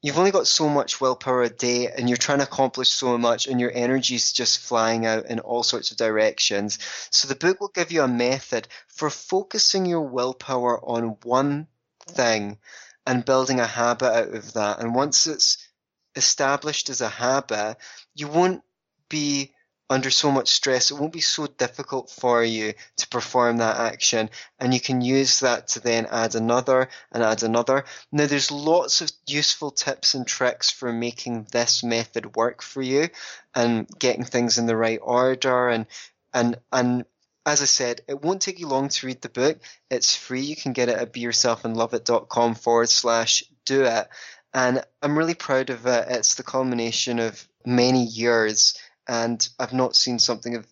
you've 0.05 0.19
only 0.19 0.31
got 0.31 0.47
so 0.47 0.69
much 0.69 1.01
willpower 1.01 1.45
a 1.45 1.49
day 1.49 1.89
and 1.89 2.11
you're 2.11 2.19
trying 2.19 2.37
to 2.37 2.45
accomplish 2.45 2.91
so 2.91 3.17
much 3.17 3.47
and 3.47 3.59
your 3.59 3.73
energy's 3.75 4.33
just 4.33 4.59
flying 4.59 5.07
out 5.07 5.25
in 5.25 5.41
all 5.41 5.63
sorts 5.63 5.91
of 5.91 5.97
directions. 5.97 6.79
So 7.09 7.27
the 7.27 7.35
book 7.35 7.59
will 7.59 7.69
give 7.69 7.91
you 7.91 8.03
a 8.03 8.09
method 8.09 8.69
for 8.89 9.09
focusing 9.09 9.87
your 9.87 10.03
willpower 10.03 10.79
on 10.79 11.17
one 11.23 11.69
thing 12.07 12.59
and 13.07 13.25
building 13.25 13.61
a 13.61 13.67
habit 13.67 14.13
out 14.13 14.35
of 14.35 14.53
that. 14.53 14.81
And 14.81 14.95
once 14.95 15.27
it's 15.27 15.67
established 16.15 16.91
as 16.91 17.01
a 17.01 17.09
habit, 17.09 17.79
you 18.15 18.29
won't 18.29 18.63
be 19.09 19.54
under 19.91 20.11
so 20.11 20.31
much 20.31 20.49
stress, 20.49 20.91
it 20.91 20.99
won't 20.99 21.13
be 21.13 21.21
so 21.21 21.47
difficult 21.47 22.11
for 22.11 22.43
you 22.43 22.73
to 22.97 23.09
perform 23.09 23.59
that 23.59 23.77
action. 23.77 24.31
And 24.59 24.73
you 24.73 24.81
can 24.81 25.01
use 25.03 25.41
that 25.41 25.69
to 25.69 25.81
then 25.81 26.07
add 26.11 26.35
another 26.35 26.89
and 27.13 27.23
add 27.23 27.43
another. 27.43 27.85
Now, 28.11 28.27
there's 28.27 28.51
lots 28.51 29.03
of 29.03 29.13
useful 29.27 29.71
tips 29.71 30.15
and 30.15 30.27
tricks 30.27 30.71
for 30.71 30.93
making 30.93 31.49
this 31.53 31.85
method 31.85 32.35
work 32.35 32.63
for 32.63 32.81
you 32.81 33.09
and 33.55 33.87
getting 33.99 34.25
things 34.25 34.59
in 34.59 34.67
the 34.67 34.77
right 34.77 35.01
order. 35.03 35.69
And, 35.69 35.87
and, 36.33 36.57
and 36.73 37.05
as 37.45 37.61
I 37.61 37.67
said, 37.67 38.01
it 38.09 38.23
won't 38.23 38.41
take 38.41 38.59
you 38.59 38.69
long 38.69 38.89
to 38.89 39.07
read 39.07 39.21
the 39.21 39.29
book. 39.29 39.59
It's 39.91 40.17
free. 40.17 40.41
You 40.41 40.57
can 40.57 40.73
get 40.73 40.89
it 40.89 40.97
at 40.97 41.13
beyourselfandloveit.com 41.13 42.55
forward 42.55 42.89
slash 42.89 43.45
do 43.67 43.85
it. 43.85 44.09
And 44.55 44.83
I'm 45.03 45.19
really 45.19 45.35
proud 45.35 45.69
of 45.69 45.87
it. 45.87 46.07
It's 46.09 46.37
the 46.37 46.43
culmination 46.43 47.19
of 47.19 47.47
many 47.67 48.05
years 48.05 48.79
and 49.09 49.47
I've 49.59 49.73
not 49.73 49.97
seen 49.97 50.19
something 50.19 50.57
of 50.57 50.67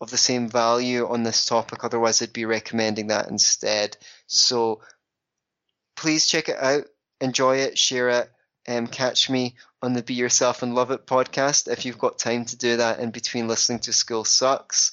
of 0.00 0.10
the 0.10 0.16
same 0.16 0.48
value 0.48 1.06
on 1.06 1.22
this 1.22 1.44
topic. 1.44 1.84
Otherwise, 1.84 2.22
I'd 2.22 2.32
be 2.32 2.46
recommending 2.46 3.08
that 3.08 3.28
instead. 3.28 3.96
So 4.26 4.80
please 5.94 6.26
check 6.26 6.48
it 6.48 6.56
out, 6.58 6.84
enjoy 7.20 7.58
it, 7.58 7.76
share 7.76 8.08
it, 8.08 8.30
and 8.66 8.86
um, 8.86 8.92
catch 8.92 9.28
me 9.28 9.56
on 9.82 9.92
the 9.92 10.02
Be 10.02 10.14
Yourself 10.14 10.62
and 10.62 10.74
Love 10.74 10.90
It 10.90 11.06
podcast 11.06 11.70
if 11.70 11.84
you've 11.84 11.98
got 11.98 12.18
time 12.18 12.46
to 12.46 12.56
do 12.56 12.78
that 12.78 13.00
in 13.00 13.10
between 13.10 13.48
listening 13.48 13.80
to 13.80 13.92
School 13.92 14.24
Sucks. 14.24 14.92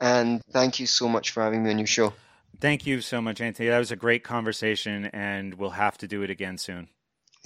And 0.00 0.42
thank 0.50 0.80
you 0.80 0.86
so 0.86 1.08
much 1.08 1.30
for 1.30 1.42
having 1.42 1.62
me 1.62 1.70
on 1.70 1.78
your 1.78 1.86
show. 1.86 2.12
Thank 2.60 2.86
you 2.86 3.00
so 3.00 3.20
much, 3.20 3.40
Anthony. 3.40 3.68
That 3.68 3.78
was 3.78 3.90
a 3.90 3.96
great 3.96 4.24
conversation, 4.24 5.06
and 5.06 5.54
we'll 5.54 5.70
have 5.70 5.96
to 5.98 6.08
do 6.08 6.22
it 6.22 6.30
again 6.30 6.58
soon. 6.58 6.88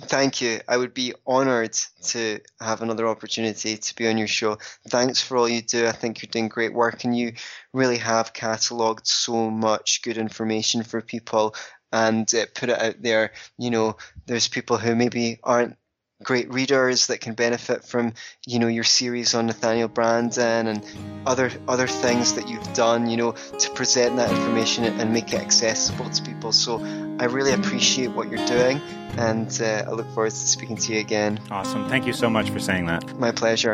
Thank 0.01 0.40
you. 0.40 0.61
I 0.66 0.76
would 0.76 0.92
be 0.92 1.14
honored 1.24 1.72
to 2.07 2.40
have 2.61 2.82
another 2.82 3.07
opportunity 3.07 3.76
to 3.76 3.95
be 3.95 4.09
on 4.09 4.18
your 4.18 4.26
show. 4.26 4.59
Thanks 4.88 5.22
for 5.22 5.36
all 5.36 5.49
you 5.49 5.62
do. 5.62 5.86
I 5.86 5.92
think 5.92 6.20
you're 6.20 6.30
doing 6.30 6.49
great 6.49 6.74
work 6.74 7.05
and 7.05 7.16
you 7.16 7.34
really 7.72 7.99
have 7.99 8.32
catalogued 8.32 9.07
so 9.07 9.51
much 9.51 10.03
good 10.03 10.18
information 10.18 10.82
for 10.82 11.01
people 11.01 11.55
and 11.92 12.32
uh, 12.34 12.47
put 12.57 12.70
it 12.70 12.80
out 12.80 13.03
there. 13.03 13.32
You 13.57 13.70
know, 13.70 13.97
there's 14.26 14.49
people 14.49 14.78
who 14.78 14.97
maybe 14.97 15.38
aren't 15.45 15.76
great 16.25 16.53
readers 16.53 17.09
that 17.09 17.20
can 17.20 17.35
benefit 17.35 17.85
from 17.85 18.14
you 18.47 18.59
know 18.59 18.66
your 18.66 18.85
series 18.85 19.35
on 19.35 19.47
Nathaniel 19.47 19.89
Branden 19.89 20.66
and 20.66 20.85
other 21.27 21.51
other 21.68 21.87
things 21.87 22.35
that 22.35 22.49
you've 22.49 22.72
done 22.75 23.09
you 23.09 23.16
know 23.16 23.33
to 23.33 23.70
present 23.70 24.16
that 24.16 24.31
information 24.31 24.85
and 24.85 25.12
make 25.12 25.33
it 25.33 25.41
accessible 25.41 26.11
to 26.11 26.22
people. 26.22 26.53
So 26.53 26.81
I 27.20 27.27
really 27.27 27.53
appreciate 27.53 28.09
what 28.09 28.31
you're 28.31 28.47
doing 28.47 28.81
and 29.18 29.61
uh, 29.62 29.85
I 29.87 29.91
look 29.91 30.11
forward 30.12 30.31
to 30.31 30.37
speaking 30.37 30.77
to 30.77 30.93
you 30.93 31.01
again. 31.01 31.41
Awesome. 31.51 31.89
Thank 31.89 32.07
you 32.07 32.12
so 32.12 32.29
much 32.29 32.51
for 32.51 32.59
saying 32.59 32.87
that. 32.87 33.16
My 33.18 33.31
pleasure 33.31 33.72